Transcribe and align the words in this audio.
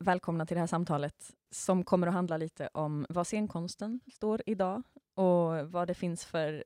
och 0.00 0.06
välkomna 0.06 0.46
till 0.46 0.54
det 0.54 0.60
här 0.60 0.66
samtalet 0.66 1.34
som 1.50 1.84
kommer 1.84 2.06
att 2.06 2.12
handla 2.12 2.36
lite 2.36 2.68
om 2.74 3.06
vad 3.08 3.26
scenkonsten 3.26 4.00
står 4.12 4.42
idag 4.46 4.82
och 5.14 5.70
vad 5.70 5.88
det 5.88 5.94
finns 5.94 6.24
för 6.24 6.64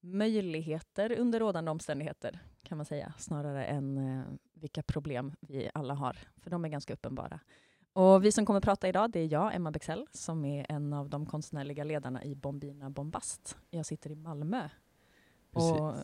möjligheter 0.00 1.18
under 1.18 1.40
rådande 1.40 1.70
omständigheter, 1.70 2.38
kan 2.62 2.78
man 2.78 2.86
säga, 2.86 3.12
snarare 3.18 3.64
än 3.64 3.98
eh, 3.98 4.24
vilka 4.52 4.82
problem 4.82 5.32
vi 5.40 5.70
alla 5.74 5.94
har, 5.94 6.16
för 6.36 6.50
de 6.50 6.64
är 6.64 6.68
ganska 6.68 6.94
uppenbara. 6.94 7.40
Och 7.92 8.24
vi 8.24 8.32
som 8.32 8.46
kommer 8.46 8.58
att 8.58 8.64
prata 8.64 8.88
idag, 8.88 9.10
det 9.10 9.20
är 9.20 9.32
jag, 9.32 9.54
Emma 9.54 9.70
Bexell, 9.70 10.06
som 10.12 10.44
är 10.44 10.66
en 10.68 10.92
av 10.92 11.08
de 11.08 11.26
konstnärliga 11.26 11.84
ledarna 11.84 12.24
i 12.24 12.34
Bombina 12.34 12.90
Bombast. 12.90 13.56
Jag 13.70 13.86
sitter 13.86 14.10
i 14.10 14.14
Malmö. 14.14 14.68
Och, 15.52 15.94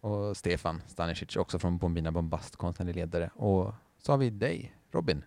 och, 0.00 0.36
Stefan 0.36 0.82
Stanisic, 0.86 1.36
också 1.36 1.58
från 1.58 1.78
Bombina 1.78 2.12
Bombast, 2.12 2.56
konstnärlig 2.56 2.96
ledare. 2.96 3.30
Och 3.34 3.74
så 3.98 4.12
har 4.12 4.18
vi 4.18 4.30
dig, 4.30 4.76
Robin. 4.90 5.24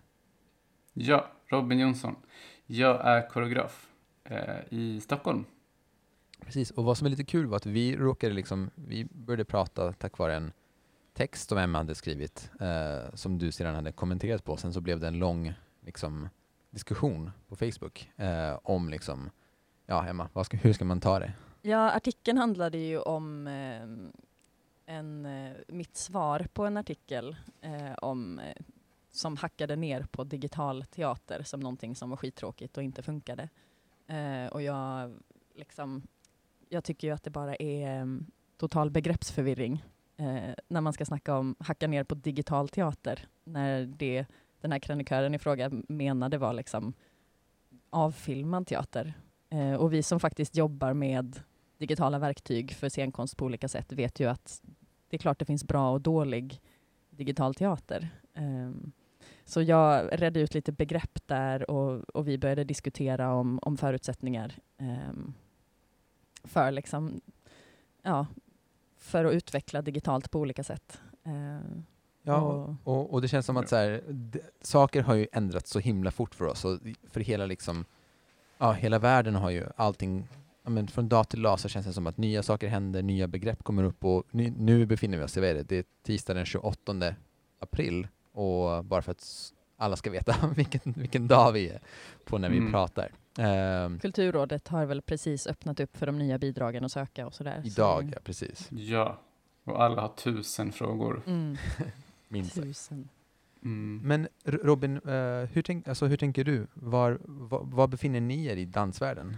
Ja, 1.00 1.26
Robin 1.46 1.78
Jonsson. 1.78 2.16
Jag 2.66 3.06
är 3.06 3.28
koreograf 3.28 3.88
eh, 4.24 4.56
i 4.70 5.00
Stockholm. 5.00 5.44
Precis, 6.40 6.70
och 6.70 6.84
vad 6.84 6.98
som 6.98 7.06
är 7.06 7.10
lite 7.10 7.24
kul 7.24 7.46
var 7.46 7.56
att 7.56 7.66
vi 7.66 7.96
råkade 7.96 8.34
liksom, 8.34 8.70
vi 8.74 9.04
började 9.04 9.44
prata 9.44 9.92
tack 9.92 10.18
vare 10.18 10.36
en 10.36 10.52
text 11.12 11.48
som 11.48 11.58
Emma 11.58 11.78
hade 11.78 11.94
skrivit, 11.94 12.50
eh, 12.60 13.14
som 13.14 13.38
du 13.38 13.52
sedan 13.52 13.74
hade 13.74 13.92
kommenterat 13.92 14.44
på. 14.44 14.56
Sen 14.56 14.72
så 14.72 14.80
blev 14.80 15.00
det 15.00 15.08
en 15.08 15.18
lång 15.18 15.52
liksom, 15.80 16.28
diskussion 16.70 17.30
på 17.48 17.56
Facebook 17.56 18.10
eh, 18.16 18.58
om 18.62 18.88
liksom, 18.88 19.30
ja 19.86 20.06
Emma, 20.06 20.44
ska, 20.44 20.56
hur 20.56 20.72
ska 20.72 20.84
man 20.84 21.00
ta 21.00 21.18
det? 21.18 21.32
Ja, 21.62 21.92
artikeln 21.92 22.38
handlade 22.38 22.78
ju 22.78 22.98
om 22.98 23.46
eh, 23.46 24.94
en, 24.96 25.26
eh, 25.26 25.52
mitt 25.68 25.96
svar 25.96 26.46
på 26.52 26.66
en 26.66 26.76
artikel 26.76 27.36
eh, 27.60 27.94
om, 28.02 28.40
som 29.18 29.36
hackade 29.36 29.76
ner 29.76 30.02
på 30.02 30.24
digital 30.24 30.84
teater 30.84 31.42
som 31.42 31.60
någonting 31.60 31.96
som 31.96 32.10
var 32.10 32.16
skittråkigt 32.16 32.76
och 32.76 32.82
inte 32.82 33.02
funkade. 33.02 33.48
Eh, 34.06 34.46
och 34.52 34.62
jag 34.62 35.12
liksom 35.54 36.02
jag 36.68 36.84
tycker 36.84 37.08
ju 37.08 37.14
att 37.14 37.22
det 37.22 37.30
bara 37.30 37.56
är 37.56 38.02
um, 38.02 38.26
total 38.56 38.90
begreppsförvirring 38.90 39.84
eh, 40.16 40.54
när 40.68 40.80
man 40.80 40.92
ska 40.92 41.04
snacka 41.04 41.36
om 41.36 41.56
hacka 41.58 41.86
ner 41.86 42.04
på 42.04 42.14
digital 42.14 42.68
teater, 42.68 43.28
när 43.44 43.86
det 43.86 44.26
den 44.60 44.72
här 44.72 44.78
krönikören 44.78 45.34
i 45.34 45.38
fråga 45.38 45.70
menade 45.88 46.38
var 46.38 46.52
liksom 46.52 46.92
avfilmad 47.90 48.66
teater. 48.66 49.14
Eh, 49.50 49.74
och 49.74 49.92
vi 49.92 50.02
som 50.02 50.20
faktiskt 50.20 50.56
jobbar 50.56 50.94
med 50.94 51.40
digitala 51.78 52.18
verktyg 52.18 52.72
för 52.72 52.88
scenkonst 52.88 53.36
på 53.36 53.44
olika 53.44 53.68
sätt 53.68 53.92
vet 53.92 54.20
ju 54.20 54.30
att 54.30 54.62
det 55.08 55.16
är 55.16 55.18
klart 55.18 55.38
det 55.38 55.44
finns 55.44 55.64
bra 55.64 55.92
och 55.92 56.00
dålig 56.00 56.60
digital 57.10 57.54
teater. 57.54 58.08
Um, 58.34 58.92
så 59.48 59.62
jag 59.62 60.08
redde 60.12 60.40
ut 60.40 60.54
lite 60.54 60.72
begrepp 60.72 61.26
där 61.26 61.70
och, 61.70 62.16
och 62.16 62.28
vi 62.28 62.38
började 62.38 62.64
diskutera 62.64 63.34
om, 63.34 63.58
om 63.62 63.76
förutsättningar 63.76 64.54
um, 64.78 65.34
för, 66.44 66.70
liksom, 66.70 67.20
ja, 68.02 68.26
för 68.96 69.24
att 69.24 69.32
utveckla 69.32 69.82
digitalt 69.82 70.30
på 70.30 70.40
olika 70.40 70.64
sätt. 70.64 71.00
Eh, 71.24 71.80
ja, 72.22 72.40
och, 72.40 72.74
och, 72.84 73.12
och, 73.12 73.22
det 73.22 73.28
känns 73.28 73.46
som 73.46 73.56
att 73.56 73.68
så 73.68 73.76
här, 73.76 74.02
saker 74.60 75.02
har 75.02 75.14
ju 75.14 75.26
ändrats 75.32 75.70
så 75.70 75.78
himla 75.78 76.10
fort 76.10 76.34
för 76.34 76.44
oss. 76.44 76.64
Och 76.64 76.78
för 77.10 77.20
hela, 77.20 77.46
liksom, 77.46 77.84
ja, 78.58 78.72
hela 78.72 78.98
världen 78.98 79.34
har 79.34 79.50
ju 79.50 79.66
allting 79.76 80.28
men 80.62 80.88
från 80.88 81.08
dag 81.08 81.28
till 81.28 81.42
dag 81.42 81.60
så 81.60 81.68
känns 81.68 81.86
det 81.86 81.92
som 81.92 82.06
att 82.06 82.16
nya 82.16 82.42
saker 82.42 82.68
händer, 82.68 83.02
nya 83.02 83.28
begrepp 83.28 83.62
kommer 83.62 83.82
upp 83.82 84.04
och 84.04 84.24
nu, 84.30 84.50
nu 84.56 84.86
befinner 84.86 85.18
vi 85.18 85.24
oss, 85.24 85.36
i 85.36 85.40
vad 85.40 85.48
är 85.48 85.54
det, 85.54 85.62
det 85.62 85.76
är 85.76 85.84
tisdag 86.02 86.34
den 86.34 86.44
28 86.44 87.14
april 87.58 88.06
och 88.38 88.84
bara 88.84 89.02
för 89.02 89.12
att 89.12 89.52
alla 89.76 89.96
ska 89.96 90.10
veta 90.10 90.36
vilken, 90.56 90.80
vilken 90.96 91.28
dag 91.28 91.52
vi 91.52 91.68
är 91.68 91.80
på 92.24 92.38
när 92.38 92.50
vi 92.50 92.58
mm. 92.58 92.72
pratar. 92.72 93.12
Um, 93.38 93.98
Kulturrådet 93.98 94.68
har 94.68 94.86
väl 94.86 95.02
precis 95.02 95.46
öppnat 95.46 95.80
upp 95.80 95.96
för 95.96 96.06
de 96.06 96.18
nya 96.18 96.38
bidragen 96.38 96.84
att 96.84 96.92
söka 96.92 97.26
och 97.26 97.34
sådär. 97.34 97.62
Idag, 97.64 98.02
så. 98.02 98.10
ja 98.14 98.20
precis. 98.24 98.68
Ja, 98.70 99.18
och 99.64 99.82
alla 99.82 100.02
har 100.02 100.08
tusen 100.08 100.72
frågor. 100.72 101.22
Mm. 101.26 101.56
Minst 102.28 102.54
tusen. 102.54 103.08
Mm. 103.62 104.00
Men 104.04 104.28
Robin, 104.44 104.96
uh, 104.96 105.44
hur, 105.44 105.62
tänk, 105.62 105.88
alltså, 105.88 106.06
hur 106.06 106.16
tänker 106.16 106.44
du? 106.44 106.66
Var, 106.74 107.18
var, 107.24 107.60
var 107.64 107.86
befinner 107.86 108.20
ni 108.20 108.46
er 108.46 108.56
i 108.56 108.64
dansvärlden? 108.64 109.36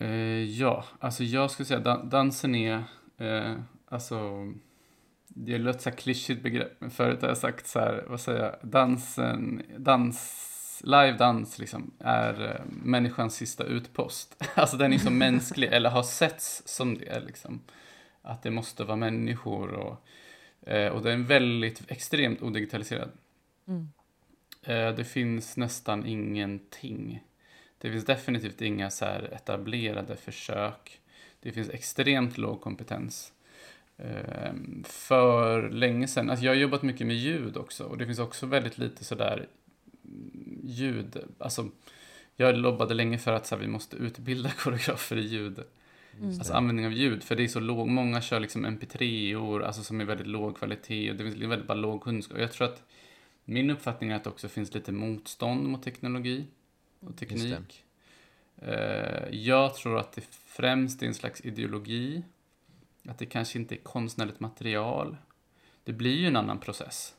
Uh, 0.00 0.44
ja, 0.44 0.84
alltså 0.98 1.24
jag 1.24 1.50
skulle 1.50 1.66
säga 1.66 1.80
dan 1.80 2.08
dansen 2.08 2.54
är, 2.54 2.84
uh, 3.20 3.56
alltså 3.88 4.48
det 5.34 5.58
låter 5.58 5.80
så 5.80 5.90
klyschigt 5.90 6.42
begrepp, 6.42 6.80
men 6.80 6.90
förut 6.90 7.22
har 7.22 7.28
jag 7.28 7.38
sagt 7.38 7.66
så 7.66 7.78
här, 7.78 8.04
vad 8.08 8.20
säger 8.20 8.42
jag, 8.42 8.70
dansen, 8.70 9.62
dans 9.76 10.46
live-dans 10.84 11.58
liksom 11.58 11.90
är 11.98 12.42
uh, 12.42 12.60
människans 12.66 13.34
sista 13.34 13.64
utpost. 13.64 14.42
alltså 14.54 14.76
den 14.76 14.92
är 14.92 14.98
så 14.98 15.10
mänsklig, 15.10 15.68
eller 15.72 15.90
har 15.90 16.02
setts 16.02 16.62
som 16.66 16.98
det. 16.98 17.20
Liksom. 17.20 17.60
Att 18.22 18.42
det 18.42 18.50
måste 18.50 18.84
vara 18.84 18.96
människor 18.96 19.72
och, 19.72 20.06
uh, 20.72 20.86
och 20.86 21.02
den 21.02 21.20
är 21.20 21.24
väldigt 21.24 21.90
extremt 21.90 22.42
odigitaliserad. 22.42 23.10
Mm. 23.68 23.88
Uh, 24.68 24.96
det 24.96 25.04
finns 25.04 25.56
nästan 25.56 26.06
ingenting. 26.06 27.24
Det 27.78 27.90
finns 27.90 28.04
definitivt 28.04 28.60
inga 28.60 28.90
så 28.90 29.04
etablerade 29.04 30.16
försök. 30.16 31.00
Det 31.40 31.52
finns 31.52 31.70
extremt 31.70 32.38
låg 32.38 32.60
kompetens. 32.60 33.32
För 34.84 35.70
länge 35.70 36.08
sedan, 36.08 36.30
alltså 36.30 36.44
jag 36.44 36.52
har 36.52 36.56
jobbat 36.56 36.82
mycket 36.82 37.06
med 37.06 37.16
ljud 37.16 37.56
också 37.56 37.84
och 37.84 37.98
det 37.98 38.06
finns 38.06 38.18
också 38.18 38.46
väldigt 38.46 38.78
lite 38.78 39.04
sådär 39.04 39.46
ljud. 40.62 41.18
Alltså, 41.38 41.68
jag 42.36 42.56
lobbade 42.56 42.94
länge 42.94 43.18
för 43.18 43.32
att 43.32 43.46
så 43.46 43.54
här, 43.54 43.62
vi 43.62 43.68
måste 43.68 43.96
utbilda 43.96 44.50
koreografer 44.58 45.16
i 45.16 45.20
ljud. 45.20 45.64
Mm. 46.18 46.28
Alltså 46.28 46.52
användning 46.52 46.86
av 46.86 46.92
ljud, 46.92 47.22
för 47.22 47.36
det 47.36 47.42
är 47.42 47.48
så 47.48 47.60
låg, 47.60 47.88
många 47.88 48.20
kör 48.20 48.40
liksom 48.40 48.66
mp3-or, 48.66 49.62
alltså 49.62 49.82
som 49.82 50.00
är 50.00 50.04
väldigt 50.04 50.26
låg 50.26 50.58
kvalitet 50.58 51.10
och 51.10 51.16
det 51.16 51.24
finns 51.24 51.36
väldigt 51.36 51.66
bara 51.66 51.74
låg 51.74 52.02
kunskap. 52.02 52.38
Jag 52.38 52.52
tror 52.52 52.68
att 52.68 52.82
min 53.44 53.70
uppfattning 53.70 54.10
är 54.10 54.16
att 54.16 54.24
det 54.24 54.30
också 54.30 54.48
finns 54.48 54.74
lite 54.74 54.92
motstånd 54.92 55.68
mot 55.68 55.82
teknologi 55.82 56.46
och 57.00 57.16
teknik. 57.16 57.84
Uh, 58.62 59.30
jag 59.30 59.74
tror 59.74 59.98
att 59.98 60.12
det 60.12 60.20
främst 60.30 61.02
är 61.02 61.06
en 61.06 61.14
slags 61.14 61.40
ideologi, 61.40 62.22
att 63.08 63.18
det 63.18 63.26
kanske 63.26 63.58
inte 63.58 63.74
är 63.74 63.82
konstnärligt 63.82 64.40
material. 64.40 65.16
Det 65.84 65.92
blir 65.92 66.16
ju 66.16 66.26
en 66.26 66.36
annan 66.36 66.58
process. 66.58 67.14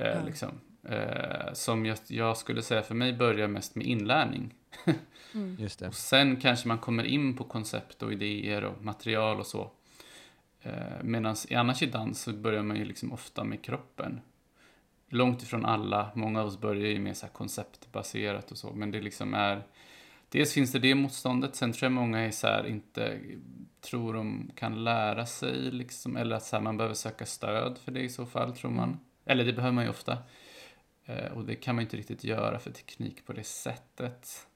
Uh, 0.00 0.06
mm. 0.06 0.26
liksom. 0.26 0.60
Eh, 0.82 1.52
som 1.52 1.86
jag, 1.86 1.98
jag, 2.06 2.36
skulle 2.36 2.62
säga 2.62 2.82
för 2.82 2.94
mig 2.94 3.12
börjar 3.12 3.48
mest 3.48 3.74
med 3.74 3.86
inlärning. 3.86 4.54
mm. 5.34 5.56
Just 5.58 5.78
det. 5.78 5.88
Och 5.88 5.94
sen 5.94 6.36
kanske 6.36 6.68
man 6.68 6.78
kommer 6.78 7.04
in 7.04 7.36
på 7.36 7.44
koncept 7.44 8.02
och 8.02 8.12
idéer 8.12 8.64
och 8.64 8.84
material 8.84 9.40
och 9.40 9.46
så. 9.46 9.70
Eh, 10.62 11.02
Medan 11.02 11.36
annars 11.50 11.82
i 11.82 11.86
dans 11.86 12.22
så 12.22 12.32
börjar 12.32 12.62
man 12.62 12.76
ju 12.76 12.84
liksom 12.84 13.12
ofta 13.12 13.44
med 13.44 13.64
kroppen. 13.64 14.20
Långt 15.08 15.42
ifrån 15.42 15.64
alla, 15.64 16.10
många 16.14 16.40
av 16.40 16.46
oss 16.46 16.60
börjar 16.60 16.90
ju 16.90 16.98
med 16.98 17.16
så 17.16 17.26
konceptbaserat 17.26 18.50
och 18.50 18.58
så, 18.58 18.72
men 18.72 18.90
det 18.90 19.00
liksom 19.00 19.34
är 19.34 19.62
Dels 20.30 20.52
finns 20.52 20.72
det 20.72 20.78
det 20.78 20.94
motståndet, 20.94 21.56
sen 21.56 21.72
tror 21.72 21.86
jag 21.86 21.92
många 21.92 22.20
är 22.20 22.30
så 22.30 22.46
här, 22.46 22.66
inte 22.66 23.18
tror 23.80 24.14
de 24.14 24.50
kan 24.54 24.84
lära 24.84 25.26
sig 25.26 25.56
liksom, 25.56 26.16
eller 26.16 26.36
att 26.36 26.44
så 26.44 26.56
här, 26.56 26.62
man 26.62 26.76
behöver 26.76 26.94
söka 26.94 27.26
stöd 27.26 27.78
för 27.78 27.92
det 27.92 28.00
i 28.00 28.08
så 28.08 28.26
fall, 28.26 28.56
tror 28.56 28.70
man. 28.70 28.88
Mm. 28.88 28.98
Eller 29.24 29.44
det 29.44 29.52
behöver 29.52 29.74
man 29.74 29.84
ju 29.84 29.90
ofta. 29.90 30.18
Eh, 31.04 31.32
och 31.32 31.44
det 31.44 31.54
kan 31.54 31.74
man 31.74 31.82
inte 31.82 31.96
riktigt 31.96 32.24
göra 32.24 32.58
för 32.58 32.70
teknik 32.70 33.26
på 33.26 33.32
det 33.32 33.44
sättet. 33.44 34.48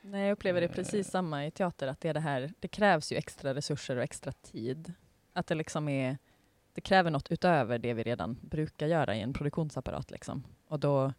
Nej, 0.00 0.22
jag 0.22 0.32
upplever 0.32 0.60
det 0.60 0.66
eh. 0.66 0.72
precis 0.72 1.10
samma 1.10 1.46
i 1.46 1.50
teater, 1.50 1.88
att 1.88 2.00
det 2.00 2.08
är 2.08 2.14
det 2.14 2.20
här, 2.20 2.52
det 2.60 2.68
krävs 2.68 3.12
ju 3.12 3.16
extra 3.16 3.54
resurser 3.54 3.96
och 3.96 4.02
extra 4.02 4.32
tid. 4.32 4.92
Att 5.32 5.46
det 5.46 5.54
liksom 5.54 5.88
är, 5.88 6.18
det 6.72 6.80
kräver 6.80 7.10
något 7.10 7.32
utöver 7.32 7.78
det 7.78 7.94
vi 7.94 8.02
redan 8.02 8.38
brukar 8.40 8.86
göra 8.86 9.16
i 9.16 9.20
en 9.20 9.32
produktionsapparat 9.32 10.10
liksom. 10.10 10.44
Och 10.68 10.80
då 10.80 11.12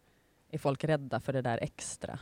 är 0.50 0.58
folk 0.58 0.84
rädda 0.84 1.20
för 1.20 1.32
det 1.32 1.42
där 1.42 1.58
extra. 1.58 2.18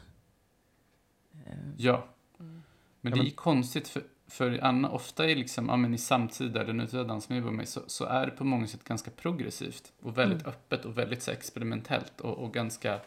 Eh. 1.47 1.53
Ja. 1.77 2.09
Mm. 2.41 2.63
Men 3.01 3.13
det 3.13 3.21
är 3.21 3.31
konstigt, 3.31 3.89
för 3.89 4.03
för 4.29 4.59
Anna, 4.63 4.91
ofta 4.91 5.31
är 5.31 5.37
liksom, 5.37 5.69
ja, 5.69 5.77
men 5.77 5.95
i 5.95 5.99
samtida, 5.99 6.65
den 6.65 6.77
nutida 6.77 7.05
dans 7.05 7.25
som 7.25 7.35
jag 7.35 7.43
jobbar 7.43 7.57
med, 7.57 7.69
så, 7.69 7.81
så, 7.87 8.05
är 8.05 8.27
det 8.27 8.33
på 8.33 8.45
många 8.45 8.67
sätt 8.67 8.85
ganska 8.85 9.11
progressivt 9.11 9.93
och 10.03 10.19
väldigt 10.19 10.43
mm. 10.43 10.51
öppet 10.51 10.85
och 10.85 10.99
väldigt 10.99 11.23
så, 11.23 11.31
experimentellt 11.31 12.21
och, 12.21 12.39
och, 12.39 12.55
ganska, 12.55 13.01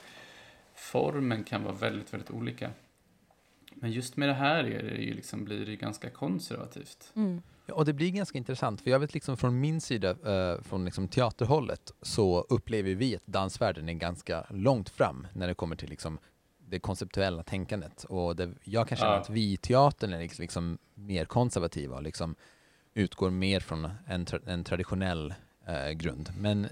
formen 0.75 1.44
kan 1.44 1.63
vara 1.63 1.74
väldigt, 1.74 2.13
väldigt 2.13 2.31
olika. 2.31 2.69
Men 3.74 3.92
just 3.92 4.18
med 4.18 4.30
det 4.30 4.33
här 4.33 4.63
är 4.63 4.83
det 4.83 5.01
ju 5.01 5.13
liksom, 5.13 5.45
blir 5.45 5.66
det 5.66 5.75
ganska 5.75 6.10
konservativt. 6.10 7.12
Mm. 7.16 7.42
Ja, 7.66 7.74
och 7.74 7.86
det 7.86 7.94
blir 7.94 8.12
ganska 8.12 8.38
intressant, 8.38 8.81
för 8.81 8.92
jag 8.92 9.00
vet 9.00 9.13
liksom 9.13 9.38
från 9.38 9.60
min 9.60 9.81
sida, 9.81 10.12
uh, 10.12 10.62
från 10.62 10.86
liksom 10.86 11.07
teaterhållet, 11.07 11.92
så 12.01 12.42
upplever 12.50 12.95
vi 12.95 13.16
att 13.16 13.25
dansvärlden 13.25 13.89
är 13.89 13.94
ganska 13.94 14.45
långt 14.50 14.89
fram 14.89 15.28
när 15.33 15.48
det 15.48 15.54
kommer 15.54 15.75
till 15.75 15.89
liksom 15.89 16.19
det 16.71 16.79
konceptuella 16.79 17.44
tänkandet. 17.44 18.03
Och 18.03 18.35
det, 18.35 18.50
jag 18.63 18.88
kan 18.88 18.97
känna 18.97 19.12
ja. 19.12 19.18
att 19.19 19.29
vi 19.29 19.51
i 19.51 19.57
teatern 19.57 20.13
är 20.13 20.19
liksom, 20.19 20.44
liksom 20.44 20.77
mer 20.94 21.25
konservativa 21.25 21.95
och 21.95 22.03
liksom 22.03 22.35
utgår 22.94 23.29
mer 23.29 23.59
från 23.59 23.89
en, 24.07 24.25
tra 24.25 24.39
en 24.45 24.63
traditionell 24.63 25.33
eh, 25.65 25.89
grund. 25.89 26.29
Men, 26.38 26.68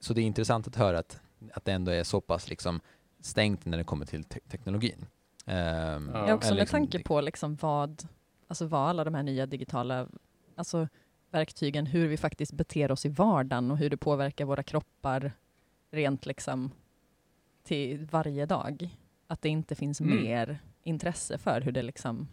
så 0.00 0.14
det 0.14 0.20
är 0.20 0.24
intressant 0.24 0.68
att 0.68 0.76
höra 0.76 0.98
att, 0.98 1.20
att 1.52 1.64
det 1.64 1.72
ändå 1.72 1.92
är 1.92 2.04
så 2.04 2.20
pass 2.20 2.50
liksom 2.50 2.80
stängt 3.20 3.64
när 3.64 3.78
det 3.78 3.84
kommer 3.84 4.06
till 4.06 4.24
te 4.24 4.40
teknologin. 4.40 5.06
Um, 5.46 5.54
Ja. 5.54 6.28
Ja, 6.28 6.34
också 6.34 6.50
med 6.50 6.60
liksom- 6.60 6.80
tanke 6.80 7.02
på 7.02 7.20
liksom 7.20 7.56
vad, 7.56 8.08
alltså 8.48 8.66
vad 8.66 8.88
alla 8.88 9.04
de 9.04 9.14
här 9.14 9.22
nya 9.22 9.46
digitala 9.46 10.08
alltså 10.56 10.88
verktygen, 11.30 11.86
hur 11.86 12.08
vi 12.08 12.16
faktiskt 12.16 12.52
beter 12.52 12.92
oss 12.92 13.06
i 13.06 13.08
vardagen 13.08 13.70
och 13.70 13.78
hur 13.78 13.90
det 13.90 13.96
påverkar 13.96 14.44
våra 14.44 14.62
kroppar 14.62 15.32
rent 15.90 16.26
liksom 16.26 16.70
till 17.62 18.06
varje 18.10 18.46
dag. 18.46 18.96
Att 19.26 19.42
det 19.42 19.48
inte 19.48 19.74
finns 19.74 20.00
Mm. 20.00 20.22
mer 20.22 20.58
intresse 20.82 21.38
för 21.38 21.60
hur 21.60 21.72
det 21.72 21.82
liksom, 21.82 22.28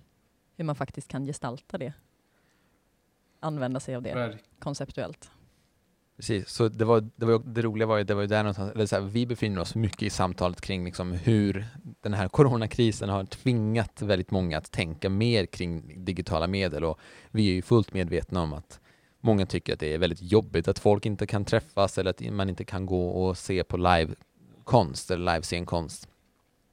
hur 0.56 0.66
man 0.66 0.76
faktiskt 0.76 1.08
kan 1.08 1.26
gestalta 1.26 1.78
det. 1.78 1.94
Använda 3.40 3.80
sig 3.80 3.96
av 3.96 4.02
det 4.02 4.14
Verk- 4.14 4.44
konceptuellt. 4.60 5.32
Precis, 6.16 6.50
så 6.50 6.68
det, 6.68 6.86
var, 6.86 7.10
det, 7.16 7.26
var, 7.26 7.40
det 7.46 7.62
roliga 7.62 7.86
var 7.88 7.98
ju, 7.98 8.04
det 8.04 8.14
var 8.14 8.22
ju 8.22 8.28
där 8.28 8.44
någonstans, 8.44 8.72
eller 8.72 8.86
så 8.86 8.96
här, 8.96 9.04
vi 9.04 9.26
befinner 9.26 9.62
oss 9.62 9.76
mycket 9.76 10.02
i 10.04 10.10
samtalet 10.10 10.62
kring 10.62 10.86
liksom 10.86 11.12
hur 11.12 11.66
den 12.02 12.14
här 12.14 12.28
coronakrisen 12.28 13.10
har 13.10 13.26
tvingat 13.26 14.02
väldigt 14.02 14.32
många 14.32 14.58
att 14.58 14.72
tänka 14.72 15.10
mer 15.10 15.46
kring 15.46 16.06
digitala 16.06 16.48
medel 16.48 16.84
och 16.84 17.00
vi 17.32 17.50
är 17.50 17.54
ju 17.54 17.62
fullt 17.62 17.94
medvetna 17.94 18.42
om 18.42 18.54
att 18.54 18.80
många 19.20 19.46
tycker 19.46 19.74
att 19.74 19.80
det 19.80 19.94
är 19.94 19.98
väldigt 19.98 20.22
jobbigt 20.22 20.68
att 20.68 20.80
folk 20.80 21.06
inte 21.06 21.28
kan 21.28 21.46
träffas 21.46 21.98
eller 21.98 22.10
att 22.10 22.22
man 22.34 22.50
inte 22.50 22.64
kan 22.64 22.86
gå 22.86 23.10
och 23.10 23.38
se 23.38 23.64
på 23.64 23.78
livekonst 23.78 25.12
eller 25.12 25.34
livescenkonst. 25.34 26.08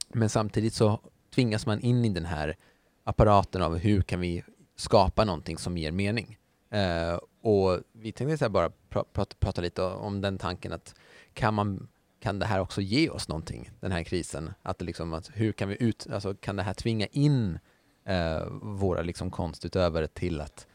Men 0.09 0.29
samtidigt 0.29 0.75
så 0.75 1.01
tvingas 1.35 1.67
man 1.67 1.81
in 1.81 2.05
i 2.05 2.09
den 2.09 2.25
här 2.25 2.57
apparaten 3.05 3.63
av 3.63 3.77
hur 3.77 4.03
kan 4.03 4.21
vi 4.21 4.45
skapa 4.77 5.25
någonting 5.25 5.59
som 5.59 5.79
ger 5.79 5.93
mening. 5.93 6.39
Eh, 6.71 7.19
och 7.43 7.81
vi 7.93 8.13
tänkte 8.13 8.39
så 8.39 8.45
här 8.45 8.51
bara 8.51 8.71
pra, 8.71 9.05
prata, 9.13 9.37
prata 9.41 9.61
lite 9.61 9.83
om 9.83 10.21
den 10.21 10.39
tanken 10.39 10.73
att 10.73 10.95
kan, 11.33 11.55
man, 11.55 11.89
kan 12.21 12.39
det 12.39 12.47
här 12.47 12.61
också 12.61 12.81
ge 12.81 13.11
oss 13.11 13.29
någonting, 13.29 13.71
den 13.81 13.93
här 13.93 14.03
krisen? 14.03 14.55
Att 14.63 14.83
liksom, 14.83 15.13
att 15.13 15.31
hur 15.35 15.53
kan 15.53 15.69
vi 15.69 15.77
ut, 15.81 16.07
alltså 16.13 16.35
kan 16.35 16.57
det 16.57 16.63
här 16.63 16.75
tvinga 16.75 17.07
in 17.07 17.59
eh, 18.05 18.47
våra 18.63 19.03
liksom 19.03 19.31
konstutövare 19.31 20.07
till 20.07 20.41
att 20.41 20.67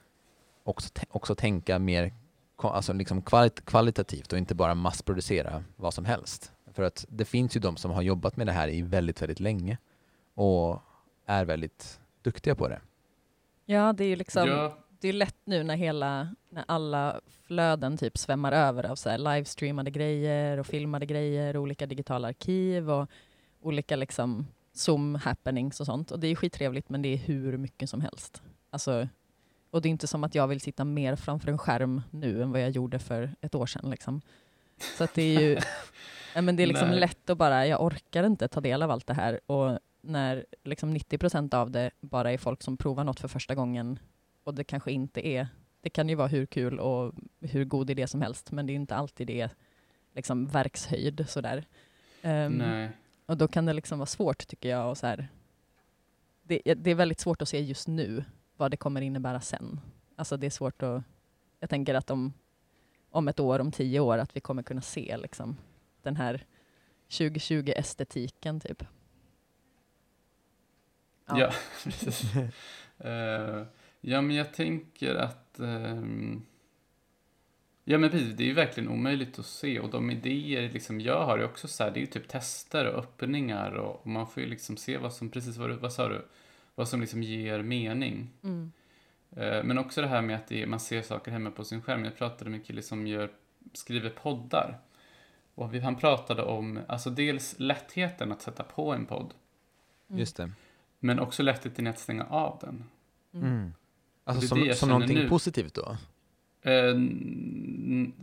också, 0.63 0.89
också 1.09 1.35
tänka 1.35 1.79
mer 1.79 2.13
alltså 2.55 2.93
liksom 2.93 3.21
kvalit, 3.21 3.65
kvalitativt 3.65 4.33
och 4.33 4.37
inte 4.37 4.55
bara 4.55 4.75
massproducera 4.75 5.63
vad 5.75 5.93
som 5.93 6.05
helst? 6.05 6.51
För 6.73 6.83
att 6.83 7.05
det 7.09 7.25
finns 7.25 7.55
ju 7.55 7.59
de 7.59 7.77
som 7.77 7.91
har 7.91 8.01
jobbat 8.01 8.37
med 8.37 8.47
det 8.47 8.53
här 8.53 8.67
i 8.67 8.81
väldigt, 8.81 9.21
väldigt 9.21 9.39
länge 9.39 9.77
och 10.33 10.81
är 11.25 11.45
väldigt 11.45 11.99
duktiga 12.21 12.55
på 12.55 12.67
det. 12.67 12.81
Ja, 13.65 13.93
det 13.93 14.03
är 14.03 14.07
ju 14.07 14.15
liksom, 14.15 14.47
Ja, 14.47 14.77
det 14.99 15.07
är 15.09 15.13
lätt 15.13 15.37
nu 15.43 15.63
när 15.63 15.75
hela, 15.75 16.35
när 16.49 16.63
alla 16.67 17.21
flöden 17.47 17.97
typ 17.97 18.17
svämmar 18.17 18.51
över 18.51 18.83
av 18.83 18.95
så 18.95 19.09
här 19.09 19.17
livestreamade 19.17 19.91
grejer 19.91 20.57
och 20.57 20.67
filmade 20.67 21.05
grejer 21.05 21.55
och 21.55 21.61
olika 21.61 21.85
digitala 21.85 22.27
arkiv 22.27 22.91
och 22.91 23.09
olika 23.61 23.95
liksom 23.95 24.47
zoom 24.73 25.15
happenings 25.15 25.79
och 25.79 25.85
sånt. 25.85 26.11
Och 26.11 26.19
det 26.19 26.27
är 26.27 26.35
skittrevligt 26.35 26.89
men 26.89 27.01
det 27.01 27.13
är 27.13 27.17
hur 27.17 27.57
mycket 27.57 27.89
som 27.89 28.01
helst. 28.01 28.41
Alltså, 28.69 29.07
och 29.71 29.81
det 29.81 29.87
är 29.87 29.91
inte 29.91 30.07
som 30.07 30.23
att 30.23 30.35
jag 30.35 30.47
vill 30.47 30.61
sitta 30.61 30.85
mer 30.85 31.15
framför 31.15 31.51
en 31.51 31.57
skärm 31.57 32.01
nu 32.11 32.41
än 32.43 32.51
vad 32.51 32.61
jag 32.61 32.69
gjorde 32.69 32.99
för 32.99 33.35
ett 33.41 33.55
år 33.55 33.65
sedan. 33.65 33.89
Liksom. 33.89 34.21
Så 34.97 35.03
att 35.03 35.13
det 35.13 35.21
är 35.21 35.41
ju 35.41 35.53
ja, 36.35 36.41
men 36.41 36.55
det 36.55 36.63
är 36.63 36.67
liksom 36.67 36.89
Nej. 36.89 36.99
lätt 36.99 37.29
att 37.29 37.37
bara, 37.37 37.67
jag 37.67 37.81
orkar 37.81 38.23
inte 38.23 38.47
ta 38.47 38.61
del 38.61 38.81
av 38.81 38.91
allt 38.91 39.07
det 39.07 39.13
här. 39.13 39.39
Och 39.45 39.79
när 40.01 40.45
liksom 40.63 40.91
90 40.91 41.17
procent 41.17 41.53
av 41.53 41.71
det 41.71 41.91
bara 42.01 42.31
är 42.31 42.37
folk 42.37 42.63
som 42.63 42.77
provar 42.77 43.03
något 43.03 43.19
för 43.19 43.27
första 43.27 43.55
gången 43.55 43.99
och 44.43 44.53
det 44.53 44.63
kanske 44.63 44.91
inte 44.91 45.27
är, 45.27 45.47
det 45.81 45.89
kan 45.89 46.09
ju 46.09 46.15
vara 46.15 46.27
hur 46.27 46.45
kul 46.45 46.79
och 46.79 47.13
hur 47.39 47.65
god 47.65 47.89
idé 47.89 48.07
som 48.07 48.21
helst, 48.21 48.51
men 48.51 48.65
det 48.65 48.73
är 48.73 48.75
inte 48.75 48.95
alltid 48.95 49.27
det 49.27 49.49
liksom 50.15 50.47
verkshöjd 50.47 51.25
sådär. 51.29 51.65
Ehm, 52.21 52.53
nej. 52.53 52.91
och 53.25 53.37
då 53.37 53.47
kan 53.47 53.65
det 53.65 53.73
liksom 53.73 53.99
vara 53.99 54.05
svårt 54.05 54.47
tycker 54.47 54.69
jag. 54.69 54.89
Och 54.89 54.97
så 54.97 55.07
här, 55.07 55.27
det, 56.43 56.61
det 56.63 56.91
är 56.91 56.95
väldigt 56.95 57.19
svårt 57.19 57.41
att 57.41 57.49
se 57.49 57.59
just 57.59 57.87
nu 57.87 58.23
vad 58.57 58.71
det 58.71 58.77
kommer 58.77 59.01
innebära 59.01 59.41
sen. 59.41 59.79
Alltså 60.15 60.37
det 60.37 60.45
är 60.45 60.51
svårt 60.51 60.83
att, 60.83 61.03
jag 61.59 61.69
tänker 61.69 61.95
att 61.95 62.09
om, 62.09 62.33
om 63.09 63.27
ett 63.27 63.39
år, 63.39 63.59
om 63.59 63.71
tio 63.71 63.99
år, 63.99 64.17
att 64.17 64.35
vi 64.35 64.39
kommer 64.39 64.63
kunna 64.63 64.81
se 64.81 65.17
liksom, 65.17 65.57
den 66.03 66.15
här 66.15 66.45
2020-estetiken 67.09 68.59
typ. 68.59 68.83
Ja, 71.25 71.53
precis. 71.83 72.35
Eh, 72.97 73.65
ja, 74.01 74.21
men 74.21 74.35
jag 74.35 74.53
tänker 74.53 75.15
att... 75.15 75.59
ehm, 75.59 76.41
ja, 77.83 77.97
men 77.97 78.09
precis. 78.09 78.33
Det 78.33 78.43
är 78.43 78.47
ju 78.47 78.53
verkligen 78.53 78.89
omöjligt 78.89 79.39
att 79.39 79.45
se. 79.45 79.79
Och 79.79 79.89
de 79.89 80.11
idéer 80.11 80.69
liksom 80.69 81.01
jag 81.01 81.25
har 81.25 81.37
är 81.37 81.45
också 81.45 81.67
så 81.67 81.83
här, 81.83 81.91
det 81.91 81.99
är 81.99 82.01
ju 82.01 82.07
typ 82.07 82.27
tester 82.27 82.85
och 82.87 82.99
öppningar. 82.99 83.71
Och, 83.71 84.01
och 84.01 84.07
man 84.07 84.27
får 84.27 84.43
ju 84.43 84.49
liksom 84.49 84.77
se 84.77 84.97
vad 84.97 85.13
som, 85.13 85.29
precis 85.29 85.57
vad, 85.57 85.69
du, 85.69 85.75
vad 85.75 85.93
sa 85.93 86.09
du? 86.09 86.25
Vad 86.75 86.89
som 86.89 87.01
liksom 87.01 87.23
ger 87.23 87.61
mening. 87.61 88.29
Mm. 88.43 88.71
Eh, 89.35 89.63
men 89.63 89.77
också 89.77 90.01
det 90.01 90.07
här 90.07 90.21
med 90.21 90.35
att 90.35 90.47
det, 90.47 90.65
man 90.65 90.79
ser 90.79 91.01
saker 91.01 91.31
hemma 91.31 91.51
på 91.51 91.63
sin 91.63 91.81
skärm. 91.81 92.05
Jag 92.05 92.17
pratade 92.17 92.49
med 92.49 92.57
en 92.57 92.63
kille 92.63 92.81
som 92.81 93.07
gör, 93.07 93.31
skriver 93.73 94.09
poddar. 94.09 94.79
Och 95.55 95.73
vi, 95.73 95.79
han 95.79 95.95
pratade 95.95 96.43
om, 96.43 96.79
alltså 96.87 97.09
dels 97.09 97.55
lättheten 97.57 98.31
att 98.31 98.41
sätta 98.41 98.63
på 98.63 98.93
en 98.93 99.05
podd. 99.05 99.33
Mm. 100.09 100.19
Just 100.19 100.37
det. 100.37 100.51
Men 100.99 101.19
också 101.19 101.43
lättheten 101.43 101.87
att 101.87 101.99
stänga 101.99 102.23
av 102.25 102.57
den. 102.61 102.83
Mm. 103.33 103.47
Mm. 103.47 103.73
Alltså 104.23 104.55
det 104.55 104.61
är 104.61 104.73
som, 104.73 104.75
som 104.75 104.89
någonting 104.89 105.17
nu. 105.17 105.29
positivt 105.29 105.73
då? 105.73 105.97
Eh, 106.61 106.95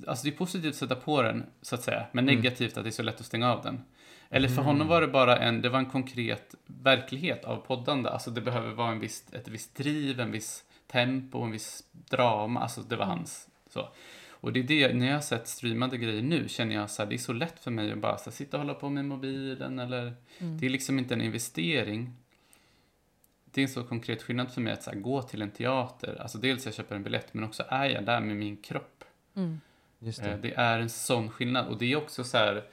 alltså 0.07 0.25
det 0.25 0.31
är 0.31 0.37
positivt 0.37 0.71
att 0.71 0.75
sätta 0.79 0.95
på 0.97 1.23
den, 1.23 1.45
så 1.63 1.75
att 1.75 1.83
säga, 1.83 2.07
men 2.13 2.25
Mm. 2.25 2.35
negativt 2.37 2.77
att 2.77 2.85
det 2.85 2.89
är 2.89 2.93
så 2.93 3.03
lätt 3.03 3.21
att 3.21 3.27
stänga 3.27 3.53
av 3.53 3.63
den. 3.63 3.83
Eller 4.31 4.49
för 4.49 4.55
Mm. 4.55 4.67
honom 4.67 4.89
var 4.89 5.01
det 5.01 5.07
bara 5.09 5.37
en, 5.37 5.63
det 5.63 5.69
var 5.69 5.79
en 5.79 5.91
konkret 5.91 6.55
verklighet 6.67 7.45
av 7.45 7.57
poddande. 7.57 8.09
Alltså 8.11 8.31
det 8.31 8.41
behöver 8.41 8.73
vara 8.73 8.93
en 8.93 9.01
viss, 9.01 9.25
ett 9.33 9.49
visst 9.49 9.75
driv, 9.75 10.21
en 10.21 10.31
viss 10.31 10.65
tempo, 10.87 11.43
en 11.43 11.51
viss 11.51 11.85
drama. 11.93 12.61
Alltså 12.61 12.81
det 12.83 12.97
var 12.97 13.05
hans. 13.05 13.49
Så. 13.71 13.89
Och 14.41 14.53
det 14.53 14.61
är 14.61 14.65
det, 14.65 14.95
när 14.95 15.07
jag 15.07 15.15
har 15.15 15.21
sett 15.21 15.49
streamade 15.49 15.97
grejer 15.99 16.23
nu 16.23 16.49
känner 16.49 16.75
jag 16.75 16.91
så 16.91 17.03
här, 17.03 17.09
det 17.09 17.17
är 17.17 17.19
så 17.19 17.33
lätt 17.33 17.61
för 17.61 17.71
mig 17.71 17.93
att 17.93 17.99
bara 17.99 18.19
så 18.19 18.25
här, 18.25 18.37
sitta 18.37 18.57
och 18.57 18.63
hålla 18.63 18.75
på 18.75 18.89
med 18.89 19.05
mobilen 19.05 19.79
eller 19.79 20.15
Mm. 20.39 20.59
det 20.59 20.67
är 20.67 20.71
liksom 20.71 20.99
inte 20.99 21.15
en 21.15 21.21
investering. 21.21 22.13
Det 23.45 23.61
är 23.61 23.63
en 23.63 23.69
så 23.69 23.85
konkret 23.85 24.23
skillnad 24.23 24.51
för 24.53 24.61
mig 24.61 24.73
att 24.73 24.83
så 24.83 24.91
här, 24.91 24.99
gå 24.99 25.23
till 25.23 25.43
en 25.43 25.51
teater. 25.51 26.17
Alltså 26.23 26.39
dels 26.39 26.65
jag 26.65 26.75
köper 26.75 26.97
en 26.97 27.03
biljett 27.03 27.35
men 27.35 27.45
också 27.45 27.65
är 27.69 27.85
jag 27.87 28.05
där 28.05 28.21
med 28.21 28.37
min 28.37 28.57
kropp. 28.57 29.05
Mm. 29.35 29.61
Just 29.99 30.21
Eh, 30.21 30.27
det. 30.27 30.37
Det 30.37 30.55
är 30.55 30.79
en 30.79 30.91
sån 30.91 31.31
skillnad 31.31 31.69
och 31.69 31.79
det 31.79 31.93
är 31.93 31.97
också 31.97 32.25
så 32.25 32.39
här. 32.39 32.65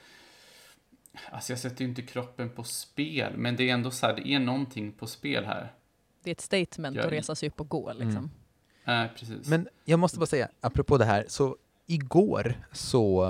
Alltså 1.30 1.52
jag 1.52 1.58
sätter 1.60 1.82
ju 1.84 1.88
inte 1.88 2.02
kroppen 2.02 2.50
på 2.50 2.64
spel 2.64 3.32
men 3.36 3.56
det 3.56 3.70
är 3.70 3.74
ändå 3.74 3.90
så 3.90 4.06
här, 4.06 4.16
det 4.16 4.28
är 4.28 4.38
någonting 4.40 4.92
på 4.92 5.06
spel 5.06 5.44
här. 5.44 5.72
Det 6.22 6.30
är 6.30 6.32
ett 6.32 6.40
statement 6.40 6.96
Jag- 6.96 7.06
att 7.06 7.12
resa 7.12 7.34
sig 7.34 7.48
upp 7.48 7.60
och 7.60 7.68
gå 7.68 7.92
liksom. 7.92 8.08
Mm. 8.10 8.30
Nej, 8.88 9.08
precis. 9.18 9.48
Men 9.48 9.68
jag 9.84 9.98
måste 9.98 10.18
bara 10.18 10.26
säga, 10.26 10.48
apropå 10.60 10.98
det 10.98 11.04
här, 11.04 11.24
så 11.28 11.56
igår 11.86 12.54
så, 12.72 13.26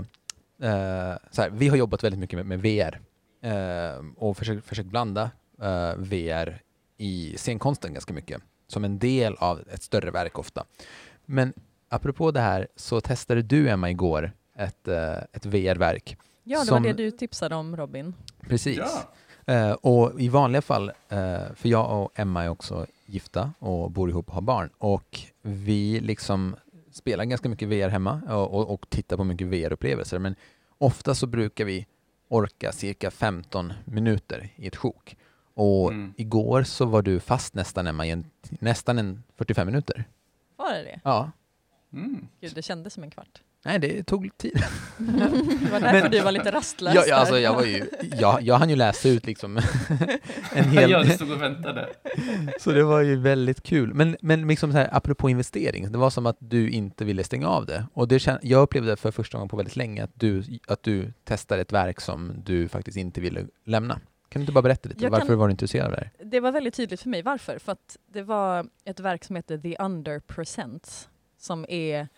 eh, 0.62 1.15
så 1.31 1.43
här, 1.43 1.50
vi 1.50 1.69
har 1.69 1.77
jobbat 1.77 2.05
väldigt 2.05 2.19
mycket 2.21 2.47
med, 2.47 2.47
med 2.47 2.61
VR 2.62 3.00
eh, 3.43 4.05
och 4.17 4.37
försökt, 4.37 4.67
försökt 4.67 4.88
blanda 4.88 5.31
eh, 5.62 5.95
VR 5.97 6.62
i 6.97 7.35
scenkonsten 7.37 7.93
ganska 7.93 8.12
mycket, 8.12 8.43
som 8.67 8.85
en 8.85 8.99
del 8.99 9.35
av 9.37 9.61
ett 9.73 9.83
större 9.83 10.11
verk 10.11 10.38
ofta. 10.38 10.65
Men 11.27 11.53
apropå 11.88 12.31
det 12.31 12.41
här 12.41 12.69
så 12.77 13.00
testade 13.00 13.43
du 13.43 13.69
Emma 13.69 13.91
igår 13.91 14.33
ett, 14.59 14.88
eh, 14.88 15.17
ett 15.33 15.47
VR-verk. 15.47 16.17
Ja, 16.45 16.61
det 16.61 16.67
Som- 16.67 16.83
var 16.83 16.88
det 16.88 16.97
du 16.97 17.11
tipsade 17.11 17.55
om 17.55 17.77
Robin. 17.77 18.15
Precis. 18.49 18.77
Ja, 18.79 19.12
Eh, 19.49 19.73
och 19.73 20.21
i 20.21 20.28
vanliga 20.28 20.62
fall, 20.62 20.88
eh, 21.09 21.52
för 21.55 21.69
jag 21.69 22.02
och 22.02 22.19
Emma 22.19 22.45
är 22.45 22.49
också 22.49 22.87
gifta 23.07 23.52
och 23.59 23.90
bor 23.90 24.11
ihop 24.11 24.28
och 24.28 24.35
har 24.35 24.40
barn 24.43 24.71
och 24.78 25.21
vi 25.43 26.00
liksom 26.00 26.57
spelar 26.93 27.25
ganska 27.25 27.49
mycket 27.49 27.69
VR 27.69 27.88
hemma 27.88 28.23
och, 28.28 28.55
och, 28.55 28.71
och 28.75 28.90
tittar 28.90 29.17
på 29.17 29.25
mycket 29.25 29.47
VR-upplevelser 29.47 30.19
men 30.19 30.35
ofta 30.78 31.14
så 31.14 31.26
brukar 31.26 31.64
vi 31.64 31.87
orka 32.28 32.73
cirka 32.73 33.11
15 33.11 33.73
minuter 33.85 34.49
i 34.57 34.67
ett 34.67 34.76
sjok. 34.76 35.17
Och 35.55 35.93
Mm. 35.93 36.14
igår 36.17 36.62
så 36.62 36.85
var 36.85 37.02
du 37.02 37.21
fast 37.21 37.55
nästan 37.55 37.87
Emma 37.87 38.07
i 38.07 38.11
en, 38.11 38.31
nästan 38.49 38.99
en 38.99 39.23
45 39.37 39.67
minuter. 39.67 40.05
Var 40.57 40.73
det 40.73 40.83
det? 40.83 41.00
Ja. 41.05 41.31
mm. 41.93 42.28
Gud, 42.40 42.52
det 42.55 42.62
kändes 42.62 42.95
som 42.95 43.02
en 43.02 43.11
kvart. 43.11 43.43
Nej, 43.65 43.79
det 43.79 44.03
tog 44.03 44.38
tid. 44.38 44.53
det 44.99 45.71
var 45.73 45.81
därför 45.81 46.00
Men- 46.03 46.11
du 46.11 46.21
var 46.21 46.33
lite 46.33 46.50
rastlös 46.53 46.95
Ja, 46.95 47.05
ja, 47.09 47.17
alltså, 47.17 47.38
jag, 47.38 47.55
var 47.55 47.65
ju, 47.65 47.85
jag, 48.19 48.43
jag 48.43 48.55
hann 48.55 48.71
ju 48.71 48.77
läsa 48.77 49.09
ut 49.09 49.27
liksom 49.27 49.57
en 50.53 50.65
hel... 50.65 50.91
ja, 50.91 51.03
du 51.03 51.11
stod 51.11 51.31
och 51.33 51.43
väntade. 51.43 51.88
Så 52.61 52.73
det 52.73 52.83
var 52.85 53.00
ju 53.00 53.17
väldigt 53.17 53.62
kul. 53.62 53.95
Men, 53.95 54.17
men 54.21 54.49
liksom 54.49 54.73
så 54.73 54.79
här, 54.79 54.88
apropå 54.93 55.31
investering, 55.31 55.93
det 55.93 55.99
var 55.99 56.11
som 56.11 56.27
att 56.27 56.37
du 56.41 56.71
inte 56.71 57.05
ville 57.05 57.25
stänga 57.25 57.49
av 57.49 57.67
det. 57.67 57.87
Och 57.95 58.09
det 58.09 58.19
kän- 58.19 58.38
jag 58.43 58.62
upplevde 58.62 58.97
för 58.97 59.11
första 59.11 59.38
gången 59.38 59.49
på 59.49 59.57
väldigt 59.57 59.77
länge 59.77 60.05
att 60.05 60.11
du, 60.15 60.43
att 60.67 60.83
du 60.83 61.12
testade 61.25 61.61
ett 61.62 61.73
verk 61.73 62.00
som 62.00 62.33
du 62.45 62.69
faktiskt 62.69 62.97
inte 62.97 63.21
ville 63.21 63.47
lämna. 63.65 63.95
Kan 64.29 64.41
du 64.41 64.43
inte 64.43 64.53
bara 64.53 64.62
berätta 64.62 64.88
lite? 64.88 65.05
Jag 65.05 65.11
Varför 65.11 65.27
kan- 65.27 65.38
var 65.38 65.47
du 65.49 65.50
intresserad 65.50 65.87
av 65.87 65.93
det 65.93 65.97
här? 65.99 66.11
Det 66.25 66.41
var 66.41 66.53
väldigt 66.53 66.75
tydligt 66.75 67.00
för 67.00 67.09
mig 67.09 67.23
varför. 67.23 67.59
För 67.59 67.73
att 67.73 67.97
det 68.12 68.23
var 68.23 68.67
ett 68.85 69.00
verk 69.00 69.25
som 69.25 69.37
heter 69.37 69.59
The 69.59 69.77
Under 69.77 70.21
Presents 70.21 71.09
som 71.41 71.67
är 71.69 72.09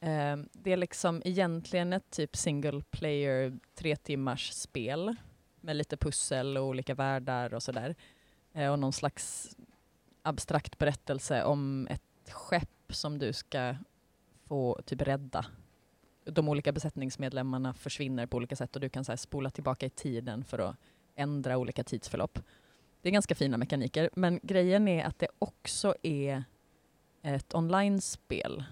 eh, 0.00 0.36
det 0.52 0.72
är 0.72 0.76
liksom 0.76 1.22
egentligen 1.24 1.92
ett 1.92 2.10
typ 2.10 2.36
single 2.36 2.82
player 2.90 3.58
tre 3.74 3.96
timmars 3.96 4.52
spel 4.52 5.16
med 5.60 5.76
lite 5.76 5.96
pussel 5.96 6.56
och 6.56 6.64
olika 6.64 6.94
världar 6.94 7.54
och 7.54 7.62
sådär. 7.62 7.94
Eh, 8.52 8.72
och 8.72 8.78
någon 8.78 8.92
slags 8.92 9.56
abstrakt 10.22 10.78
berättelse 10.78 11.44
om 11.44 11.88
ett 11.90 12.32
skepp 12.32 12.68
som 12.88 13.18
du 13.18 13.32
ska 13.32 13.76
få 14.44 14.80
typ 14.84 15.02
rädda. 15.02 15.46
De 16.24 16.48
olika 16.48 16.72
besättningsmedlemmarna 16.72 17.74
försvinner 17.74 18.26
på 18.26 18.36
olika 18.36 18.56
sätt 18.56 18.74
och 18.74 18.80
du 18.80 18.88
kan 18.88 19.04
så 19.04 19.12
här, 19.12 19.16
spola 19.16 19.50
tillbaka 19.50 19.86
i 19.86 19.90
tiden 19.90 20.44
för 20.44 20.58
att 20.58 20.76
ändra 21.14 21.58
olika 21.58 21.84
tidsförlopp. 21.84 22.38
Det 23.02 23.08
är 23.08 23.12
ganska 23.12 23.34
fina 23.34 23.56
mekaniker, 23.56 24.10
men 24.14 24.40
grejen 24.42 24.88
är 24.88 25.04
att 25.04 25.18
det 25.18 25.28
också 25.38 25.94
är 26.02 26.44
ett 27.22 27.54
online-spel. 27.54 28.64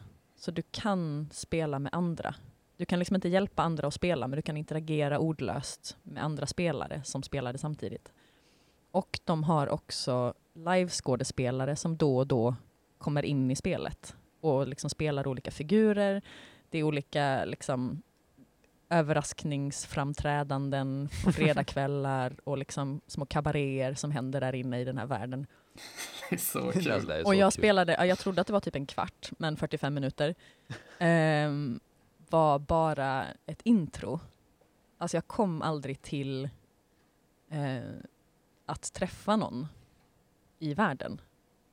Så 0.46 0.52
du 0.52 0.62
kan 0.70 1.28
spela 1.32 1.78
med 1.78 1.94
andra. 1.94 2.34
Du 2.76 2.84
kan 2.84 2.98
liksom 2.98 3.14
inte 3.14 3.28
hjälpa 3.28 3.62
andra 3.62 3.88
att 3.88 3.94
spela, 3.94 4.28
men 4.28 4.36
du 4.36 4.42
kan 4.42 4.56
interagera 4.56 5.18
ordlöst 5.18 5.96
med 6.02 6.24
andra 6.24 6.46
spelare 6.46 7.02
som 7.04 7.22
spelar 7.22 7.52
det 7.52 7.58
samtidigt. 7.58 8.12
Och 8.90 9.20
de 9.24 9.44
har 9.44 9.68
också 9.68 10.34
liveskådespelare 10.54 11.76
som 11.76 11.96
då 11.96 12.16
och 12.16 12.26
då 12.26 12.56
kommer 12.98 13.24
in 13.24 13.50
i 13.50 13.56
spelet 13.56 14.16
och 14.40 14.68
liksom 14.68 14.90
spelar 14.90 15.26
olika 15.26 15.50
figurer. 15.50 16.22
Det 16.70 16.78
är 16.78 16.82
olika 16.82 17.44
liksom, 17.44 18.02
överraskningsframträdanden 18.90 21.08
på 21.24 21.32
fredagskvällar 21.32 22.36
och 22.44 22.58
liksom 22.58 23.00
små 23.06 23.26
kabaréer 23.26 23.94
som 23.94 24.10
händer 24.10 24.40
där 24.40 24.54
inne 24.54 24.80
i 24.80 24.84
den 24.84 24.98
här 24.98 25.06
världen. 25.06 25.46
så 26.38 26.72
kul. 26.72 27.12
och 27.24 27.34
jag 27.34 27.52
spelade, 27.52 28.06
jag 28.06 28.18
trodde 28.18 28.40
att 28.40 28.46
det 28.46 28.52
var 28.52 28.60
typ 28.60 28.76
en 28.76 28.86
kvart, 28.86 29.30
men 29.38 29.56
45 29.56 29.94
minuter. 29.94 30.34
Um, 31.00 31.80
var 32.30 32.58
bara 32.58 33.26
ett 33.46 33.60
intro. 33.62 34.20
Alltså 34.98 35.16
jag 35.16 35.26
kom 35.26 35.62
aldrig 35.62 36.02
till 36.02 36.48
uh, 37.52 38.00
att 38.66 38.92
träffa 38.92 39.36
någon 39.36 39.66
i 40.58 40.74
världen. 40.74 41.20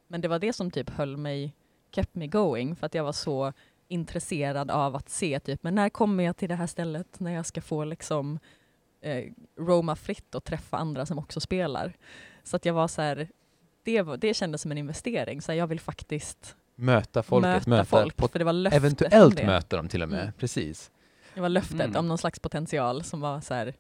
Men 0.07 0.21
det 0.21 0.27
var 0.27 0.39
det 0.39 0.53
som 0.53 0.71
typ 0.71 0.89
höll 0.89 1.17
mig, 1.17 1.53
kept 1.91 2.15
me 2.15 2.27
going, 2.27 2.75
för 2.75 2.85
att 2.85 2.93
jag 2.93 3.03
var 3.03 3.11
så 3.11 3.53
intresserad 3.87 4.71
av 4.71 4.95
att 4.95 5.09
se 5.09 5.39
typ, 5.39 5.63
men 5.63 5.75
när 5.75 5.89
kommer 5.89 6.23
jag 6.23 6.37
till 6.37 6.49
det 6.49 6.55
här 6.55 6.67
stället 6.67 7.19
när 7.19 7.31
jag 7.31 7.45
ska 7.45 7.61
få 7.61 7.83
liksom 7.83 8.39
eh, 9.01 9.31
roma 9.57 9.95
fritt 9.95 10.35
och 10.35 10.43
träffa 10.43 10.77
andra 10.77 11.05
som 11.05 11.19
också 11.19 11.39
spelar. 11.39 11.93
Så 12.43 12.55
att 12.55 12.65
jag 12.65 12.73
var 12.73 12.87
så 12.87 13.01
här, 13.01 13.29
det, 13.83 14.03
det 14.03 14.33
kändes 14.33 14.61
som 14.61 14.71
en 14.71 14.77
investering, 14.77 15.41
så 15.41 15.53
jag 15.53 15.67
vill 15.67 15.79
faktiskt 15.79 16.55
möta 16.75 17.23
folket, 17.23 17.51
möta, 17.51 17.69
möta 17.69 17.85
folk, 17.85 18.31
för 18.31 18.39
det 18.39 18.45
var 18.45 18.53
löftet 18.53 18.77
eventuellt 18.77 19.43
möta 19.43 19.77
dem 19.77 19.87
till 19.87 20.03
och 20.03 20.09
med, 20.09 20.21
mm. 20.21 20.33
precis. 20.37 20.91
Det 21.33 21.41
var 21.41 21.49
löftet 21.49 21.81
mm. 21.81 21.95
om 21.95 22.07
någon 22.07 22.17
slags 22.17 22.39
potential 22.39 23.03
som 23.03 23.21
var 23.21 23.41
så 23.41 23.53
här, 23.53 23.73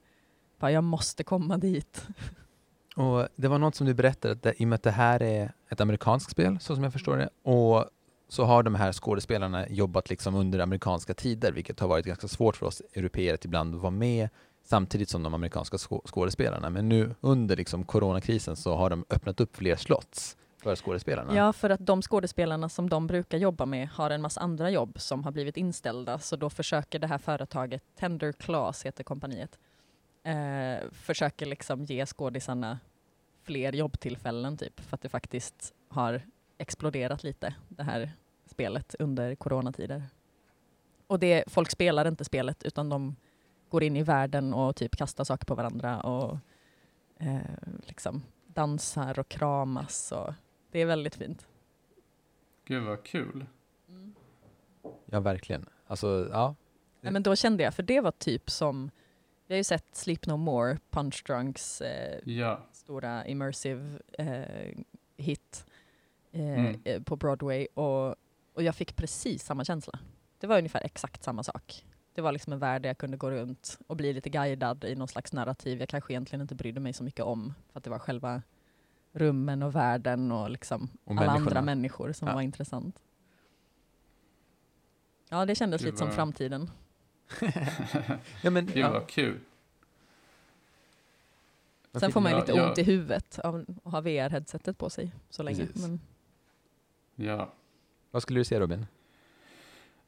bara, 0.59 0.71
jag 0.71 0.83
måste 0.83 1.23
komma 1.23 1.57
dit. 1.57 2.07
Och 2.95 3.27
Det 3.35 3.47
var 3.47 3.57
något 3.57 3.75
som 3.75 3.87
du 3.87 3.93
berättade, 3.93 4.33
att 4.33 4.43
det, 4.43 4.61
i 4.61 4.63
och 4.63 4.67
med 4.67 4.75
att 4.75 4.83
det 4.83 4.91
här 4.91 5.23
är 5.23 5.53
ett 5.69 5.81
amerikanskt 5.81 6.31
spel, 6.31 6.59
så 6.59 6.75
som 6.75 6.83
jag 6.83 6.93
förstår 6.93 7.17
det, 7.17 7.29
och 7.51 7.89
så 8.29 8.43
har 8.43 8.63
de 8.63 8.75
här 8.75 8.93
skådespelarna 8.93 9.69
jobbat 9.69 10.09
liksom 10.09 10.35
under 10.35 10.59
amerikanska 10.59 11.13
tider, 11.13 11.51
vilket 11.51 11.79
har 11.79 11.87
varit 11.87 12.05
ganska 12.05 12.27
svårt 12.27 12.55
för 12.55 12.65
oss 12.65 12.81
europeer 12.93 13.33
att 13.33 13.45
ibland 13.45 13.75
vara 13.75 13.91
med 13.91 14.29
samtidigt 14.63 15.09
som 15.09 15.23
de 15.23 15.33
amerikanska 15.33 15.77
skådespelarna. 16.05 16.69
Men 16.69 16.89
nu 16.89 17.15
under 17.21 17.55
liksom 17.55 17.83
coronakrisen 17.83 18.55
så 18.55 18.75
har 18.75 18.89
de 18.89 19.05
öppnat 19.09 19.39
upp 19.39 19.55
fler 19.55 19.75
slots 19.75 20.37
för 20.63 20.75
skådespelarna. 20.75 21.35
Ja, 21.35 21.53
för 21.53 21.69
att 21.69 21.85
de 21.85 22.01
skådespelarna 22.01 22.69
som 22.69 22.89
de 22.89 23.07
brukar 23.07 23.37
jobba 23.37 23.65
med 23.65 23.87
har 23.87 24.09
en 24.09 24.21
massa 24.21 24.41
andra 24.41 24.69
jobb 24.69 24.99
som 24.99 25.23
har 25.23 25.31
blivit 25.31 25.57
inställda, 25.57 26.19
så 26.19 26.35
då 26.35 26.49
försöker 26.49 26.99
det 26.99 27.07
här 27.07 27.17
företaget, 27.17 27.83
Tender 27.95 28.31
Class 28.31 28.85
heter 28.85 29.03
kompaniet, 29.03 29.59
eh, 30.23 30.89
försöker 30.91 31.45
liksom 31.45 31.83
ge 31.83 32.05
skådisarna 32.05 32.79
fler 33.43 33.73
jobbtillfällen 33.73 34.57
typ, 34.57 34.79
för 34.79 34.95
att 34.95 35.01
det 35.01 35.09
faktiskt 35.09 35.73
har 35.89 36.21
exploderat 36.57 37.23
lite, 37.23 37.55
det 37.69 37.83
här 37.83 38.11
spelet 38.45 38.95
under 38.99 39.35
coronatider. 39.35 40.03
Och 41.07 41.19
det, 41.19 41.43
folk 41.47 41.71
spelar 41.71 42.07
inte 42.07 42.25
spelet 42.25 42.63
utan 42.63 42.89
de 42.89 43.15
går 43.73 43.83
in 43.83 43.97
i 43.97 44.03
världen 44.03 44.53
och 44.53 44.75
typ 44.75 44.95
kastar 44.95 45.23
saker 45.23 45.45
på 45.45 45.55
varandra 45.55 46.01
och 46.01 46.37
eh, 47.19 47.37
liksom 47.83 48.23
dansar 48.47 49.19
och 49.19 49.29
kramas. 49.29 50.11
Och 50.11 50.33
det 50.71 50.79
är 50.79 50.85
väldigt 50.85 51.15
fint. 51.15 51.47
Gud 52.65 52.83
vad 52.83 53.03
kul. 53.03 53.45
Mm. 53.89 54.15
Ja, 55.05 55.19
verkligen. 55.19 55.65
Alltså, 55.87 56.29
ja. 56.31 56.55
Nej, 57.01 57.13
men 57.13 57.23
då 57.23 57.35
kände 57.35 57.63
jag, 57.63 57.73
för 57.73 57.83
det 57.83 58.01
var 58.01 58.11
typ 58.11 58.49
som, 58.49 58.91
vi 59.47 59.53
har 59.53 59.57
ju 59.57 59.63
sett 59.63 59.95
Sleep 59.95 60.27
No 60.27 60.37
More, 60.37 60.77
Punch 60.89 61.23
Drunks 61.27 61.81
eh, 61.81 62.19
ja. 62.25 62.59
stora 62.71 63.27
immersive 63.27 63.99
eh, 64.17 64.77
hit 65.17 65.65
eh, 66.31 66.59
mm. 66.59 66.81
Eh, 66.83 67.01
på 67.01 67.15
Broadway 67.15 67.67
och 67.73 68.15
och 68.53 68.63
jag 68.63 68.75
fick 68.75 68.95
precis 68.95 69.43
samma 69.43 69.65
känsla. 69.65 69.99
Det 70.39 70.47
var 70.47 70.57
ungefär 70.57 70.81
exakt 70.85 71.23
samma 71.23 71.43
sak. 71.43 71.85
Det 72.13 72.21
var 72.21 72.31
liksom 72.31 72.53
en 72.53 72.59
värld 72.59 72.81
där 72.81 72.89
jag 72.89 72.97
kunde 72.97 73.17
gå 73.17 73.31
runt 73.31 73.79
och 73.87 73.95
bli 73.95 74.13
lite 74.13 74.29
guidad 74.29 74.83
i 74.83 74.95
någon 74.95 75.07
slags 75.07 75.33
narrativ 75.33 75.79
jag 75.79 75.89
kanske 75.89 76.13
egentligen 76.13 76.41
inte 76.41 76.55
brydde 76.55 76.79
mig 76.79 76.93
så 76.93 77.03
mycket 77.03 77.25
om. 77.25 77.53
För 77.71 77.79
att 77.79 77.83
det 77.83 77.89
var 77.89 77.99
själva 77.99 78.41
rummen 79.11 79.63
och 79.63 79.75
världen 79.75 80.31
och 80.31 80.49
liksom 80.49 80.89
och 81.03 81.17
alla 81.17 81.31
andra 81.31 81.61
människor 81.61 82.11
som 82.11 82.27
ja. 82.27 82.33
var 82.33 82.41
intressant. 82.41 83.01
Ja, 85.29 85.45
det 85.45 85.55
kändes 85.55 85.81
det 85.81 85.85
lite 85.85 85.97
som 85.97 86.11
framtiden. 86.11 86.71
ja, 88.41 88.49
men, 88.49 88.65
det 88.65 88.83
var 88.83 89.07
kul. 89.07 89.39
Sen 91.93 92.11
får 92.11 92.21
man 92.21 92.31
ju 92.31 92.37
lite 92.37 92.51
ja, 92.51 92.69
ont 92.69 92.77
i 92.77 92.83
huvudet 92.83 93.39
av 93.39 93.65
att 93.83 93.91
ha 93.91 94.01
VR-headsetet 94.01 94.77
på 94.77 94.89
sig 94.89 95.11
så 95.29 95.43
länge. 95.43 95.67
Men... 95.73 95.99
Ja, 97.15 97.53
vad 98.11 98.21
skulle 98.21 98.39
du 98.39 98.43
säga 98.43 98.59
Robin? 98.59 98.85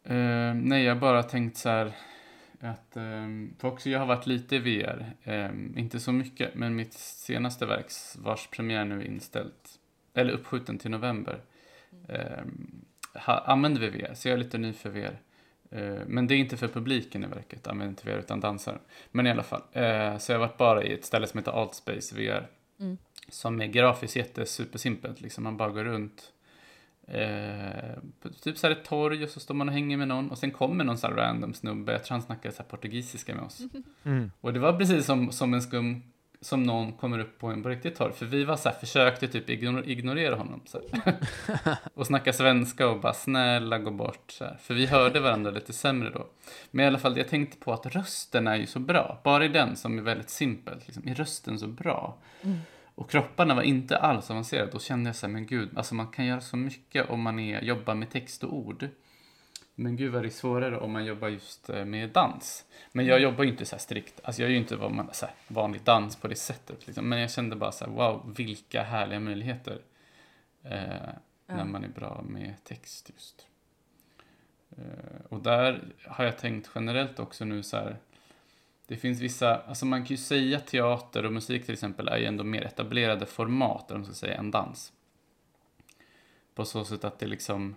Uh, 0.09 0.53
nej, 0.53 0.83
jag 0.83 0.99
bara 0.99 1.23
tänkt 1.23 1.57
så 1.57 1.69
här 1.69 1.93
att, 2.59 2.97
um, 2.97 3.55
för 3.59 3.67
också 3.67 3.89
jag 3.89 3.99
har 3.99 4.05
varit 4.05 4.27
lite 4.27 4.55
i 4.55 4.59
VR, 4.59 5.13
um, 5.25 5.77
inte 5.77 5.99
så 5.99 6.11
mycket, 6.11 6.55
men 6.55 6.75
mitt 6.75 6.93
senaste 6.93 7.65
verk 7.65 7.85
vars 8.17 8.47
premiär 8.47 8.85
nu 8.85 9.01
är 9.01 9.05
inställt, 9.05 9.79
eller 10.13 10.33
uppskjuten 10.33 10.77
till 10.77 10.91
november, 10.91 11.41
um, 12.07 12.85
ha, 13.13 13.39
använder 13.39 13.81
vi 13.81 13.89
VR, 13.89 14.13
så 14.13 14.27
jag 14.27 14.33
är 14.33 14.37
lite 14.37 14.57
ny 14.57 14.73
för 14.73 14.89
VR. 14.89 15.19
Uh, 15.75 16.01
men 16.07 16.27
det 16.27 16.35
är 16.35 16.37
inte 16.37 16.57
för 16.57 16.67
publiken 16.67 17.23
i 17.23 17.27
verket, 17.27 17.67
använder 17.67 17.89
inte 17.89 18.09
VR 18.09 18.19
utan 18.19 18.39
dansare. 18.39 18.77
Men 19.11 19.27
i 19.27 19.31
alla 19.31 19.43
fall, 19.43 19.61
uh, 19.61 20.17
så 20.17 20.31
jag 20.31 20.39
har 20.39 20.47
varit 20.47 20.57
bara 20.57 20.83
i 20.83 20.93
ett 20.93 21.05
ställe 21.05 21.27
som 21.27 21.37
heter 21.37 21.51
Altspace 21.51 22.15
VR, 22.15 22.47
mm. 22.79 22.97
som 23.29 23.61
är 23.61 23.67
grafiskt 23.67 24.15
jättesupersimpelt, 24.15 25.21
liksom 25.21 25.43
man 25.43 25.57
bara 25.57 25.69
går 25.69 25.83
runt 25.83 26.31
Eh, 27.07 27.97
typ 28.43 28.57
så 28.57 28.67
här 28.67 28.71
ett 28.71 28.85
torg 28.85 29.23
och 29.23 29.29
så 29.29 29.39
står 29.39 29.55
man 29.55 29.67
och 29.67 29.73
hänger 29.73 29.97
med 29.97 30.07
någon 30.07 30.31
och 30.31 30.37
sen 30.37 30.51
kommer 30.51 30.83
någon 30.83 30.97
så 30.97 31.07
här 31.07 31.13
random 31.13 31.53
snubbe, 31.53 31.91
jag 31.91 32.03
tror 32.03 32.15
han 32.15 32.21
snackar 32.21 32.51
så 32.51 32.63
portugisiska 32.63 33.35
med 33.35 33.43
oss. 33.43 33.61
Mm. 34.03 34.31
Och 34.41 34.53
det 34.53 34.59
var 34.59 34.77
precis 34.77 35.05
som, 35.05 35.31
som 35.31 35.53
en 35.53 35.61
skum, 35.61 36.03
som 36.41 36.63
någon 36.63 36.93
kommer 36.93 37.19
upp 37.19 37.39
på 37.39 37.47
en 37.47 37.63
på 37.63 37.69
riktigt 37.69 37.95
torg, 37.95 38.13
för 38.13 38.25
vi 38.25 38.43
var 38.43 38.57
så 38.57 38.69
här, 38.69 38.75
försökte 38.75 39.27
typ 39.27 39.49
ignorera 39.49 40.35
honom 40.35 40.61
så 40.65 40.81
och 41.93 42.07
snacka 42.07 42.33
svenska 42.33 42.87
och 42.87 42.99
bara 42.99 43.13
snälla 43.13 43.77
gå 43.77 43.91
bort 43.91 44.31
så 44.31 44.43
här. 44.43 44.57
för 44.61 44.73
vi 44.73 44.85
hörde 44.85 45.19
varandra 45.19 45.51
lite 45.51 45.73
sämre 45.73 46.09
då. 46.09 46.27
Men 46.71 46.85
i 46.85 46.87
alla 46.87 46.99
fall, 46.99 47.17
jag 47.17 47.27
tänkte 47.27 47.57
på 47.57 47.73
att 47.73 47.85
rösten 47.85 48.47
är 48.47 48.55
ju 48.55 48.65
så 48.65 48.79
bra, 48.79 49.19
bara 49.23 49.45
i 49.45 49.47
den 49.47 49.75
som 49.75 49.97
är 49.97 50.01
väldigt 50.01 50.29
simpel, 50.29 50.77
liksom, 50.85 51.07
är 51.07 51.15
rösten 51.15 51.59
så 51.59 51.67
bra. 51.67 52.17
Mm. 52.41 52.57
Och 52.95 53.09
kropparna 53.09 53.55
var 53.55 53.61
inte 53.61 53.97
alls 53.97 54.31
avancerade. 54.31 54.71
Då 54.71 54.79
kände 54.79 55.07
jag 55.09 55.15
så 55.15 55.25
här, 55.25 55.33
men 55.33 55.45
gud, 55.45 55.77
alltså 55.77 55.95
man 55.95 56.07
kan 56.07 56.25
göra 56.25 56.41
så 56.41 56.57
mycket 56.57 57.09
om 57.09 57.21
man 57.21 57.39
är, 57.39 57.61
jobbar 57.61 57.95
med 57.95 58.09
text 58.09 58.43
och 58.43 58.53
ord. 58.53 58.89
Men 59.75 59.95
gud 59.95 60.13
vad 60.13 60.23
det 60.23 60.27
är 60.27 60.29
svårare 60.29 60.77
om 60.77 60.91
man 60.91 61.05
jobbar 61.05 61.27
just 61.27 61.69
eh, 61.69 61.85
med 61.85 62.09
dans. 62.09 62.65
Men 62.91 63.05
jag 63.05 63.19
jobbar 63.19 63.43
ju 63.43 63.49
inte 63.49 63.65
så 63.65 63.75
här 63.75 63.81
strikt, 63.81 64.19
alltså 64.23 64.41
jag 64.41 64.49
är 64.49 64.51
ju 64.51 64.59
inte 64.59 64.75
vad 64.75 64.91
man, 64.91 65.09
så 65.11 65.25
här, 65.25 65.35
vanlig 65.47 65.81
dans 65.81 66.15
på 66.15 66.27
det 66.27 66.35
sättet. 66.35 66.87
Liksom. 66.87 67.09
Men 67.09 67.19
jag 67.19 67.31
kände 67.31 67.55
bara 67.55 67.71
så 67.71 67.85
här, 67.85 67.91
wow, 67.91 68.33
vilka 68.37 68.83
härliga 68.83 69.19
möjligheter. 69.19 69.81
Eh, 70.63 70.79
ja. 71.47 71.55
När 71.55 71.65
man 71.65 71.83
är 71.83 71.87
bra 71.87 72.23
med 72.27 72.53
text 72.63 73.09
just. 73.13 73.47
Eh, 74.77 75.25
och 75.29 75.41
där 75.41 75.83
har 76.05 76.25
jag 76.25 76.37
tänkt 76.37 76.69
generellt 76.75 77.19
också 77.19 77.45
nu 77.45 77.63
så 77.63 77.77
här, 77.77 77.97
det 78.87 78.95
finns 78.95 79.21
vissa, 79.21 79.61
alltså 79.61 79.85
man 79.85 80.01
kan 80.01 80.07
ju 80.07 80.17
säga 80.17 80.59
teater 80.59 81.25
och 81.25 81.33
musik 81.33 81.65
till 81.65 81.73
exempel 81.73 82.07
är 82.07 82.17
ju 82.17 82.25
ändå 82.25 82.43
mer 82.43 82.61
etablerade 82.61 83.25
format, 83.25 83.91
om 83.91 83.97
man 83.97 84.05
ska 84.05 84.13
säga, 84.13 84.37
än 84.37 84.51
dans. 84.51 84.93
På 86.55 86.65
så 86.65 86.85
sätt 86.85 87.03
att 87.03 87.19
det 87.19 87.27
liksom, 87.27 87.75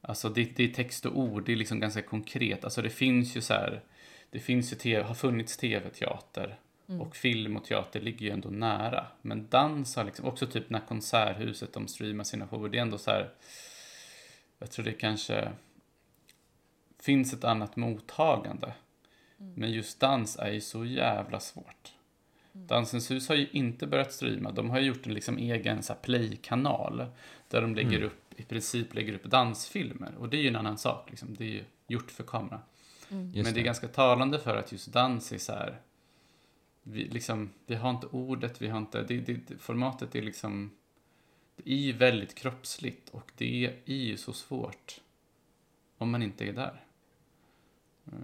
alltså 0.00 0.28
det, 0.28 0.56
det 0.56 0.64
är 0.64 0.68
text 0.68 1.06
och 1.06 1.18
ord, 1.18 1.46
det 1.46 1.52
är 1.52 1.56
liksom 1.56 1.80
ganska 1.80 2.02
konkret. 2.02 2.64
Alltså 2.64 2.82
det 2.82 2.90
finns 2.90 3.36
ju 3.36 3.40
så 3.40 3.54
här, 3.54 3.82
det 4.30 4.38
finns 4.38 4.72
ju 4.72 4.76
TV, 4.76 5.02
har 5.02 5.14
funnits 5.14 5.56
tv-teater 5.56 6.58
mm. 6.88 7.00
och 7.00 7.16
film 7.16 7.56
och 7.56 7.64
teater 7.64 8.00
ligger 8.00 8.26
ju 8.26 8.32
ändå 8.32 8.48
nära. 8.48 9.06
Men 9.22 9.48
dans 9.48 9.96
har 9.96 10.04
liksom, 10.04 10.26
också 10.26 10.46
typ 10.46 10.70
när 10.70 10.80
Konserthuset 10.80 11.72
de 11.72 11.88
streamar 11.88 12.24
sina 12.24 12.48
shower, 12.48 12.68
det 12.68 12.78
är 12.78 12.82
ändå 12.82 12.98
så 12.98 13.10
här, 13.10 13.30
jag 14.58 14.70
tror 14.70 14.84
det 14.84 14.92
kanske 14.92 15.52
finns 17.00 17.32
ett 17.32 17.44
annat 17.44 17.76
mottagande. 17.76 18.72
Mm. 19.42 19.54
Men 19.54 19.72
just 19.72 20.00
dans 20.00 20.36
är 20.36 20.50
ju 20.50 20.60
så 20.60 20.84
jävla 20.84 21.40
svårt. 21.40 21.94
Mm. 22.54 22.66
Dansens 22.66 23.10
hus 23.10 23.28
har 23.28 23.34
ju 23.34 23.48
inte 23.52 23.86
börjat 23.86 24.12
streama. 24.12 24.52
De 24.52 24.70
har 24.70 24.80
gjort 24.80 25.06
en 25.06 25.14
liksom 25.14 25.38
egen 25.38 25.82
så 25.82 25.94
play-kanal 25.94 27.06
där 27.48 27.62
de 27.62 27.74
lägger 27.74 27.96
mm. 27.96 28.06
upp, 28.06 28.34
i 28.36 28.42
princip 28.42 28.94
lägger 28.94 29.14
upp 29.14 29.24
dansfilmer. 29.24 30.14
Och 30.18 30.28
det 30.28 30.36
är 30.36 30.42
ju 30.42 30.48
en 30.48 30.56
annan 30.56 30.78
sak, 30.78 31.10
liksom. 31.10 31.34
det 31.38 31.44
är 31.44 31.48
ju 31.48 31.64
gjort 31.86 32.10
för 32.10 32.24
kamera. 32.24 32.60
Mm. 33.10 33.30
Men 33.34 33.54
det 33.54 33.60
är 33.60 33.64
ganska 33.64 33.88
talande 33.88 34.38
för 34.38 34.56
att 34.56 34.72
just 34.72 34.92
dans 34.92 35.32
är 35.32 35.38
så 35.38 35.52
här, 35.52 35.80
vi, 36.82 37.04
liksom, 37.04 37.50
vi 37.66 37.74
har 37.74 37.90
inte 37.90 38.06
ordet, 38.06 38.62
vi 38.62 38.68
har 38.68 38.78
inte, 38.78 39.02
det, 39.02 39.20
det, 39.20 39.58
formatet 39.58 40.14
är 40.14 40.22
liksom, 40.22 40.70
det 41.56 41.72
är 41.72 41.76
ju 41.76 41.92
väldigt 41.92 42.34
kroppsligt 42.34 43.08
och 43.08 43.32
det 43.36 43.72
är 43.86 43.94
ju 43.94 44.16
så 44.16 44.32
svårt 44.32 45.00
om 45.98 46.10
man 46.10 46.22
inte 46.22 46.44
är 46.44 46.52
där. 46.52 46.84
Uh, 48.08 48.18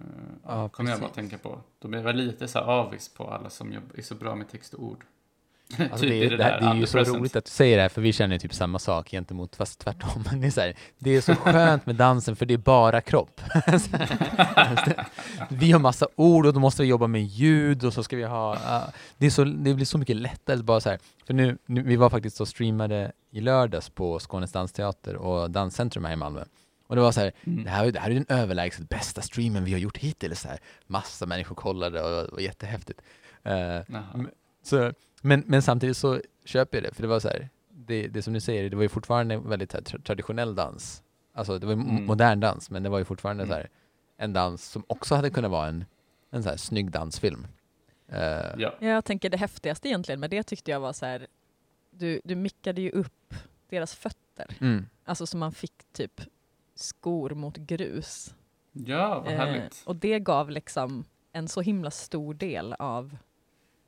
ja, 0.45 0.69
kommer 0.69 0.91
jag 0.91 0.99
bara 0.99 1.09
tänka 1.09 1.37
på. 1.37 1.61
Då 1.79 1.87
blir 1.87 2.03
jag 2.03 2.15
lite 2.15 2.47
så 2.47 2.59
här 2.59 2.65
avis 2.65 3.09
på 3.09 3.27
alla 3.27 3.49
som 3.49 3.73
är 3.95 4.01
så 4.01 4.15
bra 4.15 4.35
med 4.35 4.49
text 4.49 4.73
och 4.73 4.83
ord. 4.83 5.05
Alltså 5.77 5.97
typ 5.97 6.09
det, 6.09 6.25
är, 6.25 6.29
det, 6.29 6.37
det, 6.37 6.43
det 6.43 6.65
är 6.65 6.75
ju 6.75 6.85
så 6.85 6.99
roligt 6.99 7.35
att 7.35 7.45
du 7.45 7.51
säger 7.51 7.77
det 7.77 7.81
här, 7.81 7.89
för 7.89 8.01
vi 8.01 8.13
känner 8.13 8.37
typ 8.37 8.53
samma 8.53 8.79
sak 8.79 9.11
gentemot, 9.11 9.55
fast 9.55 9.79
tvärtom. 9.79 10.23
Men 10.31 10.41
det, 10.41 10.47
är 10.47 10.51
så 10.51 10.61
här, 10.61 10.75
det 10.97 11.15
är 11.15 11.21
så 11.21 11.35
skönt 11.35 11.85
med 11.85 11.95
dansen, 11.95 12.35
för 12.35 12.45
det 12.45 12.53
är 12.53 12.57
bara 12.57 13.01
kropp. 13.01 13.41
vi 15.49 15.71
har 15.71 15.79
massa 15.79 16.07
ord 16.15 16.45
och 16.45 16.53
då 16.53 16.59
måste 16.59 16.81
vi 16.81 16.87
jobba 16.87 17.07
med 17.07 17.23
ljud 17.23 17.83
och 17.83 17.93
så 17.93 18.03
ska 18.03 18.15
vi 18.15 18.23
ha... 18.23 18.53
Uh, 18.53 18.89
det, 19.17 19.25
är 19.25 19.29
så, 19.29 19.43
det 19.43 19.73
blir 19.73 19.85
så 19.85 19.97
mycket 19.97 20.15
lättare 20.15 20.57
bara 20.57 20.79
så 20.79 20.89
här. 20.89 20.99
För 21.25 21.33
nu, 21.33 21.57
nu, 21.65 21.83
vi 21.83 21.95
var 21.95 22.09
faktiskt 22.09 22.41
och 22.41 22.47
streamade 22.47 23.11
i 23.31 23.41
lördags 23.41 23.89
på 23.89 24.19
Skånes 24.19 24.51
dansteater 24.51 25.15
och 25.15 25.51
Danscentrum 25.51 26.05
här 26.05 26.13
i 26.13 26.15
Malmö. 26.15 26.43
Och 26.89 26.95
det 26.95 27.01
var 27.01 27.11
så 27.11 27.19
här, 27.19 27.31
mm. 27.43 27.63
det, 27.63 27.69
här, 27.69 27.91
det 27.91 27.99
här 27.99 28.09
är 28.09 28.13
den 28.13 28.25
överlägset 28.29 28.89
bästa 28.89 29.21
streamen 29.21 29.63
vi 29.63 29.71
har 29.71 29.79
gjort 29.79 29.97
hittills. 29.97 30.41
Så 30.41 30.47
här. 30.47 30.59
Massa 30.87 31.25
människor 31.25 31.55
kollade 31.55 32.01
och 32.01 32.25
det 32.25 32.31
var 32.31 32.39
jättehäftigt. 32.39 33.01
Uh, 33.47 34.25
så, 34.63 34.93
men, 35.21 35.43
men 35.45 35.61
samtidigt 35.61 35.97
så 35.97 36.21
köper 36.45 36.77
jag 36.77 36.83
det, 36.83 36.95
för 36.95 37.01
det 37.01 37.07
var 37.07 37.19
så 37.19 37.27
här, 37.27 37.49
det, 37.69 38.07
det 38.07 38.21
som 38.21 38.33
du 38.33 38.39
säger, 38.39 38.69
det 38.69 38.75
var 38.75 38.83
ju 38.83 38.89
fortfarande 38.89 39.37
väldigt 39.37 39.73
här, 39.73 39.81
traditionell 39.81 40.55
dans. 40.55 41.03
Alltså 41.33 41.59
det 41.59 41.65
var 41.65 41.73
mm. 41.73 42.05
modern 42.05 42.39
dans, 42.39 42.69
men 42.69 42.83
det 42.83 42.89
var 42.89 42.99
ju 42.99 43.05
fortfarande 43.05 43.43
mm. 43.43 43.53
så 43.53 43.59
här, 43.59 43.69
en 44.17 44.33
dans 44.33 44.65
som 44.65 44.83
också 44.87 45.15
hade 45.15 45.29
kunnat 45.29 45.51
vara 45.51 45.67
en, 45.67 45.85
en 46.29 46.43
så 46.43 46.49
här 46.49 46.57
snygg 46.57 46.91
dansfilm. 46.91 47.47
Uh, 48.13 48.17
ja. 48.57 48.73
Jag 48.79 49.05
tänker 49.05 49.29
det 49.29 49.37
häftigaste 49.37 49.87
egentligen 49.87 50.19
med 50.19 50.29
det 50.29 50.43
tyckte 50.43 50.71
jag 50.71 50.79
var 50.79 50.93
så 50.93 51.05
här, 51.05 51.27
du, 51.91 52.21
du 52.23 52.35
mickade 52.35 52.81
ju 52.81 52.91
upp 52.91 53.33
deras 53.69 53.95
fötter. 53.95 54.47
Mm. 54.61 54.85
Alltså 55.05 55.27
så 55.27 55.37
man 55.37 55.51
fick 55.51 55.73
typ 55.93 56.21
skor 56.79 57.29
mot 57.29 57.57
grus. 57.57 58.35
Ja, 58.71 59.19
vad 59.19 59.33
härligt. 59.33 59.83
Eh, 59.85 59.87
och 59.89 59.95
det 59.95 60.19
gav 60.19 60.49
liksom 60.49 61.05
en 61.31 61.47
så 61.47 61.61
himla 61.61 61.91
stor 61.91 62.33
del 62.33 62.73
av, 62.73 63.17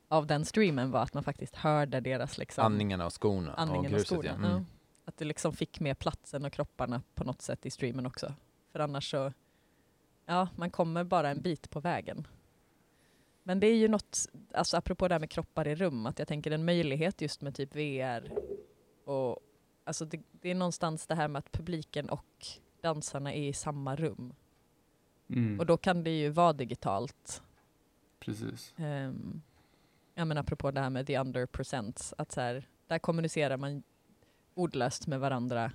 av 0.08 0.26
den 0.26 0.44
streamen 0.44 0.90
var 0.90 1.02
att 1.02 1.14
man 1.14 1.24
faktiskt 1.24 1.56
hörde 1.56 2.00
deras 2.00 2.38
liksom, 2.38 2.64
andningarna 2.64 3.06
och 3.06 3.22
skorna 3.22 3.54
andningen 3.54 3.84
och 3.84 3.98
gruset. 3.98 4.18
Och 4.18 4.24
skorna, 4.24 4.48
ja. 4.48 4.50
Mm. 4.50 4.66
Att 5.04 5.16
det 5.16 5.24
liksom 5.24 5.52
fick 5.52 5.80
med 5.80 5.98
platsen 5.98 6.44
och 6.44 6.52
kropparna 6.52 7.02
på 7.14 7.24
något 7.24 7.42
sätt 7.42 7.66
i 7.66 7.70
streamen 7.70 8.06
också. 8.06 8.34
För 8.72 8.78
annars 8.78 9.10
så, 9.10 9.32
ja, 10.26 10.48
man 10.56 10.70
kommer 10.70 11.04
bara 11.04 11.30
en 11.30 11.42
bit 11.42 11.70
på 11.70 11.80
vägen. 11.80 12.26
Men 13.42 13.60
det 13.60 13.66
är 13.66 13.76
ju 13.76 13.88
något, 13.88 14.26
alltså 14.54 14.76
apropå 14.76 15.08
det 15.08 15.14
här 15.14 15.20
med 15.20 15.30
kroppar 15.30 15.68
i 15.68 15.74
rum, 15.74 16.06
att 16.06 16.18
jag 16.18 16.28
tänker 16.28 16.50
en 16.50 16.64
möjlighet 16.64 17.20
just 17.20 17.40
med 17.40 17.54
typ 17.54 17.76
VR 17.76 18.32
och 19.04 19.38
alltså 19.84 20.04
det, 20.04 20.20
det 20.30 20.50
är 20.50 20.54
någonstans 20.54 21.06
det 21.06 21.14
här 21.14 21.28
med 21.28 21.38
att 21.38 21.52
publiken 21.52 22.08
och 22.10 22.46
dansarna 22.82 23.34
är 23.34 23.48
i 23.48 23.52
samma 23.52 23.96
rum. 23.96 24.34
Mm. 25.28 25.60
Och 25.60 25.66
då 25.66 25.76
kan 25.76 26.04
det 26.04 26.10
ju 26.10 26.30
vara 26.30 26.52
digitalt. 26.52 27.42
Precis. 28.18 28.74
Um, 28.76 29.42
ja 30.14 30.24
men 30.24 30.38
apropå 30.38 30.70
det 30.70 30.80
här 30.80 30.90
med 30.90 31.06
the 31.06 31.18
under 31.18 31.46
percent, 31.46 32.12
att 32.18 32.32
så 32.32 32.40
här, 32.40 32.68
där 32.86 32.98
kommunicerar 32.98 33.56
man 33.56 33.82
ordlöst 34.54 35.06
med 35.06 35.20
varandra 35.20 35.72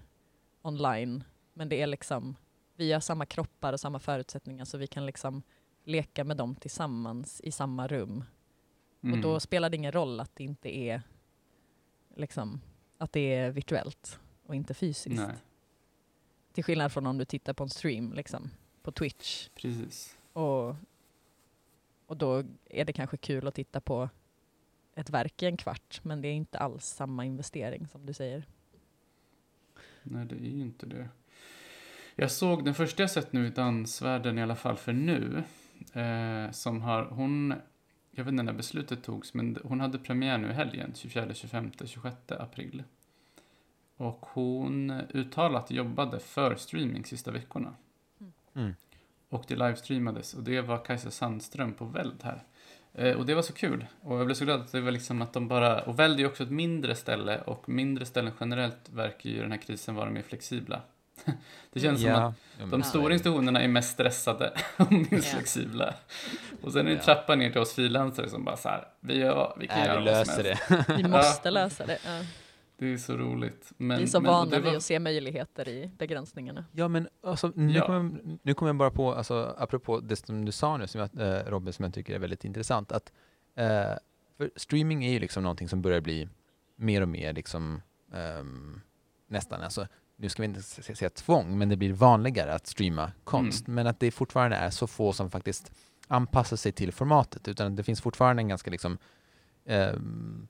online, 0.62 1.24
men 1.54 1.70
det 1.70 1.82
är 1.82 1.88
liksom, 1.88 2.36
vi 2.76 2.92
har 2.92 3.00
samma 3.00 3.26
kroppar 3.26 3.74
och 3.74 3.80
samma 3.80 4.00
förutsättningar 4.00 4.66
så 4.66 4.78
vi 4.78 4.88
kan 4.88 5.06
liksom 5.06 5.44
leka 5.84 6.24
med 6.24 6.38
dem 6.38 6.56
tillsammans 6.56 7.42
i 7.42 7.52
samma 7.52 7.88
rum. 7.88 8.24
Mm. 9.02 9.14
Och 9.14 9.22
då 9.22 9.30
mm. 9.30 9.40
spelar 9.40 9.70
det 9.70 9.78
ingen 9.78 9.92
roll 9.92 10.20
att 10.20 10.36
det 10.36 10.44
inte 10.44 10.78
är 10.78 11.02
liksom, 12.16 12.62
att 12.98 13.12
det 13.12 13.34
är 13.34 13.52
virtuellt 13.52 14.20
och 14.46 14.56
inte 14.56 14.74
fysiskt. 14.74 15.22
Nej. 15.28 15.36
Till 16.58 16.64
skillnad 16.64 16.92
från 16.92 17.06
om 17.06 17.18
du 17.18 17.26
tittar 17.26 17.54
på 17.54 17.64
en 17.64 17.70
stream 17.70 18.14
liksom, 18.14 18.50
på 18.82 18.92
Twitch. 18.92 19.50
Precis. 19.56 20.18
Och, 20.34 20.76
och 22.06 22.18
då 22.18 22.44
är 22.70 22.86
det 22.86 22.94
kanske 22.94 23.18
kul 23.18 23.48
att 23.48 23.56
titta 23.56 23.82
på 23.82 24.10
ett 24.96 25.10
verk 25.10 25.44
i 25.44 25.46
en 25.46 25.58
kvart, 25.58 26.00
men 26.04 26.22
det 26.22 26.28
är 26.28 26.34
inte 26.34 26.58
alls 26.58 26.86
samma 26.86 27.26
investering 27.26 27.88
som 27.88 28.06
du 28.06 28.14
säger. 28.14 28.48
Nej, 30.04 30.26
det 30.26 30.36
är 30.36 30.40
ju 30.40 30.62
inte 30.62 30.86
det. 30.86 31.10
Jag 32.16 32.32
såg 32.32 32.66
den 32.66 32.76
första 32.76 33.04
jag 33.04 33.12
sett 33.12 33.34
nu 33.34 33.48
i 33.48 33.50
dansvärlden, 33.50 34.38
i 34.38 34.42
alla 34.42 34.56
fall 34.56 34.78
för 34.78 34.94
nu, 34.94 35.44
eh, 35.94 36.52
som 36.52 36.82
har, 36.82 37.06
hon, 37.06 37.54
jag 38.12 38.24
vet 38.24 38.32
inte 38.32 38.44
när 38.44 38.54
beslutet 38.54 39.04
togs, 39.04 39.34
men 39.34 39.58
hon 39.64 39.80
hade 39.80 40.00
premiär 40.00 40.38
nu 40.38 40.50
i 40.50 40.54
helgen, 40.54 40.92
24, 40.96 41.34
25, 41.34 41.72
26 41.86 42.16
april. 42.30 42.84
Och 43.98 44.26
hon 44.34 44.92
uttalat 45.14 45.72
jobbade 45.72 46.20
för 46.20 46.56
streaming 46.56 47.06
sista 47.06 47.32
veckorna. 47.32 47.74
Mm. 48.56 48.76
Och 49.30 49.44
det 49.48 49.56
livestreamades 49.56 50.34
och 50.34 50.44
det 50.44 50.62
var 50.62 50.86
Kajsa 50.86 51.12
Sandström 51.12 51.74
på 51.74 51.86
Veld 51.86 52.24
här. 52.24 52.44
Eh, 52.94 53.16
och 53.16 53.26
det 53.26 53.36
var 53.36 53.42
så 53.42 53.54
kul. 53.54 53.86
Och 54.02 54.20
jag 54.20 54.26
blev 54.26 54.36
så 54.36 54.46
glad 54.46 54.62
att 54.62 54.72
det 54.72 54.82
var 54.82 54.92
liksom 54.92 55.22
att 55.22 55.34
de 55.34 55.48
bara... 55.48 55.82
Och 55.82 56.00
Veld 56.00 56.16
är 56.16 56.20
ju 56.20 56.28
också 56.28 56.44
ett 56.44 56.52
mindre 56.52 56.96
ställe 56.96 57.42
och 57.42 57.70
mindre 57.70 58.06
ställen 58.06 58.34
generellt 58.40 58.90
verkar 58.90 59.30
ju 59.30 59.36
i 59.36 59.40
den 59.40 59.52
här 59.52 59.60
krisen 59.60 59.96
vara 59.96 60.10
mer 60.10 60.22
flexibla. 60.22 60.82
Det 61.74 61.80
känns 61.80 62.02
ja. 62.02 62.34
som 62.58 62.66
att 62.66 62.72
de 62.72 62.84
stora 62.84 63.14
institutionerna 63.14 63.62
är 63.62 63.68
mest 63.68 63.94
stressade 63.94 64.54
och 64.78 64.92
minst 64.92 65.12
ja. 65.12 65.20
flexibla. 65.20 65.94
Och 66.62 66.74
sen 66.74 66.88
är 66.88 66.92
det 66.92 67.02
trappan 67.02 67.40
ner 67.40 67.50
till 67.50 67.62
oss 67.62 67.74
frilansare 67.74 68.30
som 68.30 68.44
bara 68.44 68.58
så 68.58 68.70
här, 68.70 68.88
vi, 69.00 69.18
gör, 69.18 69.56
vi 69.60 69.68
kan 69.68 69.80
Nej, 69.80 69.88
göra 69.88 70.00
vi 70.00 70.06
löser 70.06 70.44
det. 70.44 70.60
Vi 70.98 71.04
måste 71.08 71.52
lösa 71.52 71.86
det. 71.86 71.98
Ja. 72.06 72.22
Det 72.80 72.94
är 72.94 72.98
så 72.98 73.18
roligt. 73.18 73.74
Men, 73.78 73.98
vi 73.98 74.04
är 74.04 74.08
så 74.08 74.22
men, 74.22 74.32
vana 74.32 74.60
vid 74.60 74.76
att 74.76 74.84
se 74.84 75.00
möjligheter 75.00 75.70
i 75.70 75.92
begränsningarna. 75.98 76.66
Ja, 76.72 76.88
men 76.88 77.08
alltså, 77.24 77.52
nu, 77.56 77.74
ja. 77.74 77.86
Kommer, 77.86 78.20
nu 78.44 78.54
kommer 78.54 78.70
jag 78.70 78.76
bara 78.76 78.92
på, 78.92 79.14
alltså, 79.14 79.56
apropå 79.58 80.00
det 80.00 80.16
som 80.16 80.46
du 80.46 80.52
sa 80.52 80.78
nu, 80.78 80.88
som 80.88 81.02
jag, 81.02 81.22
eh, 81.22 81.50
Robin, 81.50 81.74
som 81.74 81.86
jag 81.86 81.94
tycker 81.94 82.16
är 82.16 82.20
väldigt 82.20 82.46
intressant, 82.46 82.92
att 82.92 83.12
eh, 83.56 83.94
för 84.38 84.52
streaming 84.56 85.06
är 85.06 85.12
ju 85.12 85.20
liksom 85.20 85.44
någonting 85.44 85.70
som 85.70 85.82
börjar 85.82 86.02
bli 86.02 86.30
mer 86.76 87.02
och 87.02 87.08
mer 87.08 87.34
liksom, 87.34 87.82
um, 88.40 88.82
nästan, 89.28 89.62
alltså, 89.62 89.88
nu 90.16 90.30
ska 90.30 90.42
vi 90.42 90.46
inte 90.46 90.62
säga 90.62 91.10
tvång, 91.10 91.58
men 91.58 91.70
det 91.70 91.78
blir 91.78 91.94
vanligare 91.94 92.54
att 92.54 92.68
streama 92.68 93.12
konst, 93.24 93.68
mm. 93.68 93.76
men 93.76 93.88
att 93.88 94.00
det 94.00 94.12
fortfarande 94.12 94.56
är 94.58 94.70
så 94.70 94.88
få 94.88 95.14
som 95.14 95.32
faktiskt 95.32 95.72
anpassar 96.08 96.58
sig 96.58 96.72
till 96.72 96.92
formatet, 96.92 97.48
utan 97.48 97.76
det 97.76 97.84
finns 97.84 98.02
fortfarande 98.02 98.42
en 98.42 98.48
ganska 98.48 98.72
liksom, 98.72 98.98
um, 99.66 100.48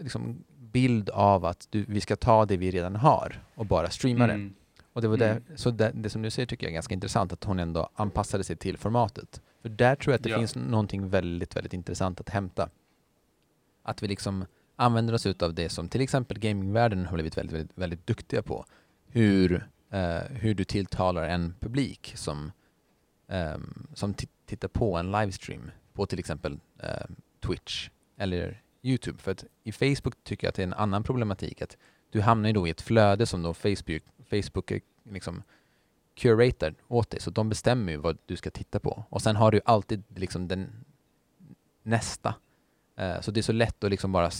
liksom 0.00 0.44
bild 0.74 1.10
av 1.10 1.44
att 1.44 1.66
du, 1.70 1.84
vi 1.88 2.00
ska 2.00 2.16
ta 2.16 2.46
det 2.46 2.56
vi 2.56 2.70
redan 2.70 2.96
har 2.96 3.42
och 3.54 3.66
bara 3.66 3.90
streama 3.90 4.24
mm. 4.24 4.48
det. 4.48 4.54
Och 4.92 5.02
det 5.02 5.08
var 5.08 5.16
mm. 5.16 5.42
det, 5.48 5.58
så 5.58 5.70
det, 5.70 5.92
det, 5.94 6.10
som 6.10 6.22
du 6.22 6.30
säger 6.30 6.46
tycker 6.46 6.66
jag 6.66 6.70
är 6.70 6.74
ganska 6.74 6.94
intressant, 6.94 7.32
att 7.32 7.44
hon 7.44 7.58
ändå 7.58 7.88
anpassade 7.94 8.44
sig 8.44 8.56
till 8.56 8.78
formatet. 8.78 9.42
För 9.62 9.68
där 9.68 9.96
tror 9.96 10.12
jag 10.12 10.18
att 10.18 10.22
det 10.22 10.30
ja. 10.30 10.38
finns 10.38 10.56
någonting 10.56 11.08
väldigt, 11.08 11.56
väldigt 11.56 11.72
intressant 11.72 12.20
att 12.20 12.28
hämta. 12.28 12.68
Att 13.82 14.02
vi 14.02 14.08
liksom 14.08 14.44
använder 14.76 15.14
oss 15.14 15.26
av 15.26 15.54
det 15.54 15.68
som 15.68 15.88
till 15.88 16.00
exempel 16.00 16.38
gamingvärlden 16.38 17.06
har 17.06 17.14
blivit 17.14 17.38
väldigt, 17.38 17.54
väldigt, 17.54 17.78
väldigt 17.78 18.06
duktiga 18.06 18.42
på. 18.42 18.64
Hur, 19.06 19.68
eh, 19.90 20.22
hur 20.30 20.54
du 20.54 20.64
tilltalar 20.64 21.28
en 21.28 21.54
publik 21.60 22.12
som, 22.16 22.52
eh, 23.28 23.58
som 23.94 24.14
tittar 24.46 24.68
på 24.68 24.96
en 24.96 25.12
livestream 25.12 25.70
på 25.92 26.06
till 26.06 26.18
exempel 26.18 26.58
eh, 26.78 27.06
Twitch 27.40 27.88
eller 28.16 28.63
Youtube. 28.84 29.18
För 29.18 29.32
att 29.32 29.44
i 29.62 29.72
Facebook 29.72 30.24
tycker 30.24 30.46
jag 30.46 30.48
att 30.48 30.54
det 30.54 30.62
är 30.62 30.66
en 30.66 30.72
annan 30.72 31.02
problematik. 31.02 31.62
Att 31.62 31.76
du 32.10 32.20
hamnar 32.20 32.48
ju 32.48 32.52
då 32.52 32.66
i 32.66 32.70
ett 32.70 32.80
flöde 32.80 33.26
som 33.26 33.42
då 33.42 33.54
Facebook, 33.54 34.02
Facebook 34.30 34.72
liksom 35.02 35.42
curator 36.14 36.74
åt 36.88 37.10
dig. 37.10 37.20
Så 37.20 37.30
de 37.30 37.48
bestämmer 37.48 37.92
ju 37.92 37.98
vad 37.98 38.18
du 38.26 38.36
ska 38.36 38.50
titta 38.50 38.80
på. 38.80 39.04
Och 39.08 39.22
sen 39.22 39.36
har 39.36 39.50
du 39.50 39.60
alltid 39.64 40.02
liksom 40.16 40.48
den 40.48 40.84
nästa. 41.82 42.34
Uh, 43.00 43.20
så 43.20 43.30
det 43.30 43.40
är 43.40 43.42
så 43.42 43.52
lätt 43.52 43.84
att 43.84 43.90
liksom 43.90 44.12
bara 44.12 44.30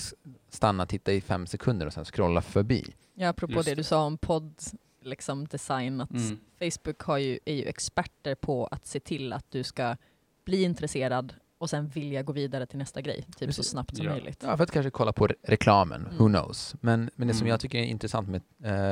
stanna, 0.49 0.87
titta 0.87 1.13
i 1.13 1.21
fem 1.21 1.47
sekunder 1.47 1.87
och 1.87 1.93
sen 1.93 2.05
scrolla 2.05 2.43
förbi. 2.43 2.95
Ja, 3.15 3.29
apropå 3.29 3.53
Just. 3.53 3.69
det 3.69 3.75
du 3.75 3.83
sa 3.83 4.05
om 4.05 4.19
podd 4.19 4.55
liksom 5.01 5.47
design, 5.47 6.01
att 6.01 6.11
mm. 6.11 6.41
Facebook 6.59 7.01
har 7.01 7.19
ju, 7.19 7.39
är 7.45 7.55
ju 7.55 7.65
experter 7.65 8.35
på 8.35 8.67
att 8.67 8.87
se 8.87 9.01
till 9.01 9.33
att 9.33 9.51
du 9.51 9.63
ska 9.63 9.97
bli 10.45 10.63
intresserad 10.63 11.35
och 11.59 11.71
sen 11.71 11.89
vilja 11.89 12.23
gå 12.23 12.33
vidare 12.33 12.67
till 12.67 12.79
nästa 12.79 13.01
grej, 13.01 13.23
typ 13.23 13.39
Precis. 13.39 13.57
så 13.57 13.63
snabbt 13.63 13.97
som 13.97 14.07
ja. 14.07 14.13
möjligt. 14.13 14.43
Ja, 14.47 14.57
för 14.57 14.65
att 14.65 14.71
kanske 14.71 14.91
kolla 14.91 15.13
på 15.13 15.29
reklamen, 15.43 16.07
mm. 16.07 16.19
who 16.19 16.29
knows. 16.29 16.75
Men, 16.81 17.01
men 17.01 17.11
det 17.29 17.33
mm. 17.33 17.35
som 17.35 17.49
jag 17.49 17.61
tycker 17.61 17.79
är 17.79 17.85
intressant 17.85 18.29
med, 18.29 18.43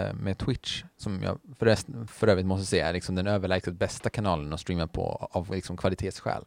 äh, 0.09 0.15
med 0.15 0.39
Twitch, 0.39 0.85
som 0.97 1.23
jag 1.23 1.39
förresten, 1.59 2.07
för 2.09 2.27
övrigt 2.29 2.47
måste 2.47 2.67
säga 2.67 2.89
är 2.89 2.93
liksom 2.93 3.15
den 3.15 3.27
överlägset 3.27 3.75
bästa 3.75 4.11
kanalen 4.11 4.53
att 4.53 4.61
streama 4.61 4.87
på 4.87 5.29
av 5.31 5.51
liksom 5.51 5.77
kvalitetsskäl. 5.77 6.45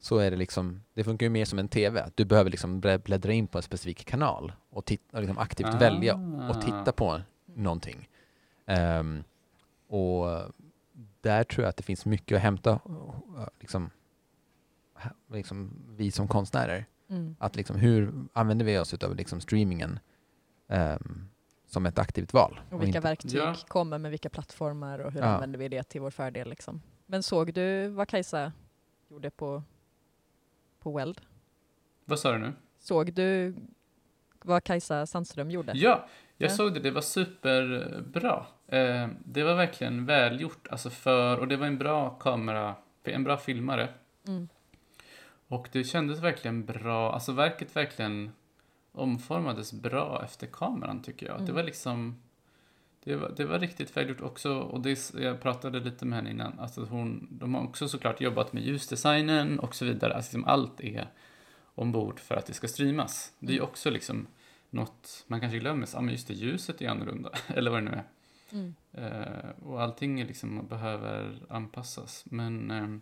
så 0.00 0.18
är 0.18 0.30
det 0.30 0.36
liksom, 0.36 0.82
det 0.94 1.04
funkar 1.04 1.26
ju 1.26 1.30
mer 1.30 1.44
som 1.44 1.58
en 1.58 1.68
TV. 1.68 2.10
Du 2.14 2.24
behöver 2.24 2.50
liksom 2.50 2.80
blä- 2.80 3.02
bläddra 3.02 3.32
in 3.32 3.46
på 3.46 3.58
en 3.58 3.62
specifik 3.62 4.04
kanal 4.04 4.52
och, 4.70 4.84
titta, 4.84 5.16
och 5.16 5.22
liksom 5.22 5.38
aktivt 5.38 5.74
välja 5.74 6.14
och 6.50 6.60
titta 6.60 6.92
på 6.92 7.20
någonting. 7.54 8.08
Ehm, 8.66 9.24
och 9.88 10.26
där 11.20 11.44
tror 11.44 11.64
jag 11.64 11.68
att 11.68 11.76
det 11.76 11.82
finns 11.82 12.06
mycket 12.06 12.36
att 12.36 12.42
hämta, 12.42 12.72
uh, 12.72 13.48
liksom, 13.60 13.90
liksom 15.32 15.70
vi 15.96 16.10
som 16.10 16.28
konstnärer. 16.28 16.86
Mm. 17.10 17.36
Att 17.38 17.56
liksom, 17.56 17.76
hur 17.76 18.12
använder 18.32 18.64
vi 18.64 18.78
oss 18.78 18.94
av 18.94 19.14
liksom 19.16 19.40
streamingen 19.40 19.98
ehm, 20.68 21.28
som 21.66 21.86
ett 21.86 21.98
aktivt 21.98 22.32
val? 22.32 22.60
Och 22.70 22.82
vilka 22.82 22.86
inte- 22.86 23.00
verktyg 23.00 23.34
Ja. 23.40 23.54
kommer 23.68 23.98
med 23.98 24.10
vilka 24.10 24.28
plattformar 24.30 24.98
och 24.98 25.12
hur 25.12 25.20
Ja. 25.20 25.26
använder 25.26 25.58
vi 25.58 25.68
det 25.68 25.82
till 25.82 26.00
vår 26.00 26.10
fördel 26.10 26.48
liksom. 26.48 26.82
Men 27.06 27.22
såg 27.22 27.54
du 27.54 27.88
vad 27.88 28.08
Kajsa 28.08 28.52
gjorde 29.08 29.30
på, 29.30 29.62
på 30.78 30.92
Weld? 30.96 31.20
Vad 32.04 32.18
sa 32.18 32.32
du 32.32 32.38
nu? 32.38 32.52
Såg 32.78 33.12
du 33.12 33.54
vad 34.42 34.64
Kajsa 34.64 35.06
Sandström 35.06 35.50
gjorde? 35.50 35.72
Ja, 35.74 36.08
jag 36.36 36.50
Ja. 36.50 36.54
såg 36.56 36.74
det. 36.74 36.80
Det 36.80 36.90
var 36.90 37.00
superbra. 37.02 38.46
Eh, 38.66 39.08
det 39.24 39.42
var 39.42 39.54
verkligen 39.54 40.06
välgjort. 40.06 40.68
Alltså 40.70 40.90
för, 40.90 41.38
och 41.38 41.48
det 41.48 41.56
var 41.56 41.66
en 41.66 41.78
bra 41.78 42.10
kamera, 42.10 42.74
en 43.04 43.24
bra 43.24 43.36
filmare. 43.36 43.88
Mm. 44.28 44.48
Och 45.48 45.68
det 45.72 45.84
kändes 45.84 46.20
verkligen 46.20 46.64
bra. 46.64 47.12
Alltså 47.12 47.32
verket 47.32 47.76
verkligen 47.76 48.32
omformades 48.92 49.72
bra 49.72 50.22
efter 50.24 50.46
kameran 50.46 51.02
tycker 51.02 51.26
jag. 51.26 51.36
Det 51.38 51.42
Mm. 51.42 51.54
var 51.54 51.62
liksom... 51.62 52.22
Det 53.04 53.16
var, 53.16 53.32
det 53.36 53.44
var 53.44 53.58
riktigt 53.58 53.96
välgjort 53.96 54.20
också. 54.20 54.54
Och 54.58 54.80
det, 54.80 55.14
jag 55.14 55.40
pratade 55.40 55.80
lite 55.80 56.04
med 56.06 56.16
henne 56.18 56.30
innan. 56.30 56.58
Alltså 56.58 56.84
hon, 56.84 57.28
de 57.30 57.54
har 57.54 57.62
också 57.64 57.88
såklart 57.88 58.20
jobbat 58.20 58.52
med 58.52 58.62
ljusdesignen 58.62 59.58
och 59.58 59.74
så 59.74 59.84
vidare. 59.84 60.14
Alltså 60.14 60.28
liksom 60.36 60.44
allt 60.52 60.80
är 60.80 61.08
ombord 61.74 62.20
för 62.20 62.34
att 62.36 62.46
det 62.46 62.52
ska 62.54 62.68
streamas. 62.68 63.32
Det 63.38 63.52
är 63.52 63.56
Mm. 63.56 63.68
också 63.68 63.90
liksom 63.90 64.26
något 64.70 65.24
man 65.26 65.40
kanske 65.40 65.58
glömmer. 65.58 65.88
Ja, 65.94 66.00
men 66.00 66.12
just 66.12 66.28
det, 66.28 66.34
ljuset 66.34 66.82
är 66.82 66.88
annorlunda. 66.88 67.30
Eller 67.46 67.70
vad 67.70 67.82
det 67.84 67.90
nu 67.90 67.96
är. 67.96 68.04
Mm. 68.52 68.74
Eh, 68.92 69.50
och 69.68 69.82
allting 69.82 70.20
är 70.20 70.26
liksom 70.26 70.66
behöver 70.66 71.38
anpassas. 71.48 72.24
Men 72.26 72.70
ehm, 72.70 73.00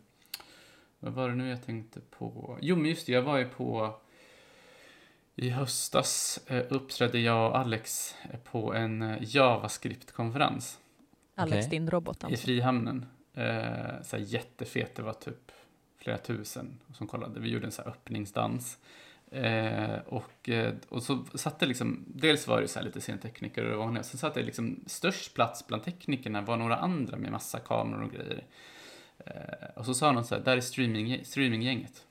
vad 1.07 1.15
var 1.15 1.29
det 1.29 1.35
nu 1.35 1.49
jag 1.49 1.67
tänkte 1.67 2.01
på? 2.01 2.59
Jo, 2.61 2.77
men 2.77 2.87
just 2.87 3.07
det, 3.07 3.13
jag 3.13 3.23
var 3.23 3.39
ju 3.39 3.49
på 3.49 3.95
i 5.37 5.51
höstas 5.51 6.41
eh, 6.47 6.65
uppträdde 6.69 7.19
jag 7.19 7.51
och 7.51 7.59
Alex 7.59 8.15
eh, 8.31 8.39
på 8.39 8.75
en 8.75 9.03
eh, 9.03 9.17
JavaScript-konferens 9.21 10.79
Alex, 11.35 11.67
Okej. 11.67 11.71
din 11.71 11.91
robot 11.91 12.23
i 12.23 12.27
alltså. 12.27 12.45
Frihamnen. 12.45 13.07
Eh, 13.35 14.03
så 14.03 14.17
här 14.17 14.25
jättefet, 14.25 14.95
det 14.95 15.03
var 15.03 15.13
typ 15.13 15.53
flera 15.99 16.19
tusen 16.19 16.79
som 16.95 17.07
kollade. 17.07 17.41
Vi 17.41 17.49
gjorde 17.49 17.67
en 17.67 17.73
så 17.73 17.83
här 17.83 17.89
öppningsdans. 17.89 18.79
Eh, 19.31 19.99
och, 20.07 20.51
och 20.89 21.03
så 21.03 21.25
satt 21.35 21.61
det 21.61 21.67
liksom, 21.67 22.05
dels 22.07 22.47
var 22.47 22.61
det 22.61 22.69
så 22.69 22.79
här 22.79 22.87
lite 22.87 23.01
scentekniker 23.01 23.65
och 23.65 23.71
det 23.71 23.77
vanliga, 23.77 24.03
sen 24.03 24.19
satt 24.19 24.35
det 24.35 24.43
liksom 24.43 24.85
störst 24.87 25.35
plats 25.35 25.67
bland 25.67 25.85
teknikerna 25.85 26.41
var 26.41 26.57
några 26.57 26.77
andra 26.77 27.17
med 27.17 27.33
massa 27.33 27.59
kameror 27.59 28.03
och 28.03 28.13
grejer. 28.13 28.45
Eh, 29.27 29.33
och 29.77 29.85
så 29.87 29.95
sa 29.95 30.13
någon 30.13 30.25
så 30.25 30.35
här, 30.35 30.43
där 30.43 30.57
är 30.57 30.61
streaming, 30.61 31.25
streaminggänget. 31.25 32.03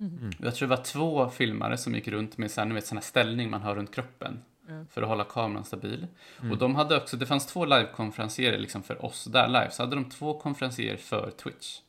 Mm. 0.00 0.18
Mm. 0.18 0.30
Jag 0.38 0.54
tror 0.54 0.68
det 0.68 0.76
var 0.76 0.82
två 0.84 1.28
filmare 1.30 1.76
som 1.76 1.94
gick 1.94 2.08
runt 2.08 2.38
med 2.38 2.50
sån 2.50 2.70
här 2.72 3.00
ställning 3.00 3.50
man 3.50 3.62
har 3.62 3.74
runt 3.74 3.94
kroppen 3.94 4.42
Ja. 4.68 4.84
för 4.90 5.02
att 5.02 5.08
hålla 5.08 5.24
kameran 5.24 5.64
stabil. 5.64 6.06
Mm. 6.40 6.52
Och 6.52 6.58
de 6.58 6.74
hade 6.74 6.96
också, 6.96 7.16
det 7.16 7.26
fanns 7.26 7.46
två 7.46 7.64
livekonferencierer 7.64 8.58
liksom 8.58 8.82
för 8.82 9.04
oss 9.04 9.24
där 9.24 9.46
live, 9.48 9.70
så 9.70 9.82
hade 9.82 9.96
de 9.96 10.10
två 10.10 10.40
konferencierer 10.40 10.96
för 10.96 11.30
Twitch. 11.30 11.80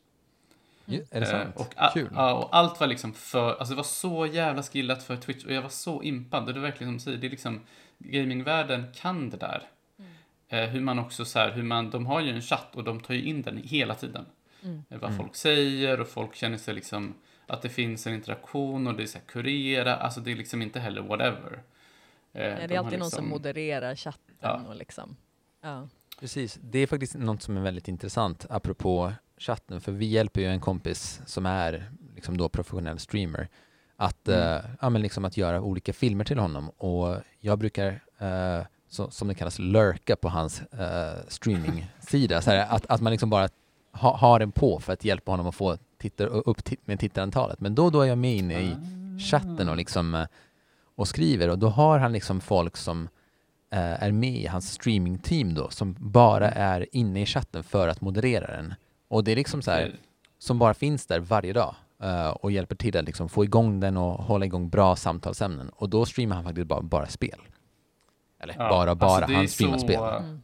Ju- 0.84 1.04
Är 1.10 1.20
det 1.20 1.26
Eh, 1.26 1.30
sant? 1.42 1.56
och, 1.56 1.74
a- 1.76 1.90
Kul. 1.94 2.10
Ja, 2.14 2.34
och 2.34 2.56
allt 2.56 2.80
var 2.80 2.86
liksom 2.86 3.12
för, 3.12 3.48
alltså 3.50 3.70
det 3.72 3.76
var 3.76 3.82
så 3.84 4.26
jävla 4.26 4.62
skillat 4.62 5.02
för 5.02 5.16
Twitch 5.16 5.44
och 5.44 5.52
jag 5.52 5.62
var 5.62 5.68
så 5.68 6.02
impad. 6.02 6.46
Och 6.48 6.54
det 6.54 6.60
är 6.60 6.62
verkligen 6.62 6.88
som 6.90 6.96
du 6.96 7.00
säger, 7.04 7.18
det 7.18 7.26
är 7.26 7.30
liksom, 7.30 7.60
gamingvärlden 7.98 8.84
kan 8.94 9.30
det 9.30 9.36
där. 9.36 9.62
Eh, 10.48 10.64
hur 10.64 10.80
man 10.80 10.98
också 10.98 11.24
så 11.24 11.38
här, 11.38 11.52
hur 11.52 11.62
man, 11.62 11.90
de 11.90 12.06
har 12.06 12.20
ju 12.20 12.30
en 12.30 12.42
chatt 12.42 12.76
och 12.76 12.84
de 12.84 13.00
tar 13.00 13.14
ju 13.14 13.22
in 13.24 13.42
den 13.42 13.56
hela 13.56 13.94
tiden. 13.94 14.26
Mm. 14.62 14.82
Eh, 14.90 14.98
vad 14.98 15.10
Mm. 15.10 15.18
folk 15.22 15.36
säger 15.36 16.00
och 16.00 16.08
folk 16.08 16.34
känner 16.34 16.58
sig 16.58 16.74
liksom, 16.74 17.14
att 17.46 17.62
det 17.62 17.68
finns 17.68 18.06
en 18.06 18.14
interaktion 18.14 18.86
och 18.86 18.94
det 18.94 19.02
är 19.02 19.06
så 19.06 19.18
här 19.18 19.24
kurera, 19.26 19.96
alltså 19.96 20.20
det 20.20 20.32
är 20.32 20.36
liksom 20.36 20.62
inte 20.62 20.80
heller 20.80 21.02
whatever. 21.02 21.52
Eh, 22.32 22.42
Nej, 22.42 22.56
de 22.60 22.66
det 22.66 22.74
är 22.74 22.78
alltid 22.78 22.98
någon 22.98 23.10
som 23.10 23.24
liksom- 23.24 23.28
modererar 23.28 23.94
chatten 23.94 24.34
Ja. 24.40 24.60
och 24.68 24.76
liksom. 24.76 25.16
Ja. 25.62 25.88
Precis, 26.20 26.58
det 26.62 26.78
är 26.78 26.86
faktiskt 26.86 27.14
något 27.14 27.42
som 27.42 27.56
är 27.56 27.60
väldigt 27.60 27.88
intressant 27.88 28.46
apropå 28.50 29.12
chatten, 29.38 29.80
för 29.80 29.92
vi 29.92 30.06
hjälper 30.06 30.40
ju 30.40 30.46
en 30.46 30.60
kompis 30.60 31.20
som 31.26 31.46
är 31.46 31.90
liksom 32.14 32.36
då 32.36 32.48
professionell 32.48 32.98
streamer 32.98 33.48
att, 33.96 34.28
Mm. 34.28 34.40
eh, 34.40 34.64
ja, 34.80 34.90
men 34.90 35.02
liksom 35.02 35.24
att 35.24 35.36
göra 35.36 35.60
olika 35.60 35.92
filmer 35.92 36.24
till 36.24 36.38
honom 36.38 36.68
och 36.70 37.16
jag 37.40 37.58
brukar, 37.58 38.00
eh, 38.18 38.60
så, 38.88 39.10
som 39.10 39.28
det 39.28 39.34
kallas, 39.34 39.58
lurka 39.58 40.16
på 40.16 40.28
hans 40.28 40.62
eh, 40.62 41.18
streaming-sida, 41.28 42.42
så 42.42 42.50
här, 42.50 42.66
att, 42.70 42.86
att 42.86 43.00
man 43.00 43.10
liksom 43.10 43.30
bara 43.30 43.48
ha, 43.92 44.16
har 44.16 44.38
den 44.38 44.52
på 44.52 44.80
för 44.80 44.92
att 44.92 45.04
hjälpa 45.04 45.30
honom 45.30 45.46
att 45.46 45.54
få 45.54 45.78
tittar, 45.98 46.26
upp 46.26 46.60
med 46.84 47.00
tittarantalet. 47.00 47.60
Men 47.60 47.74
då 47.74 47.84
och 47.84 47.92
då 47.92 48.00
är 48.00 48.06
jag 48.06 48.18
med 48.18 48.36
inne 48.36 48.60
i 48.60 48.76
chatten 49.30 49.68
och, 49.68 49.76
liksom, 49.76 50.14
eh, 50.14 50.26
och 50.94 51.08
skriver 51.08 51.48
och 51.48 51.58
då 51.58 51.68
har 51.68 51.98
han 51.98 52.12
liksom 52.12 52.40
folk 52.40 52.76
som 52.76 53.08
eh, 53.70 54.02
är 54.02 54.12
med 54.12 54.36
i 54.36 54.46
hans 54.46 54.72
streamingteam 54.72 55.54
då 55.54 55.70
som 55.70 55.96
bara 55.98 56.50
är 56.50 56.86
inne 56.92 57.22
i 57.22 57.26
chatten 57.26 57.64
för 57.64 57.88
att 57.88 58.00
moderera 58.00 58.56
den. 58.56 58.74
Och 59.08 59.24
det 59.24 59.32
är 59.32 59.36
liksom 59.36 59.62
så 59.62 59.70
här, 59.70 59.86
Okej. 59.86 60.00
som 60.38 60.58
bara 60.58 60.74
finns 60.74 61.06
där 61.06 61.20
varje 61.20 61.52
dag 61.52 61.74
eh, 62.02 62.28
och 62.28 62.52
hjälper 62.52 62.76
till 62.76 62.96
att 62.96 63.04
liksom 63.04 63.28
få 63.28 63.44
igång 63.44 63.80
den 63.80 63.96
och 63.96 64.24
hålla 64.24 64.44
igång 64.44 64.68
bra 64.68 64.96
samtalsämnen. 64.96 65.68
Och 65.68 65.90
då 65.90 66.06
streamar 66.06 66.36
han 66.36 66.44
faktiskt 66.44 66.66
bara, 66.66 66.82
bara 66.82 67.06
spel. 67.06 67.40
Eller 68.38 68.54
Ja, 68.58 68.68
bara, 68.68 68.94
bara, 68.94 69.10
alltså 69.10 69.26
det 69.26 69.32
är 69.34 69.36
han 69.36 69.48
streamar 69.48 69.78
så- 69.78 69.86
spel. 69.86 70.02
Mm. 70.24 70.42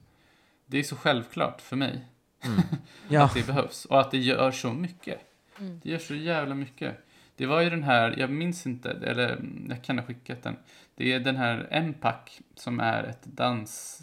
Det 0.66 0.78
är 0.78 0.82
så 0.82 0.96
självklart 0.96 1.60
för 1.60 1.76
mig 1.76 2.08
Mm. 2.44 2.60
Ja, 3.08 3.24
att 3.24 3.34
det 3.34 3.46
behövs 3.46 3.84
och 3.84 4.00
att 4.00 4.10
det 4.10 4.18
gör 4.18 4.50
så 4.50 4.72
mycket. 4.72 5.20
Mm. 5.58 5.80
Det 5.82 5.90
gör 5.90 5.98
så 5.98 6.14
jävla 6.14 6.54
mycket. 6.54 7.06
Det 7.36 7.46
var 7.46 7.60
ju 7.60 7.70
den 7.70 7.82
här, 7.82 8.14
jag 8.18 8.30
minns 8.30 8.66
inte, 8.66 8.90
eller 8.90 9.32
mm, 9.32 9.66
jag 9.70 9.82
kan 9.84 9.98
ha 9.98 10.06
skickat 10.06 10.42
den. 10.42 10.56
Det 10.94 11.12
är 11.12 11.20
den 11.20 11.36
här 11.36 11.68
MPAC 11.70 12.40
som 12.54 12.80
är 12.80 13.04
ett 13.04 13.22
dans... 13.24 14.02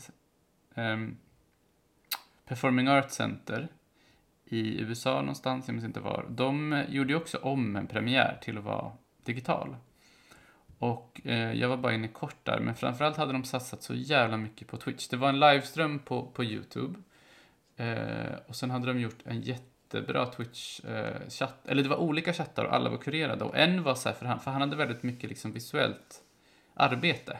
ehm, 0.75 1.17
Performing 2.47 2.87
Arts 2.87 3.15
Center 3.15 3.67
i 4.45 4.79
USA 4.81 5.19
någonstans, 5.21 5.67
jag 5.67 5.73
minns 5.73 5.85
inte 5.85 5.99
var. 5.99 6.25
De 6.29 6.73
eh, 6.73 6.89
gjorde 6.89 7.13
ju 7.13 7.17
också 7.19 7.37
om 7.37 7.75
en 7.75 7.87
premiär 7.87 8.37
till 8.41 8.57
att 8.57 8.63
vara 8.63 8.91
digital. 9.23 9.75
Och 10.79 11.21
eh, 11.25 11.53
jag 11.53 11.69
var 11.69 11.77
bara 11.77 11.93
inne 11.93 12.07
kort 12.07 12.45
där, 12.45 12.59
men 12.59 12.75
framförallt 12.75 13.17
hade 13.17 13.33
de 13.33 13.43
satsat 13.43 13.83
så 13.83 13.93
jävla 13.93 14.37
mycket 14.37 14.67
på 14.67 14.77
Twitch. 14.77 15.07
Det 15.07 15.17
var 15.17 15.29
en 15.29 15.39
livestream 15.39 15.99
på, 15.99 16.25
på 16.25 16.43
YouTube. 16.43 16.99
Eh, 17.75 18.35
och 18.47 18.55
sen 18.55 18.71
hade 18.71 18.87
de 18.87 18.99
gjort 18.99 19.19
en 19.25 19.41
jättebra 19.41 20.25
Twitch-chatt, 20.25 21.65
eller 21.65 21.83
det 21.83 21.89
var 21.89 21.97
olika 21.97 22.33
chattar 22.33 22.65
och 22.65 22.73
alla 22.73 22.89
var 22.89 22.97
kurerade. 22.97 23.43
Och 23.43 23.57
en 23.57 23.83
var 23.83 23.95
så 23.95 24.09
här, 24.09 24.15
för 24.15 24.25
han, 24.25 24.39
för 24.39 24.51
han 24.51 24.61
hade 24.61 24.75
väldigt 24.75 25.03
mycket 25.03 25.29
liksom 25.29 25.51
visuellt 25.51 26.23
arbete. 26.73 27.37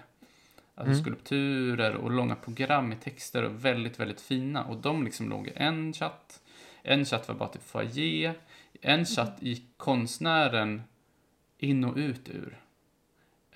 Alltså 0.76 0.92
Mm. 0.92 1.04
skulpturer 1.04 1.96
och 1.96 2.12
långa 2.12 2.36
program 2.36 2.92
i 2.92 2.96
texter 2.96 3.44
och 3.44 3.66
väldigt, 3.66 4.00
väldigt 4.00 4.22
fina. 4.22 4.64
Och 4.64 4.78
de 4.78 5.04
liksom 5.04 5.30
låg 5.30 5.48
i 5.48 5.52
en 5.56 5.94
chatt. 5.94 6.42
En 6.84 7.06
chatt 7.06 7.28
var 7.28 7.36
bara 7.36 7.50
typ 7.50 7.64
foyer. 7.64 8.34
En 8.82 9.06
chatt 9.06 9.38
gick 9.42 9.78
konstnären 9.78 10.82
in 11.58 11.84
och 11.84 11.98
ut 11.98 12.30
ur. 12.30 12.58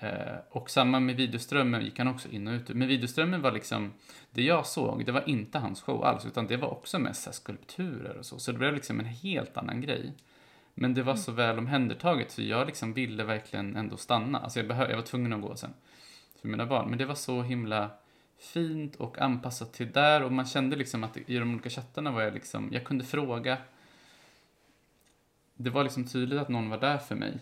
Eh, 0.04 0.36
och 0.50 0.70
samma 0.70 1.00
med 1.00 1.16
videoströmmen 1.16 1.84
gick 1.84 1.98
han 1.98 2.08
också 2.08 2.28
in 2.28 2.48
och 2.48 2.52
ut. 2.52 2.68
Men 2.68 2.88
videoströmmen 2.88 3.42
var 3.42 3.52
liksom, 3.52 3.92
det 4.30 4.42
jag 4.42 4.66
såg, 4.66 5.06
det 5.06 5.12
var 5.12 5.28
inte 5.28 5.58
hans 5.58 5.82
show 5.82 6.04
alls, 6.04 6.26
utan 6.26 6.46
det 6.46 6.56
var 6.56 6.68
också 6.68 6.98
mest 6.98 7.34
skulpturer 7.34 8.18
och 8.18 8.26
så. 8.26 8.38
Så 8.38 8.52
det 8.52 8.58
blev 8.58 8.74
liksom 8.74 9.00
en 9.00 9.06
helt 9.06 9.56
annan 9.56 9.80
grej. 9.80 10.12
Men 10.74 10.94
det 10.94 11.02
var 11.02 11.16
så 11.16 11.32
väl 11.32 11.58
omhändertaget 11.58 12.30
så 12.30 12.42
jag 12.42 12.66
liksom 12.66 12.92
ville 12.92 13.24
verkligen 13.24 13.76
ändå 13.76 13.96
stanna. 13.96 14.38
Alltså 14.38 14.58
jag, 14.58 14.70
behö- 14.70 14.90
jag 14.90 14.96
var 14.96 15.02
tvungen 15.02 15.32
att 15.32 15.42
gå 15.42 15.56
sen 15.56 15.74
för 16.40 16.48
mina 16.48 16.66
barn. 16.66 16.90
Men 16.90 16.98
det 16.98 17.06
var 17.06 17.14
så 17.14 17.42
himla 17.42 17.90
fint 18.38 18.96
och 18.96 19.18
anpassat 19.18 19.72
till 19.72 19.92
där 19.92 20.22
och 20.22 20.32
man 20.32 20.46
kände 20.46 20.76
liksom 20.76 21.04
att 21.04 21.16
i 21.16 21.38
de 21.38 21.54
olika 21.54 21.70
chattarna 21.70 22.10
var 22.10 22.22
jag 22.22 22.34
liksom, 22.34 22.68
jag 22.72 22.84
kunde 22.84 23.04
fråga. 23.04 23.58
Det 25.54 25.70
var 25.70 25.82
liksom 25.82 26.04
tydligt 26.04 26.40
att 26.40 26.48
någon 26.48 26.70
var 26.70 26.78
där 26.80 26.98
för 26.98 27.14
mig. 27.14 27.38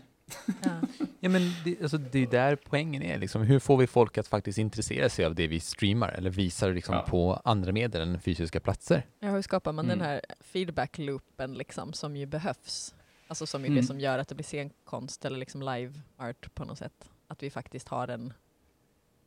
Ja. 0.63 0.81
ja 1.21 1.29
men 1.29 1.43
det, 1.65 1.83
alltså, 1.83 1.99
det 1.99 2.19
är 2.19 2.27
där 2.27 2.57
poängen 2.57 3.03
är. 3.03 3.19
Liksom. 3.19 3.43
Hur 3.43 3.59
får 3.59 3.77
vi 3.77 3.87
folk 3.87 4.19
att 4.19 4.29
faktiskt 4.29 4.59
intressera 4.59 5.09
sig 5.09 5.25
av 5.25 5.35
det 5.35 5.47
vi 5.47 5.61
streamar 5.61 6.09
eller 6.09 6.31
visar 6.31 6.73
liksom, 6.73 6.95
Ja. 6.95 7.03
på 7.03 7.35
andra 7.45 7.73
medier 7.73 8.03
än 8.03 8.21
fysiska 8.21 8.61
platser? 8.61 9.07
Ja, 9.19 9.31
hur 9.31 9.43
skapar 9.43 9.73
man 9.73 9.87
den 9.87 9.99
Mm. 10.01 10.07
här 10.07 10.21
feedback-loopen 10.41 11.55
liksom, 11.57 11.93
som 11.93 12.17
ju 12.17 12.27
behövs? 12.27 12.95
Alltså 13.29 13.47
som 13.47 13.63
är 13.63 13.67
Mm. 13.69 13.77
det 13.81 13.87
som 13.87 14.01
gör 14.01 14.19
att 14.19 14.29
det 14.29 14.35
blir 14.35 14.45
scenkonst 14.45 15.25
eller 15.25 15.39
liksom 15.39 15.63
live 15.63 16.01
art 16.17 16.55
på 16.55 16.65
något 16.65 16.79
sätt. 16.79 17.11
Att 17.29 17.43
vi 17.43 17.51
faktiskt 17.51 17.89
har 17.89 18.09
en, 18.09 18.33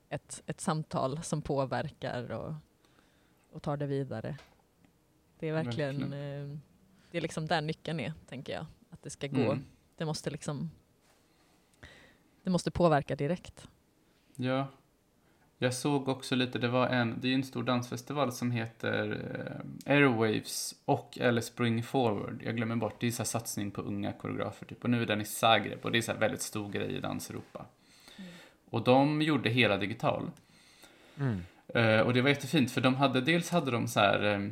ett, 0.09 0.43
ett 0.45 0.61
samtal 0.61 1.23
som 1.23 1.41
påverkar 1.41 2.31
och, 2.31 2.53
och 3.51 3.61
tar 3.61 3.77
det 3.77 3.85
vidare. 3.85 4.37
Det 5.39 5.47
är 5.49 5.53
verkligen, 5.53 5.99
Verkligen. 6.09 6.51
eh, 6.51 6.57
det 7.11 7.17
är 7.17 7.21
liksom 7.21 7.47
där 7.47 7.61
nyckeln 7.61 7.99
är, 7.99 8.13
tänker 8.29 8.53
jag. 8.53 8.65
Att 8.89 9.03
det 9.03 9.09
ska 9.09 9.27
gå 9.27 9.41
Mm. 9.51 9.65
Det 9.97 10.05
måste 10.05 10.29
liksom 10.29 10.71
det 12.45 12.51
måste 12.51 12.71
påverka 12.71 13.15
direkt. 13.15 13.67
Ja. 14.35 14.67
Jag 15.57 15.73
såg 15.73 16.07
också 16.07 16.35
lite, 16.35 16.59
det 16.59 16.67
var 16.67 16.87
en, 16.87 17.19
det 17.21 17.27
är 17.27 17.33
en 17.33 17.43
stor 17.43 17.63
dansfestival 17.63 18.31
som 18.31 18.51
heter 18.51 19.11
eh, 19.85 19.93
Airwaves 19.93 20.75
och 20.85 21.17
eller 21.21 21.41
Spring 21.41 21.83
Forward. 21.83 22.41
Jag 22.45 22.55
glömmer 22.55 22.75
bort, 22.75 23.01
det 23.01 23.07
är 23.07 23.11
så 23.11 23.17
här 23.17 23.25
satsning 23.25 23.71
på 23.71 23.81
unga 23.81 24.13
koreografer 24.13 24.65
typ. 24.65 24.83
Och 24.83 24.89
nu 24.89 25.01
är 25.01 25.05
den 25.05 25.21
i 25.21 25.25
Zagreb 25.25 25.79
och 25.81 25.91
det 25.91 25.97
är 25.97 26.01
så 26.01 26.11
här 26.11 26.19
väldigt 26.19 26.41
stor 26.41 26.69
grej 26.69 26.95
i 26.95 26.99
Danseuropa. 26.99 27.65
Mm. 28.17 28.31
Och 28.69 28.83
de 28.83 29.21
gjorde 29.21 29.49
hela 29.49 29.77
digital. 29.77 30.31
Mm. 31.19 31.41
Eh, 31.67 31.99
och 31.99 32.13
det 32.13 32.21
var 32.21 32.29
jättefint 32.29 32.71
för 32.71 32.81
de 32.81 32.95
hade, 32.95 33.21
dels 33.21 33.49
hade 33.49 33.71
de 33.71 33.87
så 33.87 33.99
här 33.99 34.23
eh, 34.23 34.49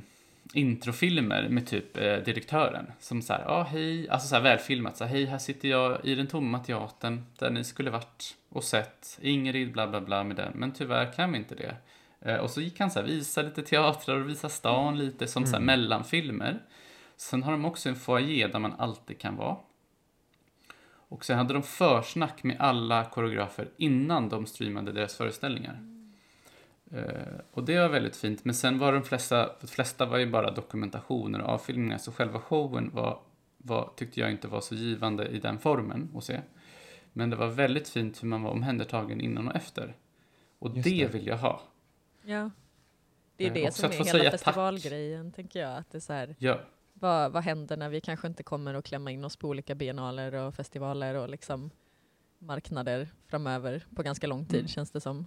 introfilmer 0.54 1.50
med 1.50 1.68
typ 1.68 1.98
eh, 1.98 2.18
direktören 2.18 2.92
som 3.00 3.22
så 3.22 3.34
ja 3.34 3.44
ah, 3.48 3.64
hej, 3.64 4.10
alltså 4.10 4.28
så 4.28 4.36
här 4.36 4.42
välfilmat, 4.42 4.98
så 4.98 5.04
här, 5.04 5.12
hej 5.12 5.26
här 5.26 5.38
sitter 5.38 5.68
jag 5.68 6.06
i 6.06 6.16
den 6.16 6.28
tomma 6.28 6.60
teatern 6.60 7.26
där 7.40 7.50
ni 7.50 7.64
skulle 7.64 7.92
varit 7.92 8.36
och 8.50 8.64
sett 8.64 9.20
Ingrid 9.22 9.72
bla 9.72 9.88
bla 9.88 10.02
bla 10.02 10.24
med 10.24 10.36
den, 10.36 10.52
men 10.56 10.72
tyvärr 10.72 11.14
kan 11.14 11.32
vi 11.32 11.38
inte 11.38 11.56
det. 11.56 11.76
Eh, 12.22 12.38
och 12.38 12.50
så 12.50 12.62
gick 12.62 12.80
han 12.80 12.92
så 12.92 13.00
här, 13.00 13.08
visa 13.08 13.42
lite 13.42 13.62
teatrar 13.62 14.22
och 14.22 14.30
visa 14.30 14.50
stan 14.50 14.98
lite 14.98 15.28
som 15.28 15.44
mm. 15.44 15.52
så 15.52 15.56
här, 15.56 15.64
mm. 15.64 15.66
mellanfilmer. 15.66 16.60
Sen 17.18 17.44
har 17.44 17.52
de 17.52 17.66
också 17.66 17.90
en 17.90 17.96
foyer 17.96 18.48
där 18.48 18.60
man 18.60 18.74
alltid 18.74 19.20
kan 19.20 19.36
vara. 19.36 19.58
Och 21.14 21.26
sen 21.26 21.38
hade 21.38 21.54
de 21.54 21.64
försnack 21.64 22.44
med 22.44 22.58
alla 22.60 23.06
koreografer 23.06 23.70
innan 23.78 24.30
de 24.30 24.46
streamade 24.46 24.92
deras 24.92 25.16
föreställningar. 25.16 25.93
Uh, 26.94 27.40
och 27.52 27.64
det 27.64 27.80
var 27.80 27.90
väldigt 27.90 28.16
fint, 28.16 28.46
men 28.46 28.56
sen 28.56 28.80
var 28.80 28.94
de 28.94 29.04
flesta, 29.04 29.50
de 29.62 29.68
flesta 29.68 30.06
var 30.06 30.18
ju 30.18 30.32
bara 30.32 30.52
dokumentationer 30.52 31.42
och 31.42 31.50
avfilmningar, 31.50 31.98
så 31.98 32.12
själva 32.12 32.40
showen 32.40 32.92
var, 32.94 33.20
var, 33.58 33.92
tyckte 33.96 34.20
jag 34.20 34.32
inte 34.32 34.48
var 34.48 34.62
så 34.62 34.76
givande 34.76 35.28
i 35.28 35.40
den 35.40 35.60
formen 35.60 36.12
att 36.16 36.24
se. 36.24 36.42
Men 37.14 37.30
det 37.30 37.36
var 37.36 37.48
väldigt 37.48 37.90
fint 37.90 38.24
hur 38.24 38.28
man 38.28 38.44
var 38.44 38.52
omhändertagen 38.52 39.22
innan 39.22 39.48
och 39.48 39.56
efter. 39.56 39.96
Och 40.60 40.72
det, 40.72 40.82
det, 40.82 41.14
vill 41.14 41.28
jag 41.28 41.38
ha. 41.38 41.62
Ja. 42.24 42.50
Det 43.36 43.46
är 43.46 43.50
uh, 43.50 43.54
det 43.54 43.72
som 43.72 43.92
är 43.92 44.06
hela 44.06 44.32
festivalgrejen, 44.32 45.32
tack. 45.32 45.36
tänker 45.36 45.60
jag. 45.60 45.78
Att 45.78 45.92
det 45.92 45.98
är 45.98 46.00
så 46.00 46.14
här, 46.14 46.36
ja. 46.40 46.60
vad, 46.94 47.32
vad 47.32 47.44
händer 47.44 47.78
när 47.78 47.90
vi 47.90 48.02
kanske 48.02 48.28
inte 48.28 48.44
kommer 48.44 48.74
att 48.74 48.86
klämma 48.86 49.12
in 49.12 49.26
oss 49.26 49.38
på 49.38 49.48
olika 49.48 49.76
biennaler 49.76 50.34
och 50.34 50.56
festivaler 50.56 51.16
och 51.16 51.30
liksom 51.30 51.70
marknader 52.40 53.10
framöver 53.28 53.86
på 53.96 54.04
ganska 54.04 54.28
lång 54.28 54.46
tid, 54.46 54.60
mm. 54.60 54.68
känns 54.68 54.92
det 54.92 55.02
som. 55.02 55.26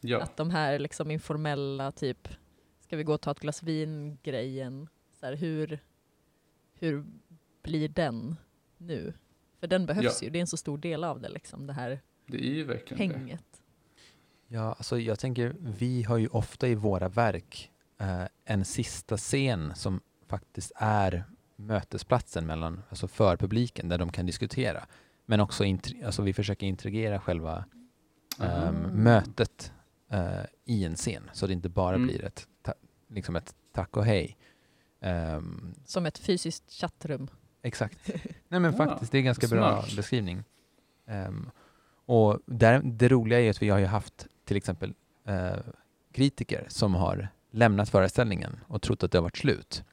Ja. 0.00 0.20
Att 0.22 0.36
de 0.36 0.50
här 0.50 0.78
liksom 0.78 1.10
informella, 1.10 1.92
typ, 1.92 2.28
ska 2.80 2.96
vi 2.96 3.02
gå 3.02 3.14
och 3.14 3.20
ta 3.20 3.30
ett 3.30 3.40
glas 3.40 3.62
vin-grejen, 3.62 4.88
hur, 5.20 5.80
hur 6.74 7.04
blir 7.62 7.88
den 7.88 8.36
nu? 8.76 9.14
För 9.60 9.66
den 9.66 9.86
behövs 9.86 10.22
ja. 10.22 10.26
ju, 10.26 10.30
det 10.30 10.38
är 10.38 10.40
en 10.40 10.46
så 10.46 10.56
stor 10.56 10.78
del 10.78 11.04
av 11.04 11.20
det, 11.20 11.28
liksom, 11.28 11.66
det 11.66 11.72
här 11.72 12.00
det 12.26 12.36
är 12.36 12.54
ju 12.54 12.64
verkligen 12.64 13.10
hänget. 13.10 13.44
Det. 13.52 14.54
Ja, 14.54 14.72
alltså 14.72 14.98
jag 14.98 15.18
tänker, 15.18 15.54
vi 15.60 16.02
har 16.02 16.16
ju 16.16 16.28
ofta 16.28 16.68
i 16.68 16.74
våra 16.74 17.08
verk 17.08 17.70
eh, 17.98 18.24
en 18.44 18.64
sista 18.64 19.16
scen 19.16 19.74
som 19.74 20.00
faktiskt 20.26 20.72
är 20.76 21.24
mötesplatsen 21.56 22.46
mellan, 22.46 22.82
alltså 22.88 23.08
för 23.08 23.36
publiken, 23.36 23.88
där 23.88 23.98
de 23.98 24.12
kan 24.12 24.26
diskutera. 24.26 24.86
Men 25.26 25.40
också, 25.40 25.64
alltså 26.04 26.22
vi 26.22 26.32
försöker 26.32 26.66
integrera 26.66 27.20
själva 27.20 27.64
um, 28.38 29.02
mötet 29.02 29.72
uh, 30.12 30.44
i 30.64 30.84
en 30.84 30.96
scen 30.96 31.30
så 31.32 31.46
det 31.46 31.52
inte 31.52 31.68
bara 31.68 31.94
mm. 31.94 32.06
blir 32.06 32.24
ett, 32.24 32.46
liksom 33.08 33.36
ett 33.36 33.54
tack 33.72 33.96
och 33.96 34.04
hej. 34.04 34.36
Um, 35.00 35.74
Som 35.84 36.06
ett 36.06 36.18
fysiskt 36.18 36.72
chattrum. 36.72 37.28
Exakt. 37.62 38.10
Nej 38.48 38.60
men 38.60 38.72
faktiskt, 38.72 39.12
det 39.12 39.18
är 39.18 39.20
en 39.20 39.24
ganska 39.24 39.48
Smart. 39.48 39.60
bra 39.60 39.96
beskrivning. 39.96 40.44
Um, 41.06 41.50
och 42.06 42.40
där, 42.46 42.80
det 42.84 43.08
roliga 43.08 43.40
är 43.40 43.50
att 43.50 43.62
vi 43.62 43.68
har 43.68 43.78
ju 43.78 43.86
haft 43.86 44.26
till 44.44 44.56
exempel 44.56 44.94
uh, 45.28 45.58
kritiker 46.12 46.66
som 46.68 46.94
har 46.94 47.28
lämnat 47.50 47.88
föreställningen 47.88 48.60
och 48.66 48.82
trott 48.82 49.02
att 49.02 49.12
det 49.12 49.18
har 49.18 49.22
varit 49.22 49.36
slut. 49.36 49.84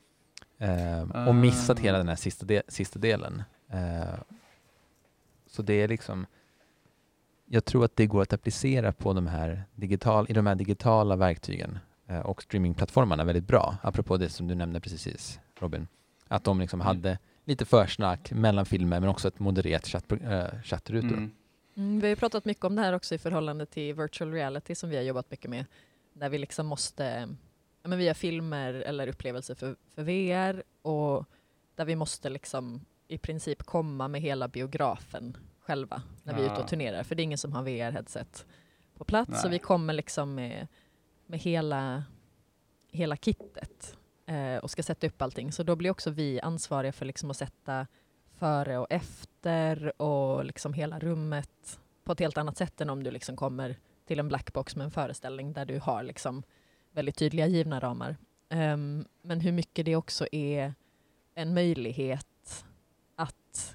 Uh, 0.61 1.27
och 1.27 1.35
missat 1.35 1.79
hela 1.79 1.97
den 1.97 2.07
här 2.07 2.15
sista, 2.15 2.45
de 2.45 2.61
sista 2.67 2.99
delen. 2.99 3.43
Uh, 3.73 4.19
så 5.47 5.61
det 5.61 5.73
är 5.73 5.87
liksom 5.87 6.25
jag 7.45 7.65
tror 7.65 7.85
att 7.85 7.95
det 7.95 8.05
går 8.05 8.21
att 8.21 8.33
applicera 8.33 8.91
på 8.91 9.13
de 9.13 9.27
här 9.27 9.63
digital, 9.75 10.25
i 10.29 10.33
de 10.33 10.47
här 10.47 10.55
digitala 10.55 11.15
verktygen 11.15 11.79
eh, 12.07 12.19
och 12.19 12.43
streamingplattformarna 12.43 13.23
väldigt 13.23 13.47
bra. 13.47 13.77
Apropå 13.83 14.17
det 14.17 14.29
som 14.29 14.47
du 14.47 14.55
nämnde 14.55 14.79
precis, 14.79 15.39
Robin. 15.59 15.87
Att 16.27 16.43
de 16.43 16.59
liksom 16.59 16.81
mm. 16.81 16.87
hade 16.87 17.19
lite 17.45 17.65
försnack 17.65 18.31
mellan 18.31 18.65
filmer 18.65 18.99
men 18.99 19.09
också 19.09 19.27
ett 19.27 19.39
modererat 19.39 19.87
chatt, 19.87 20.11
äh, 20.11 20.61
chattrutor. 20.63 21.17
Mm. 21.17 21.31
Mm, 21.77 21.99
vi 21.99 22.09
har 22.09 22.15
pratat 22.15 22.45
mycket 22.45 22.65
om 22.65 22.75
det 22.75 22.81
här 22.81 22.93
också 22.93 23.15
i 23.15 23.17
förhållande 23.17 23.65
till 23.65 23.93
virtual 23.93 24.31
reality 24.31 24.75
som 24.75 24.89
vi 24.89 24.95
har 24.95 25.03
jobbat 25.03 25.31
mycket 25.31 25.49
med. 25.49 25.65
Där 26.13 26.29
vi 26.29 26.37
liksom 26.37 26.67
måste, 26.67 27.27
ja, 27.81 27.89
men 27.89 27.97
via 27.97 28.13
filmer 28.13 28.73
eller 28.73 29.07
upplevelser 29.07 29.55
för, 29.55 29.75
för 29.95 30.03
VR 30.03 30.63
och 30.81 31.25
där 31.75 31.85
vi 31.85 31.95
måste 31.95 32.29
liksom 32.29 32.85
i 33.07 33.17
princip 33.17 33.63
komma 33.63 34.07
med 34.07 34.21
hela 34.21 34.47
biografen 34.47 35.37
själva 35.65 36.01
när 36.23 36.33
vi 36.33 36.41
är 36.41 36.45
ute 36.45 36.61
och 36.61 36.67
turnerar, 36.67 37.03
för 37.03 37.15
det 37.15 37.21
är 37.21 37.23
ingen 37.23 37.37
som 37.37 37.53
har 37.53 37.63
VR-headset 37.63 38.45
på 38.97 39.03
plats, 39.03 39.31
Nej. 39.31 39.41
så 39.41 39.49
vi 39.49 39.59
kommer 39.59 39.93
liksom 39.93 40.35
med, 40.35 40.67
med 41.25 41.39
hela, 41.39 42.03
hela 42.91 43.17
kittet 43.17 43.97
eh, 44.25 44.57
och 44.57 44.71
ska 44.71 44.83
sätta 44.83 45.07
upp 45.07 45.21
allting. 45.21 45.51
Så 45.51 45.63
då 45.63 45.75
blir 45.75 45.89
också 45.89 46.09
vi 46.11 46.41
ansvariga 46.41 46.91
för 46.91 47.05
liksom 47.05 47.31
att 47.31 47.37
sätta 47.37 47.87
före 48.39 48.77
och 48.77 48.87
efter 48.89 50.01
och 50.01 50.45
liksom 50.45 50.73
hela 50.73 50.99
rummet 50.99 51.79
på 52.03 52.11
ett 52.11 52.19
helt 52.19 52.37
annat 52.37 52.57
sätt 52.57 52.81
än 52.81 52.89
om 52.89 53.03
du 53.03 53.11
liksom 53.11 53.35
kommer 53.35 53.75
till 54.07 54.19
en 54.19 54.27
blackbox 54.27 54.75
med 54.75 54.85
en 54.85 54.91
föreställning 54.91 55.53
där 55.53 55.65
du 55.65 55.79
har 55.79 56.03
liksom 56.03 56.43
väldigt 56.91 57.15
tydliga 57.15 57.47
givna 57.47 57.79
ramar. 57.79 58.17
Um, 58.49 59.05
men 59.21 59.39
hur 59.41 59.51
mycket 59.51 59.85
det 59.85 59.95
också 59.95 60.27
är 60.31 60.73
en 61.33 61.53
möjlighet 61.53 62.27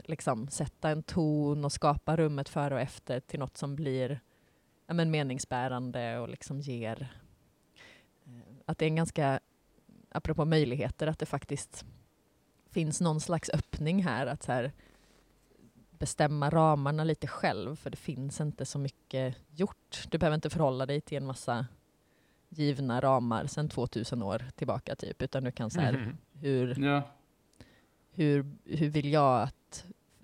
liksom 0.05 0.49
sätta 0.49 0.91
en 0.91 1.03
ton 1.03 1.65
och 1.65 1.73
skapa 1.73 2.17
rummet 2.17 2.49
före 2.49 2.75
och 2.75 2.81
efter 2.81 3.21
till 3.21 3.41
något 3.41 3.57
som 3.57 3.77
blir 3.77 4.21
ja, 4.87 4.95
men 4.95 5.11
meningsbärande 5.11 6.19
och 6.19 6.29
liksom 6.29 6.61
ger... 6.61 7.09
Eh, 8.25 8.33
att 8.67 8.79
det 8.79 8.85
är 8.85 8.89
en 8.89 8.97
ganska, 8.97 9.41
apropå 10.09 10.45
möjligheter, 10.45 11.07
att 11.07 11.19
det 11.19 11.27
faktiskt 11.27 11.85
finns 12.71 13.01
någon 13.01 13.21
slags 13.21 13.51
öppning 13.51 14.03
här 14.03 14.27
att 14.27 14.47
här, 14.47 14.73
bestämma 15.91 16.51
ramarna 16.51 17.05
lite 17.05 17.27
själv, 17.27 17.77
för 17.77 17.91
det 17.91 17.97
finns 17.97 18.41
inte 18.41 18.67
så 18.67 18.79
mycket 18.79 19.37
gjort. 19.51 20.05
Du 20.11 20.19
behöver 20.19 20.35
inte 20.35 20.51
förhålla 20.51 20.87
dig 20.87 21.01
till 21.01 21.17
en 21.17 21.27
massa 21.27 21.67
givna 22.49 23.01
ramar 23.01 23.47
sedan 23.47 23.69
2000 23.69 24.23
år 24.23 24.45
tillbaka, 24.57 24.97
typ, 24.97 25.23
utan 25.23 25.45
du 25.45 25.53
kan 25.53 25.71
så 25.71 25.81
här, 25.81 25.95
mm. 25.95 26.17
hur, 26.33 26.85
ja. 26.85 27.03
hur, 28.11 28.57
hur 28.65 28.89
vill 28.89 29.13
jag 29.13 29.43
att 29.43 29.55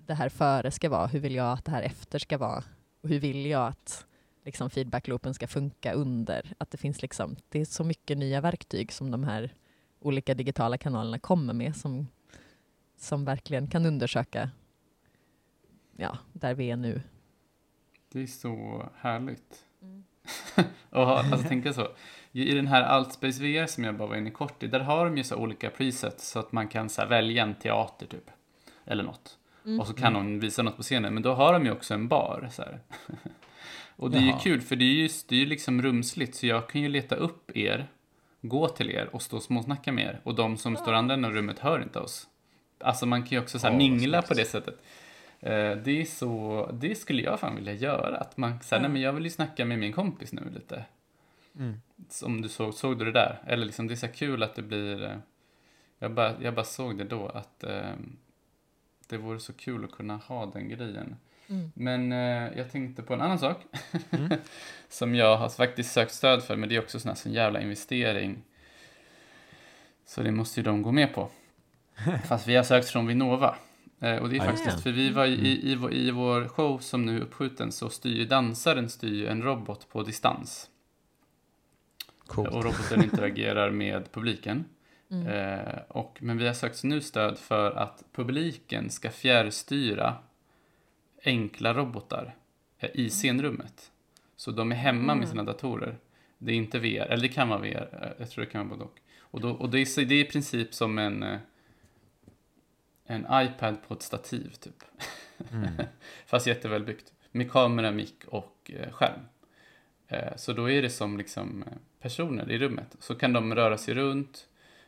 det 0.07 0.15
här 0.15 0.29
före 0.29 0.71
ska 0.71 0.89
vara? 0.89 1.07
Hur 1.07 1.21
vill 1.21 1.35
jag 1.35 1.53
att 1.53 1.65
det 1.65 1.71
här 1.71 1.83
efter 1.83 2.19
ska 2.19 2.39
vara? 2.39 2.65
Och 3.01 3.09
hur 3.09 3.21
vill 3.21 3.47
jag 3.47 3.67
att 3.67 4.07
liksom, 4.45 4.71
feedbackloopen 4.71 5.35
ska 5.35 5.47
funka 5.47 5.93
under? 5.93 6.55
Att 6.59 6.71
det 6.71 6.79
finns 6.79 7.03
liksom, 7.03 7.37
det 7.49 7.61
är 7.61 7.65
så 7.65 7.85
mycket 7.85 8.19
nya 8.19 8.41
verktyg 8.41 8.93
som 8.93 9.11
de 9.11 9.25
här 9.25 9.55
olika 10.01 10.35
digitala 10.35 10.79
kanalerna 10.79 11.19
kommer 11.19 11.53
med 11.53 11.77
som, 11.77 12.09
som 12.97 13.25
verkligen 13.25 13.67
kan 13.67 13.87
undersöka 13.87 14.51
ja, 15.97 16.19
där 16.33 16.55
vi 16.55 16.71
är 16.71 16.77
nu. 16.77 17.03
Det 18.13 18.23
är 18.23 18.27
så 18.27 18.87
härligt. 18.97 19.65
Mm. 19.83 20.05
och 20.91 21.19
alltså, 21.19 21.39
tänka 21.49 21.73
så. 21.73 21.89
I 22.33 22.55
den 22.55 22.67
här 22.67 22.83
Altspace 22.83 23.43
VR 23.43 23.67
som 23.67 23.85
jag 23.85 23.97
bara 23.97 24.09
var 24.09 24.17
inne 24.17 24.31
kort 24.31 24.63
i, 24.63 24.67
där 24.67 24.81
har 24.81 25.05
de 25.05 25.17
ju 25.17 25.25
så 25.25 25.37
olika 25.37 25.71
presets 25.71 26.29
så 26.29 26.39
att 26.39 26.53
man 26.53 26.69
kan 26.69 26.89
så 26.89 27.07
välja 27.07 27.43
en 27.43 27.55
teater 27.55 28.07
typ. 28.07 28.31
Eller 28.85 29.05
något. 29.05 29.39
Mm. 29.67 29.81
Och 29.81 29.87
så 29.87 29.95
kan 29.95 30.15
hon 30.15 30.41
visa 30.41 30.63
något 30.63 30.77
på 30.77 30.83
scenen, 30.83 31.15
men 31.15 31.23
då 31.23 31.35
har 31.35 31.53
de 31.53 31.65
ju 31.65 31.73
också 31.73 31.95
en 31.95 32.09
bar. 32.09 32.49
Så 32.53 32.63
här. 32.63 32.81
och 33.97 34.11
det 34.11 34.19
är 34.19 34.23
ju 34.23 34.33
kul, 34.33 34.61
för 34.61 34.77
det 34.77 34.85
är 34.85 34.95
ju 34.95 35.09
det 35.29 35.43
är 35.43 35.47
liksom 35.47 35.83
rumsligt, 35.83 36.35
så 36.35 36.47
jag 36.47 36.69
kan 36.69 36.81
ju 36.81 36.89
leta 36.89 37.15
upp 37.15 37.57
er, 37.57 37.87
gå 38.41 38.69
till 38.69 38.91
er 38.91 39.09
och 39.13 39.23
stå 39.23 39.37
och 39.37 39.43
småsnacka 39.43 39.93
med 39.93 40.05
er. 40.05 40.21
Och 40.23 40.35
de 40.35 40.57
som 40.57 40.75
ja. 40.75 40.81
står 40.81 40.93
andra 40.93 41.15
änden 41.15 41.31
av 41.31 41.37
rummet 41.37 41.59
hör 41.59 41.83
inte 41.83 41.99
oss. 41.99 42.29
Alltså 42.79 43.07
man 43.07 43.23
kan 43.23 43.31
ju 43.31 43.39
också 43.39 43.59
så 43.59 43.67
här 43.67 43.75
ja, 43.75 43.79
mingla 43.79 44.23
på 44.23 44.35
det 44.35 44.45
sättet. 44.45 44.75
Uh, 45.43 45.77
det 45.85 46.01
är 46.01 46.05
så, 46.05 46.71
det 46.73 46.95
skulle 46.95 47.23
jag 47.23 47.41
fan 47.41 47.57
vilja 47.57 47.73
göra. 47.73 48.17
Att 48.17 48.37
man 48.37 48.61
säger, 48.61 48.83
ja. 48.83 48.89
nej 48.89 48.93
men 48.93 49.03
jag 49.03 49.13
vill 49.13 49.25
ju 49.25 49.31
snacka 49.31 49.65
med 49.65 49.79
min 49.79 49.93
kompis 49.93 50.33
nu 50.33 50.43
lite. 50.55 50.85
Mm. 51.59 51.81
Som 52.09 52.43
du 52.43 52.49
såg, 52.49 52.75
såg 52.75 52.99
du 52.99 53.05
det 53.05 53.13
där? 53.13 53.43
Eller 53.47 53.67
liksom 53.67 53.87
det 53.87 53.95
är 53.95 53.97
så 53.97 54.09
kul 54.09 54.43
att 54.43 54.55
det 54.55 54.63
blir, 54.63 55.03
uh, 55.03 55.17
jag 55.99 56.13
bara, 56.13 56.35
jag 56.43 56.55
bara 56.55 56.65
såg 56.65 56.99
det 56.99 57.05
då 57.05 57.29
att 57.29 57.65
uh, 57.67 57.95
det 59.07 59.17
vore 59.17 59.41
så 59.41 59.53
kul 59.53 59.85
att 59.85 59.93
kunna 59.93 60.17
ha 60.17 60.47
den 60.47 60.69
grejen. 60.69 61.17
Mm. 61.49 61.73
Men 61.75 62.13
eh, 62.13 62.59
jag 62.59 62.71
tänkte 62.73 63.03
på 63.03 63.15
en 63.15 63.21
annan 63.21 63.39
sak 63.39 63.63
mm. 64.11 64.31
som 64.89 65.15
jag 65.15 65.37
har 65.37 65.49
faktiskt 65.49 65.93
sökt 65.93 66.13
stöd 66.15 66.43
för, 66.43 66.57
men 66.57 66.69
det 66.69 66.77
är 66.77 66.81
också 66.83 67.01
sån, 67.01 67.09
här, 67.09 67.17
sån 67.17 67.33
jävla 67.33 67.61
investering. 67.61 68.43
Så 70.07 70.23
det 70.23 70.31
måste 70.31 70.61
ju 70.61 70.65
de 70.65 70.83
gå 70.83 70.93
med 70.93 71.15
på. 71.15 71.31
Fast 72.29 72.47
vi 72.47 72.57
har 72.57 72.65
sökt 72.65 72.89
från 72.89 73.07
Vinnova. 73.07 73.57
Eh, 74.01 74.17
och 74.17 74.29
det 74.29 74.37
är 74.37 74.39
Ja, 74.39 74.45
faktiskt, 74.45 74.77
det. 74.77 74.83
för 74.83 74.91
vi 74.93 75.11
var 75.11 75.27
i, 75.27 75.33
i, 75.33 75.71
i, 75.73 75.75
vår- 75.75 75.93
i 75.95 76.11
vår 76.11 76.49
show 76.49 76.79
som 76.79 77.07
nu 77.07 77.17
är 77.17 77.21
uppskjuten 77.21 77.73
så 77.73 77.89
styr 77.89 78.27
dansaren 78.27 78.89
styr 78.91 79.29
en 79.29 79.43
robot 79.43 79.89
på 79.89 80.03
distans. 80.03 80.71
Coolt. 82.27 82.49
Och 82.49 82.65
roboten 82.65 83.05
interagerar 83.11 83.71
med 83.71 84.13
publiken. 84.13 84.65
Mm. 85.11 85.27
Eh, 85.27 85.79
och, 85.89 86.19
men 86.21 86.39
vi 86.39 86.47
har 86.47 86.55
sökt 86.55 86.85
nu 86.85 87.01
stöd 87.01 87.39
för 87.39 87.71
att 87.73 88.05
publiken 88.13 88.91
ska 88.91 89.11
fjärrstyra 89.11 90.17
enkla 91.25 91.75
robotar 91.75 92.35
eh, 92.79 92.91
i 92.95 93.11
scenrummet. 93.11 93.93
Så 94.37 94.51
de 94.51 94.73
är 94.73 94.77
hemma 94.77 95.15
med 95.15 95.17
Mm. 95.17 95.27
sina 95.29 95.43
datorer. 95.43 95.97
Det 96.39 96.53
är 96.53 96.57
inte 96.57 96.79
VR, 96.79 97.07
eller 97.07 97.23
det 97.23 97.29
kan 97.29 97.49
vara 97.49 97.59
VR, 97.61 97.89
eh, 98.03 98.09
jag 98.19 98.31
tror 98.31 98.45
det 98.45 98.51
kan 98.51 98.69
vara 98.69 98.79
både 98.79 98.85
och. 98.91 98.99
Och, 99.21 99.41
då, 99.41 99.51
och 99.51 99.71
det, 99.71 99.79
är, 99.79 100.05
det 100.05 100.15
är 100.15 100.21
i 100.25 100.29
princip 100.29 100.75
som 100.75 100.99
en, 100.99 101.23
eh, 101.23 101.39
en 103.05 103.27
iPad 103.33 103.77
på 103.89 103.95
ett 103.95 104.03
stativ 104.03 104.51
typ. 104.51 104.85
Mm. 105.53 105.69
Fast 106.27 106.47
jättevälbyggt. 106.47 107.13
Med 107.33 107.51
kamera, 107.51 107.91
mick 107.91 108.25
och 108.27 108.71
eh, 108.75 108.91
skärm. 108.93 109.21
Så 110.37 110.53
då 110.53 110.71
är 110.71 110.83
det 110.83 110.91
som 110.91 111.19
liksom 111.19 111.65
personer 112.01 112.51
i 112.51 112.59
rummet. 112.59 112.97
Så 113.01 113.15
kan 113.15 113.33
de 113.33 113.55
röra 113.55 113.79
sig 113.79 113.95
runt 113.95 114.47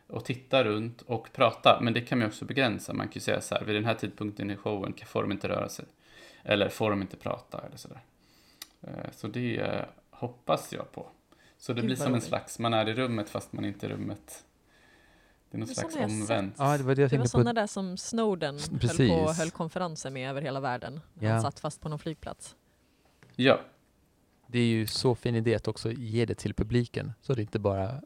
och 0.08 0.24
titta 0.24 0.64
runt 0.64 1.02
och 1.02 1.32
prata. 1.32 1.78
Men 1.82 1.94
det 1.94 2.00
kan 2.00 2.18
man 2.18 2.28
också 2.28 2.44
begränsa. 2.44 2.92
Man 2.92 3.06
kan 3.08 3.12
ju 3.14 3.20
säga 3.20 3.40
så 3.40 3.54
här, 3.54 3.64
vid 3.64 3.74
den 3.74 3.84
här 3.84 3.94
tidpunkten 3.94 4.50
i 4.50 4.56
showen 4.56 4.92
kan- 4.92 5.06
får 5.08 5.22
de 5.22 5.32
inte 5.32 5.48
röra 5.48 5.68
sig. 5.68 5.84
Eller 6.42 6.68
får 6.68 6.90
de 6.90 7.02
inte 7.02 7.16
prata 7.16 7.60
eller 7.66 7.76
sådär. 7.76 8.00
Eh, 8.82 9.10
så 9.12 9.28
det 9.28 9.56
eh, 9.58 9.84
hoppas 10.10 10.72
jag 10.72 10.92
på. 10.92 11.06
Så 11.58 11.72
det 11.72 11.80
Gud, 11.80 11.86
blir 11.86 11.96
som 11.96 12.14
en 12.14 12.20
slags, 12.20 12.58
man 12.58 12.74
är 12.74 12.88
i 12.88 12.94
rummet 12.94 13.30
fast 13.30 13.52
man 13.52 13.64
inte 13.64 13.86
är 13.86 13.90
i 13.90 13.92
rummet. 13.92 14.44
Det 15.50 15.56
är 15.56 15.58
någon 15.58 15.68
Det 15.68 15.74
slags 15.74 15.96
omvänt. 15.96 16.54
Ja, 16.58 16.76
det 16.78 16.84
var 16.84 16.94
det 16.94 17.02
jag 17.02 17.10
Det 17.10 17.18
var 17.18 17.26
sådana 17.26 17.52
där 17.52 17.66
som 17.66 17.96
Snowden 17.96 18.56
S- 18.56 18.68
höll, 18.70 18.78
precis. 18.80 19.10
på, 19.10 19.32
höll 19.32 19.50
konferenser 19.50 20.10
med 20.10 20.30
över 20.30 20.42
hela 20.42 20.60
världen. 20.60 21.00
Ja. 21.20 21.30
Han 21.30 21.42
satt 21.42 21.60
fast 21.60 21.80
på 21.80 21.88
någon 21.88 21.98
flygplats. 21.98 22.56
Ja, 23.36 23.60
Det 24.46 24.58
är 24.58 24.66
ju 24.66 24.86
så 24.86 25.14
fin 25.14 25.34
idé 25.34 25.54
att 25.54 25.68
också 25.68 25.92
ge 25.92 26.24
det 26.26 26.34
till 26.34 26.54
publiken 26.54 27.12
så 27.20 27.34
det 27.34 27.42
inte 27.42 27.58
bara 27.58 28.02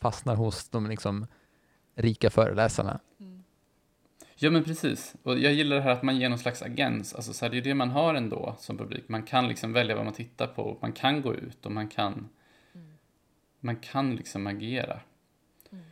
fastnar 0.00 0.36
hos 0.36 0.68
de 0.68 0.86
liksom 0.86 1.26
rika 2.00 2.30
föreläsarna. 2.30 3.00
Ja 4.42 4.50
men 4.50 4.64
precis. 4.64 5.14
Och 5.22 5.38
jag 5.38 5.52
gillar 5.52 5.76
det 5.76 5.82
här 5.82 5.90
att 5.90 6.02
man 6.02 6.16
ger 6.16 6.28
någon 6.28 6.38
slags 6.38 6.62
agens. 6.62 7.14
Alltså 7.14 7.32
så 7.32 7.44
här, 7.44 7.52
det 7.52 7.58
är 7.58 7.62
det 7.62 7.74
man 7.74 7.90
har 7.90 8.14
ändå 8.14 8.56
som 8.58 8.78
publik. 8.78 9.08
Man 9.08 9.22
kan 9.22 9.48
liksom 9.48 9.72
välja 9.72 9.96
vad 9.96 10.04
man 10.04 10.14
tittar 10.14 10.46
på. 10.46 10.78
Man 10.80 10.92
kan 10.92 11.22
gå 11.22 11.34
ut 11.34 11.66
och 11.66 11.72
man 11.72 11.88
kan, 11.88 12.28
man 13.60 13.76
kan 13.76 14.16
liksom 14.16 14.46
agera. 14.46 15.00
Mm. 15.70 15.84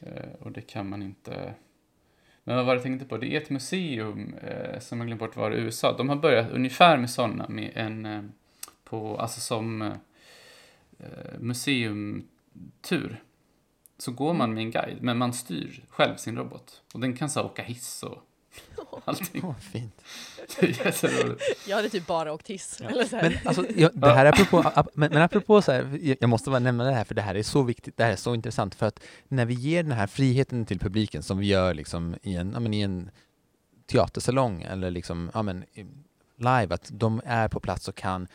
Eh, 0.00 0.32
och 0.40 0.52
det 0.52 0.60
kan 0.60 0.88
man 0.88 1.02
inte... 1.02 1.54
Men 2.44 2.56
vad 2.56 2.66
var 2.66 2.74
det 2.74 2.78
jag 2.78 2.82
tänkte 2.82 3.06
på? 3.06 3.16
Det 3.16 3.26
är 3.26 3.40
ett 3.40 3.50
museum 3.50 4.34
eh, 4.34 4.80
som 4.80 4.98
jag 4.98 5.06
glömt 5.06 5.20
bort 5.20 5.36
var 5.36 5.50
i 5.50 5.60
USA. 5.60 5.96
De 5.96 6.08
har 6.08 6.16
börjat 6.16 6.50
ungefär 6.50 6.98
med 6.98 7.10
sådana 7.10 7.48
med 7.48 7.72
en 7.74 8.06
eh, 8.06 8.22
på, 8.84 9.16
alltså 9.16 9.40
som 9.40 9.82
eh, 9.82 9.92
eh 10.98 11.38
museumtur. 11.38 13.22
Så 13.98 14.12
går 14.12 14.34
man 14.34 14.54
med 14.54 14.62
en 14.62 14.70
guide, 14.70 15.02
men 15.02 15.18
man 15.18 15.32
styr 15.32 15.84
själv 15.88 16.16
sin 16.16 16.36
robot. 16.36 16.82
Och 16.94 17.00
den 17.00 17.16
kan 17.16 17.30
så 17.30 17.40
här 17.40 17.46
åka 17.46 17.62
hiss 17.62 18.02
och 18.02 18.18
allting. 19.04 19.42
Åh, 19.44 19.54
fint. 19.58 20.02
Det 20.60 20.66
är 20.66 20.86
jätteroligt. 20.86 21.42
Jag 21.68 21.76
hade 21.76 21.88
typ 21.88 22.06
bara 22.06 22.32
åkt 22.32 22.50
hiss. 22.50 22.78
Ja. 22.82 22.88
Eller 22.90 23.04
så 23.04 23.16
här. 23.16 23.22
Men 23.30 23.38
alltså, 23.44 23.66
jag, 23.76 23.90
det 23.94 24.12
här 24.14 24.26
apropå, 24.26 24.62
ap- 24.62 24.88
men, 24.94 25.12
men 25.12 25.22
apropå 25.28 25.62
så 25.62 25.72
här, 25.72 25.98
jag- 26.02 26.16
jag 26.20 26.30
måste 26.30 26.50
bara 26.50 26.58
nämna 26.60 26.84
det 26.84 26.92
här 26.92 27.04
för 27.04 27.14
det 27.14 27.22
här 27.22 27.34
är 27.34 27.42
så 27.42 27.62
viktigt, 27.62 27.96
det 27.96 28.04
här 28.04 28.12
är 28.12 28.16
så 28.16 28.34
intressant 28.34 28.74
för 28.74 28.86
att 28.86 29.00
när 29.28 29.44
vi 29.46 29.54
ger 29.54 29.82
den 29.82 29.92
här 29.92 30.06
friheten 30.06 30.66
till 30.66 30.78
publiken 30.78 31.22
som 31.22 31.38
vi 31.38 31.46
gör 31.46 31.74
liksom 31.74 32.16
i 32.22 32.36
en, 32.36 32.52
ja, 32.52 32.60
men 32.60 32.74
i 32.74 32.80
en 32.80 33.10
teatersalong 33.86 34.62
eller 34.62 34.90
liksom, 34.90 35.30
ja, 35.34 35.42
men, 35.42 35.64
live, 36.36 36.74
att 36.74 36.88
de 36.92 37.20
är 37.24 37.48
på 37.48 37.60
plats 37.60 37.88
och 37.88 37.94
kan 37.94 38.28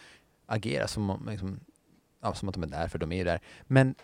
agera 0.46 0.88
som, 0.88 1.10
om, 1.10 1.28
liksom, 1.30 1.60
ja, 2.22 2.34
som 2.34 2.50
att 2.50 2.54
de 2.56 2.64
är 2.64 2.68
där, 2.68 2.88
för 2.88 3.00
de 3.00 3.12
är 3.12 3.18
ju 3.18 3.24
där. 3.24 3.40
Men 3.68 3.96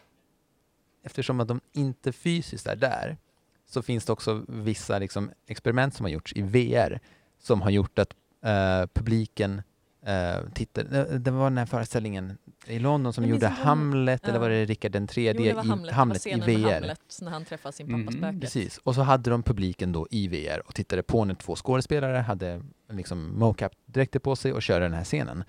eftersom 1.05 1.39
att 1.39 1.47
de 1.47 1.61
inte 1.73 2.11
fysiskt 2.11 2.67
är 2.67 2.75
där 2.75 3.17
så 3.65 3.81
finns 3.81 4.05
det 4.05 4.13
också 4.13 4.45
vissa 4.47 4.99
liksom, 4.99 5.31
experiment 5.47 5.93
som 5.93 6.03
har 6.03 6.11
gjorts 6.11 6.33
i 6.35 6.41
VR 6.41 6.99
som 7.39 7.61
har 7.61 7.69
gjort 7.69 7.99
att 7.99 8.13
eh, 8.45 8.87
publiken 8.93 9.61
uh, 10.07 10.49
tittar. 10.53 10.83
Det, 10.83 11.19
det 11.19 11.31
var 11.31 11.43
den 11.43 11.57
här 11.57 11.65
föreställningen 11.65 12.37
i 12.67 12.79
London 12.79 13.13
som 13.13 13.23
Jag 13.23 13.31
gjorde 13.31 13.47
Hamlet, 13.47 14.23
eller 14.23 14.33
ja. 14.33 14.39
var 14.39 14.49
det 14.49 14.65
Rickard 14.65 14.91
den 14.91 15.03
Jo, 15.03 15.07
tredje 15.07 15.49
det 15.49 15.53
var 15.53 15.65
i 15.65 15.67
Hamlet, 15.67 15.93
Hamlet, 15.95 16.27
i 16.27 16.39
VR? 16.39 16.71
Hamlet 16.73 17.19
när 17.21 17.31
han 17.31 17.45
träffar 17.45 17.71
sin 17.71 17.87
pappas 17.87 18.15
Mhm. 18.15 18.21
spöke. 18.23 18.39
Precis, 18.39 18.77
och 18.77 18.95
så 18.95 19.01
hade 19.01 19.29
de 19.29 19.43
publiken 19.43 19.91
då 19.91 20.07
i 20.11 20.27
VR 20.27 20.67
och 20.67 20.75
tittade 20.75 21.03
på 21.03 21.25
när 21.25 21.35
två 21.35 21.55
skådespelare 21.55 22.17
hade 22.17 22.61
liksom 22.91 23.39
mocap-dräkter 23.39 24.19
på 24.19 24.35
sig 24.35 24.53
och 24.53 24.61
körde 24.61 24.85
den 24.85 24.93
här 24.93 25.03
scenen. 25.03 25.43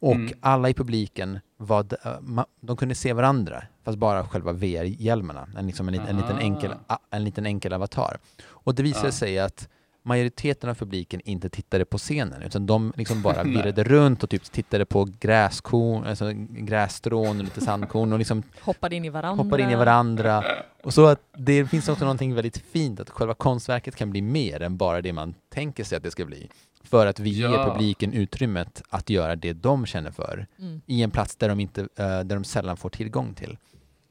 Och 0.00 0.14
Mm. 0.14 0.32
alla 0.40 0.68
i 0.68 0.74
publiken 0.74 1.40
var, 1.56 1.82
ma- 2.22 2.44
de 2.60 2.76
kunde 2.76 2.94
se 2.94 3.12
varandra, 3.12 3.62
fast 3.84 3.98
bara 3.98 4.24
själva 4.24 4.52
VR-hjälmarna, 4.52 5.48
en, 5.58 5.66
liksom 5.66 5.88
en, 5.88 5.94
en, 5.94 6.16
liten 6.16 6.36
Ah. 6.36 6.40
enkel, 6.40 6.72
en 7.10 7.24
liten 7.24 7.46
enkel 7.46 7.72
avatar. 7.72 8.18
Och 8.42 8.74
det 8.74 8.82
visade 8.82 9.06
Ja. 9.06 9.12
sig 9.12 9.38
att 9.38 9.68
majoriteten 10.02 10.70
av 10.70 10.74
publiken 10.74 11.20
inte 11.24 11.48
tittade 11.48 11.84
på 11.84 11.98
scenen, 11.98 12.42
utan 12.42 12.66
de 12.66 12.92
liksom 12.96 13.22
bara 13.22 13.42
virrade 13.44 13.84
runt 13.84 14.22
och 14.22 14.30
typ 14.30 14.42
tittade 14.52 14.84
på 14.86 15.08
gräskorn, 15.20 16.04
alltså 16.06 16.32
grässtrån 16.50 17.38
och 17.38 17.44
lite 17.44 17.60
sandkorn 17.60 18.12
och 18.12 18.18
liksom 18.18 18.42
Hoppade 18.60 18.96
in 18.96 19.04
i 19.04 19.08
varandra. 19.08 19.44
hoppar 19.44 19.58
in 19.58 19.70
i 19.70 19.74
varandra. 19.76 20.44
Och 20.82 20.94
så 20.94 21.06
att 21.06 21.20
det 21.36 21.66
finns 21.66 21.88
också 21.88 22.04
någonting 22.04 22.34
väldigt 22.34 22.58
fint 22.58 23.00
att 23.00 23.10
själva 23.10 23.34
konstverket 23.34 23.96
kan 23.96 24.10
bli 24.10 24.22
mer 24.22 24.62
än 24.62 24.76
bara 24.76 25.00
det 25.02 25.12
man 25.12 25.34
tänker 25.48 25.84
sig 25.84 25.96
att 25.96 26.02
det 26.02 26.10
ska 26.10 26.24
bli. 26.24 26.48
För 26.84 27.06
att 27.06 27.20
vi 27.20 27.30
ger 27.30 27.48
Ja. 27.48 27.72
publiken 27.72 28.12
utrymmet 28.12 28.82
att 28.88 29.10
göra 29.10 29.36
det 29.36 29.52
de 29.52 29.86
känner 29.86 30.10
för 30.10 30.46
Mm. 30.58 30.80
i 30.86 31.02
en 31.02 31.10
plats 31.10 31.36
där 31.36 31.48
de, 31.48 31.60
inte, 31.60 31.80
eh, 31.80 31.86
där 31.96 32.24
de 32.24 32.44
sällan 32.44 32.76
får 32.76 32.90
tillgång 32.90 33.34
till. 33.34 33.58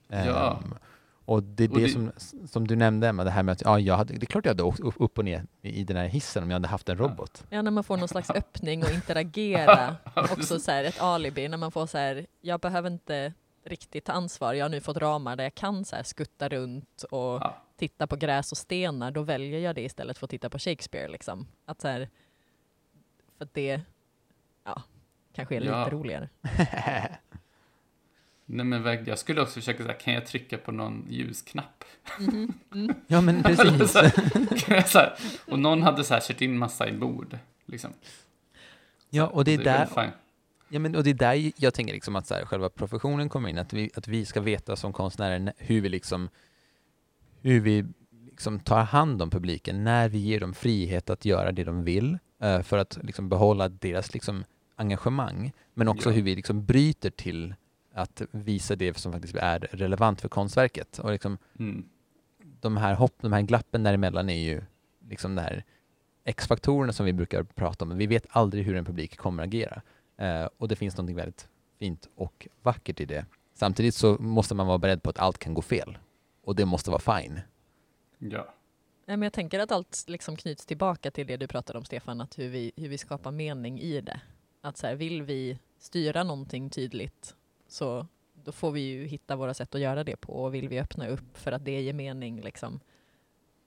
Ja. 0.10 0.17
Ehm, 0.63 0.73
och 1.29 1.43
det 1.43 1.63
är 1.63 1.69
Och 1.71 1.75
det, 1.77 1.81
det- 1.85 1.89
som, 1.89 2.11
som 2.47 2.67
du 2.67 2.75
nämnde 2.75 3.07
Emma, 3.07 3.23
det 3.23 3.29
här 3.31 3.43
med 3.43 3.51
att 3.51 3.61
ja, 3.61 3.79
jag 3.79 3.97
hade, 3.97 4.13
det 4.13 4.23
är 4.23 4.25
klart 4.25 4.45
jag 4.45 4.49
hade 4.51 4.63
åkt 4.63 4.79
upp 4.79 5.17
och 5.17 5.25
ner 5.25 5.45
i 5.61 5.83
den 5.83 5.97
här 5.97 6.07
hissen 6.07 6.43
om 6.43 6.49
jag 6.49 6.55
hade 6.55 6.67
haft 6.67 6.89
en 6.89 6.97
robot. 6.97 7.43
Ja, 7.49 7.61
när 7.61 7.71
man 7.71 7.83
får 7.83 7.97
någon 7.97 8.07
slags 8.07 8.29
öppning 8.29 8.83
och 8.83 8.91
interagera. 8.91 9.95
Också 10.15 10.59
så 10.59 10.71
här, 10.71 10.83
ett 10.83 11.01
alibi, 11.01 11.47
när 11.47 11.57
man 11.57 11.71
får 11.71 11.85
så 11.87 11.97
här, 11.97 12.25
jag 12.41 12.59
behöver 12.59 12.89
inte 12.89 13.33
riktigt 13.65 14.05
ta 14.05 14.11
ansvar, 14.11 14.53
jag 14.53 14.65
har 14.65 14.69
nu 14.69 14.81
fått 14.81 14.97
ramar 14.97 15.35
där 15.35 15.43
jag 15.43 15.55
kan 15.55 15.85
så 15.85 15.95
här 15.95 16.03
skutta 16.03 16.49
runt 16.49 17.03
och 17.11 17.19
Ja. 17.41 17.55
titta 17.77 18.07
på 18.07 18.15
gräs 18.15 18.51
och 18.51 18.57
stenar, 18.57 19.11
då 19.11 19.21
väljer 19.21 19.59
jag 19.59 19.75
det 19.75 19.81
istället 19.81 20.17
för 20.17 20.25
att 20.25 20.31
titta 20.31 20.49
på 20.49 20.59
Shakespeare. 20.59 21.07
Liksom. 21.07 21.47
Att 21.65 21.81
så 21.81 21.87
här, 21.87 22.09
för 23.37 23.45
att 23.45 23.53
det 23.53 23.81
ja, 24.65 24.81
kanske 25.33 25.55
är 25.55 25.59
lite 25.59 25.71
Ja. 25.73 25.89
roligare. 25.91 26.29
Nej 28.51 28.65
men 28.65 29.05
jag 29.05 29.19
skulle 29.19 29.41
också 29.41 29.53
försöka 29.53 29.83
säga, 29.83 29.93
kan 29.93 30.13
jag 30.13 30.25
trycka 30.25 30.57
på 30.57 30.71
någon 30.71 31.05
ljusknapp? 31.09 31.83
Mhm. 32.19 32.53
Mm. 32.73 32.95
ja 33.07 33.21
men 33.21 33.43
precis. 33.43 33.91
Så 34.91 34.99
här, 34.99 35.13
och 35.47 35.59
någon 35.59 35.81
hade 35.83 36.03
så 36.03 36.13
här 36.13 36.21
kört 36.21 36.41
in 36.41 36.57
massa 36.57 36.89
i 36.89 36.93
bord. 36.93 37.38
Liksom. 37.65 37.91
ja, 39.09 39.27
och 39.27 39.43
det 39.45 39.51
är 39.53 39.57
väl 39.57 39.65
där. 39.65 40.12
Ja, 40.69 40.79
men, 40.79 40.95
och 40.95 41.03
det 41.03 41.09
är 41.09 41.13
där 41.13 41.51
jag 41.55 41.73
tänker 41.73 41.93
liksom 41.93 42.15
att 42.15 42.27
så 42.27 42.33
här, 42.33 42.45
själva 42.45 42.69
professionen 42.69 43.29
kommer 43.29 43.49
in, 43.49 43.57
att 43.57 43.73
vi, 43.73 43.89
att 43.95 44.07
vi 44.07 44.25
ska 44.25 44.41
veta 44.41 44.75
som 44.75 44.93
konstnärer 44.93 45.39
nä- 45.39 45.53
hur 45.57 45.81
vi 45.81 45.89
liksom 45.89 46.29
hur 47.41 47.59
vi 47.59 47.85
liksom 48.25 48.59
tar 48.59 48.83
hand 48.83 49.21
om 49.21 49.29
publiken 49.29 49.83
när 49.83 50.09
vi 50.09 50.17
ger 50.17 50.39
dem 50.39 50.53
frihet 50.53 51.09
att 51.09 51.25
göra 51.25 51.51
det 51.51 51.63
de 51.63 51.83
vill 51.83 52.17
eh, 52.41 52.62
för 52.62 52.77
att 52.77 52.97
liksom 53.03 53.29
behålla 53.29 53.69
deras 53.69 54.13
liksom 54.13 54.43
engagemang, 54.75 55.51
men 55.73 55.88
också 55.88 56.09
Ja. 56.09 56.13
hur 56.15 56.21
vi 56.21 56.35
liksom 56.35 56.65
bryter 56.65 57.09
till 57.09 57.55
att 57.93 58.21
visa 58.31 58.75
det 58.75 58.97
som 58.97 59.11
faktiskt 59.11 59.35
är 59.35 59.59
relevant 59.59 60.21
för 60.21 60.29
konstverket. 60.29 60.99
Och 60.99 61.11
liksom 61.11 61.37
Mm. 61.59 61.89
de 62.61 62.77
här 62.77 62.93
hopp, 62.93 63.15
de 63.21 63.33
här 63.33 63.41
glappen 63.41 63.83
däremellan 63.83 64.29
är 64.29 64.39
ju 64.39 64.61
liksom 65.09 65.35
de 65.35 65.41
här 65.41 65.63
X-faktorerna 66.23 66.93
som 66.93 67.05
vi 67.05 67.13
brukar 67.13 67.43
prata 67.43 67.85
om. 67.85 67.97
Vi 67.97 68.07
vet 68.07 68.25
aldrig 68.29 68.65
hur 68.65 68.75
en 68.75 68.85
publik 68.85 69.17
kommer 69.17 69.43
agera. 69.43 69.81
Eh, 70.17 70.47
och 70.57 70.67
det 70.67 70.75
finns 70.75 70.97
något 70.97 71.09
väldigt 71.09 71.47
fint 71.79 72.09
och 72.15 72.47
vackert 72.61 72.99
i 72.99 73.05
det. 73.05 73.25
Samtidigt 73.53 73.95
så 73.95 74.17
måste 74.19 74.55
man 74.55 74.67
vara 74.67 74.77
beredd 74.77 75.03
på 75.03 75.09
att 75.09 75.19
allt 75.19 75.37
kan 75.37 75.53
gå 75.53 75.61
fel. 75.61 75.97
Och 76.43 76.55
det 76.55 76.65
måste 76.65 76.91
vara 76.91 77.21
fine. 77.21 77.39
Ja. 78.17 78.53
Men 79.05 79.21
jag 79.21 79.33
tänker 79.33 79.59
att 79.59 79.71
allt 79.71 80.03
liksom 80.07 80.35
knyts 80.35 80.65
tillbaka 80.65 81.11
till 81.11 81.27
det 81.27 81.37
du 81.37 81.47
pratade 81.47 81.79
om 81.79 81.85
Stefan, 81.85 82.21
att 82.21 82.39
hur 82.39 82.49
vi, 82.49 82.71
hur 82.75 82.89
vi 82.89 82.97
skapar 82.97 83.31
mening 83.31 83.79
i 83.79 84.01
det. 84.01 84.21
Att 84.61 84.77
så 84.77 84.87
här, 84.87 84.95
vill 84.95 85.23
vi 85.23 85.59
styra 85.79 86.23
någonting 86.23 86.69
tydligt 86.69 87.35
så 87.70 88.07
då 88.43 88.51
får 88.51 88.72
vi 88.72 88.80
ju 88.82 89.05
hitta 89.05 89.36
våra 89.36 89.53
sätt 89.53 89.76
att 89.76 89.82
göra 89.82 90.03
det 90.03 90.15
på 90.15 90.34
och 90.34 90.53
vill 90.53 90.70
vi 90.70 90.80
öppna 90.80 91.07
upp 91.07 91.38
för 91.38 91.51
att 91.51 91.65
det 91.65 91.82
ger 91.82 91.93
mening 91.93 92.41
liksom. 92.41 92.80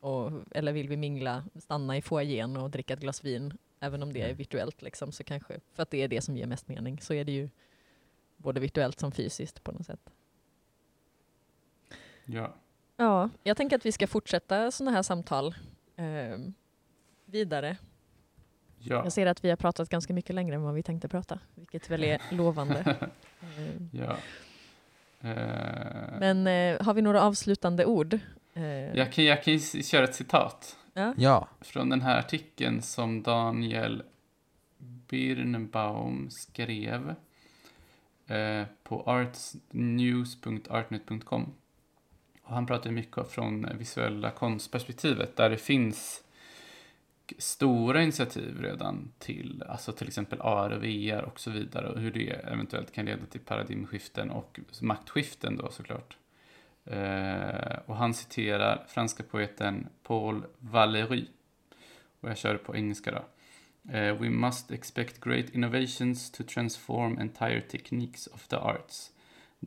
Och, 0.01 0.33
eller 0.51 0.73
vill 0.73 0.89
vi 0.89 0.97
mingla, 0.97 1.45
stanna 1.55 1.97
i 1.97 2.03
foajén 2.03 2.57
och 2.57 2.71
dricka 2.71 2.95
ett 2.95 3.01
glas 3.01 3.25
vin, 3.25 3.59
även 3.81 4.03
om 4.03 4.13
det 4.13 4.21
är 4.21 4.25
Mm. 4.25 4.37
virtuellt 4.37 4.83
liksom, 4.83 5.13
så 5.13 5.25
kanske, 5.25 5.61
för 5.75 5.83
att 5.83 5.91
det 5.91 6.03
är 6.03 6.09
det 6.09 6.21
som 6.21 6.37
ger 6.37 6.47
mest 6.47 6.69
mening, 6.69 7.01
så 7.01 7.15
är 7.15 7.25
det 7.25 7.33
ju 7.33 7.49
både 8.37 8.61
virtuellt 8.61 9.01
som 9.01 9.13
fysiskt 9.13 9.65
på 9.65 9.73
något 9.73 9.87
sätt. 9.87 10.11
ja. 12.25 12.55
Ja, 12.97 13.31
jag 13.43 13.57
tänker 13.57 13.77
att 13.77 13.87
vi 13.87 13.93
ska 13.93 14.07
fortsätta 14.07 14.71
sådana 14.71 14.91
här 14.97 15.03
samtal. 15.03 15.55
Ehm, 15.97 16.55
vidare. 17.25 17.77
Ja. 18.83 19.05
Jag 19.05 19.13
ser 19.13 19.27
att 19.27 19.45
vi 19.45 19.49
har 19.51 19.57
pratat 19.57 19.89
ganska 19.89 20.13
mycket 20.13 20.35
längre 20.35 20.55
än 20.55 20.63
vad 20.63 20.75
vi 20.75 20.83
tänkte 20.83 21.09
prata, 21.09 21.39
vilket 21.55 21.91
väl 21.91 22.05
är 22.05 22.21
lovande. 22.31 22.97
Eh, 23.59 23.75
ja. 23.93 24.17
Eh, 25.21 26.19
Men 26.21 26.47
eh, 26.47 26.83
har 26.83 26.95
vi 26.95 27.03
några 27.03 27.23
avslutande 27.23 27.85
ord? 27.85 28.19
Eh, 28.55 28.97
jag, 28.97 29.13
kan, 29.13 29.25
jag 29.25 29.45
kan 29.45 29.59
köra 29.61 30.05
ett 30.05 30.15
citat 30.15 30.77
ja. 30.93 31.15
Ja, 31.17 31.49
från 31.61 31.89
den 31.89 32.01
här 32.01 32.19
artikeln 32.19 32.83
som 32.83 33.23
Daniel 33.23 34.03
Birnbaum 34.79 36.31
skrev 36.31 37.15
eh, 38.27 38.63
på 38.83 39.03
artsnews.artnet.com. 39.07 41.53
Och 42.43 42.55
han 42.55 42.67
pratar 42.67 42.91
mycket 42.91 43.31
från 43.31 43.67
visuella 43.79 44.31
konstperspektivet 44.31 45.37
där 45.37 45.51
det 45.51 45.57
finns 45.57 46.25
stora 47.39 48.03
initiativ 48.03 48.63
redan 48.63 49.13
till, 49.19 49.65
alltså 49.69 49.93
till 49.93 50.09
exempel 50.09 50.41
AR 50.41 50.71
och 50.71 50.83
VR 50.83 51.23
och 51.23 51.41
så 51.41 51.51
vidare 51.51 51.89
och 51.89 52.01
hur 52.01 52.11
det 52.11 52.31
eventuellt 52.31 52.93
kan 52.93 53.05
leda 53.05 53.27
till 53.27 53.41
paradigmskiften 53.41 54.31
och 54.31 54.61
maktskiften 54.81 55.57
då 55.57 55.71
såklart. 55.71 56.17
Eh, 56.85 57.79
och 57.87 57.97
han 57.97 58.15
citerar 58.15 58.85
franska 58.89 59.23
poeten 59.23 59.89
Paul 60.03 60.45
Valéry. 60.59 61.27
Och 62.21 62.29
jag 62.29 62.37
kör 62.37 62.57
på 62.57 62.77
engelska 62.77 63.11
då. 63.11 63.25
Uh, 63.91 64.15
we 64.15 64.31
must 64.31 64.71
expect 64.71 65.21
great 65.21 65.51
innovations 65.51 66.31
to 66.31 66.45
transform 66.45 67.19
entire 67.19 67.61
techniques 67.61 68.29
of 68.29 68.47
the 68.49 68.57
arts, 68.57 69.11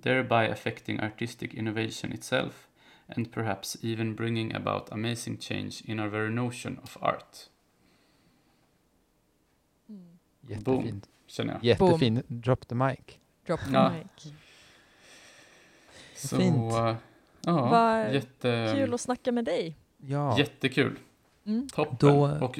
thereby 0.03 0.47
affecting 0.47 0.99
artistic 0.99 1.53
innovation 1.53 2.13
itself 2.13 2.68
and 3.07 3.32
perhaps 3.32 3.78
even 3.82 4.16
bringing 4.16 4.55
about 4.55 4.91
amazing 4.91 5.38
change 5.38 5.84
in 5.86 5.99
our 5.99 6.09
very 6.09 6.30
notion 6.30 6.80
of 6.84 6.97
art. 7.01 7.49
Jättefint. 10.47 11.09
Känner 11.27 11.53
jag. 11.53 11.63
Jättefin. 11.63 12.23
Drop 12.27 12.67
the 12.67 12.75
mic. 12.75 12.99
Drop 13.47 13.59
the 13.59 13.71
Ja. 13.73 13.89
mic. 13.93 14.33
Så, 16.15 16.37
Fint. 16.37 16.55
eh, 16.73 16.95
ja, 17.41 17.69
Vad 17.69 18.13
jätte, 18.13 18.73
Kul 18.75 18.93
att 18.93 19.01
snacka 19.01 19.31
med 19.31 19.45
dig. 19.45 19.75
Ja, 19.97 20.37
jättekul. 20.39 20.99
Mm. 21.45 21.67
Toppen. 21.69 21.97
Då- 21.99 22.37
och 22.45 22.59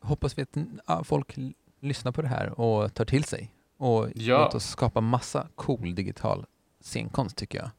hoppas 0.00 0.38
vi 0.38 0.46
att 0.84 1.06
folk 1.06 1.34
lyssnar 1.80 2.12
på 2.12 2.22
det 2.22 2.28
här 2.28 2.60
och 2.60 2.94
tar 2.94 3.04
till 3.04 3.24
sig. 3.24 3.52
Och 3.76 4.08
Ja. 4.14 4.38
låt 4.44 4.54
oss 4.54 4.64
skapa 4.70 5.00
massa 5.00 5.48
cool 5.54 5.94
digital 5.94 6.46
scenkonst 6.80 7.36
tycker 7.36 7.58
jag. 7.58 7.70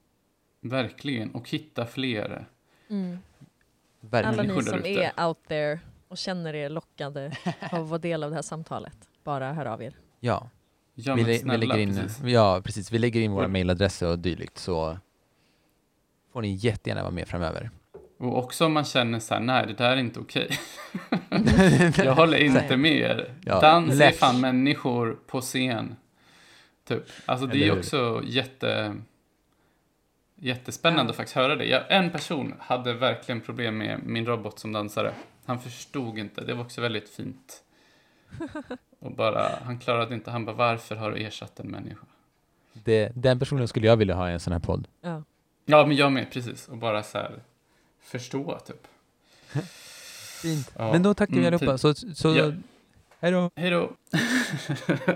verkligen, 0.62 1.32
och 1.32 1.50
hitta 1.50 1.86
fler. 1.86 2.46
Mm. 2.90 3.20
Alla 4.12 4.44
ni 4.44 4.64
som 4.64 4.86
är 4.86 5.26
out 5.28 5.38
there 5.48 5.80
och 6.08 6.18
känner 6.18 6.56
er 6.56 6.70
lockade 6.70 7.38
av 7.72 7.82
att 7.84 7.88
vara 7.90 7.98
del 7.98 8.24
av 8.24 8.30
det 8.30 8.36
här 8.36 8.42
samtalet, 8.42 9.09
bara 9.24 9.54
hör 9.54 9.66
av 9.66 9.84
er. 9.84 9.96
Ja, 10.20 10.50
Ja, 11.02 11.16
vi, 11.16 11.22
lä- 11.22 11.28
vi 11.28 11.38
snälla, 11.40 11.58
lägger 11.58 11.78
in, 11.78 11.96
precis. 11.96 12.24
ja, 12.24 12.62
precis. 12.64 12.92
Vi 12.92 13.00
lägger 13.00 13.22
in 13.22 13.32
våra 13.32 13.48
mailadresser 13.48 14.08
och 14.08 14.20
dylikt 14.20 14.58
så 14.58 14.98
får 16.34 16.42
ni 16.42 16.54
jättegärna 16.56 17.02
vara 17.02 17.12
med 17.12 17.28
framöver. 17.28 17.70
Och 18.18 18.38
också 18.38 18.66
om 18.66 18.74
man 18.74 18.86
känner 18.86 19.20
så 19.20 19.34
här, 19.34 19.42
nej 19.42 19.68
det 19.68 19.74
där 19.74 19.92
är 19.92 19.98
inte 19.98 20.20
okej. 20.20 20.50
Jag 21.98 22.16
håller 22.16 22.38
inte 22.38 22.78
med 22.78 22.92
er. 22.98 23.34
Ja, 23.46 23.60
Dans 23.62 23.92
är 23.92 23.96
lätt. 23.96 24.16
fan 24.16 24.42
människor 24.42 25.20
på 25.28 25.42
scen. 25.42 25.96
Typ. 26.88 27.04
Alltså 27.26 27.46
det 27.46 27.54
Eller 27.56 27.66
är 27.66 27.72
hur? 27.72 27.80
också 27.80 28.22
jätte, 28.26 28.96
jättespännande 30.36 31.04
Ja. 31.04 31.10
att 31.10 31.16
faktiskt 31.18 31.36
höra 31.36 31.56
det. 31.56 31.66
Jag, 31.66 31.84
en 31.90 32.10
person 32.10 32.54
hade 32.60 32.94
verkligen 32.94 33.42
problem 33.42 33.78
med 33.78 34.00
min 34.04 34.26
robot 34.26 34.60
som 34.60 34.72
dansare. 34.72 35.14
Han 35.46 35.60
förstod 35.60 36.18
inte, 36.18 36.42
det 36.44 36.54
var 36.54 36.62
också 36.64 36.82
väldigt 36.82 37.10
fint. 37.10 37.64
Och 39.00 39.12
bara, 39.12 39.50
han 39.64 39.80
klarade 39.80 40.16
inte, 40.16 40.32
han 40.32 40.46
bara 40.46 40.56
varför 40.56 40.96
har 40.96 41.12
du 41.12 41.18
ersatt 41.18 41.60
en 41.60 41.68
människa? 41.68 42.06
Det, 42.74 43.12
den 43.16 43.40
personen 43.40 43.68
skulle 43.68 43.88
jag 43.88 43.98
vilja 43.98 44.16
ha 44.16 44.30
i 44.30 44.34
en 44.34 44.40
sån 44.40 44.54
här 44.54 44.60
podd. 44.60 44.88
Ja. 45.02 45.24
Ja 45.66 45.86
men 45.86 45.98
jag 45.98 46.12
med, 46.12 46.32
precis. 46.32 46.68
Och 46.68 46.78
bara 46.78 47.04
så 47.04 47.18
här 47.18 47.42
förstå 48.02 48.60
typ. 48.60 48.88
Fint. 50.42 50.72
Ja. 50.78 50.92
Men 50.92 51.04
då 51.04 51.14
tackar 51.14 51.34
vi 51.34 51.40
Mm, 51.40 51.54
allihopa. 51.54 51.78
Så, 51.78 51.94
så 51.94 52.36
Ja. 52.36 52.52
hej 53.20 53.32
då. 53.32 53.52
Hej 53.56 53.70
då! 53.70 53.92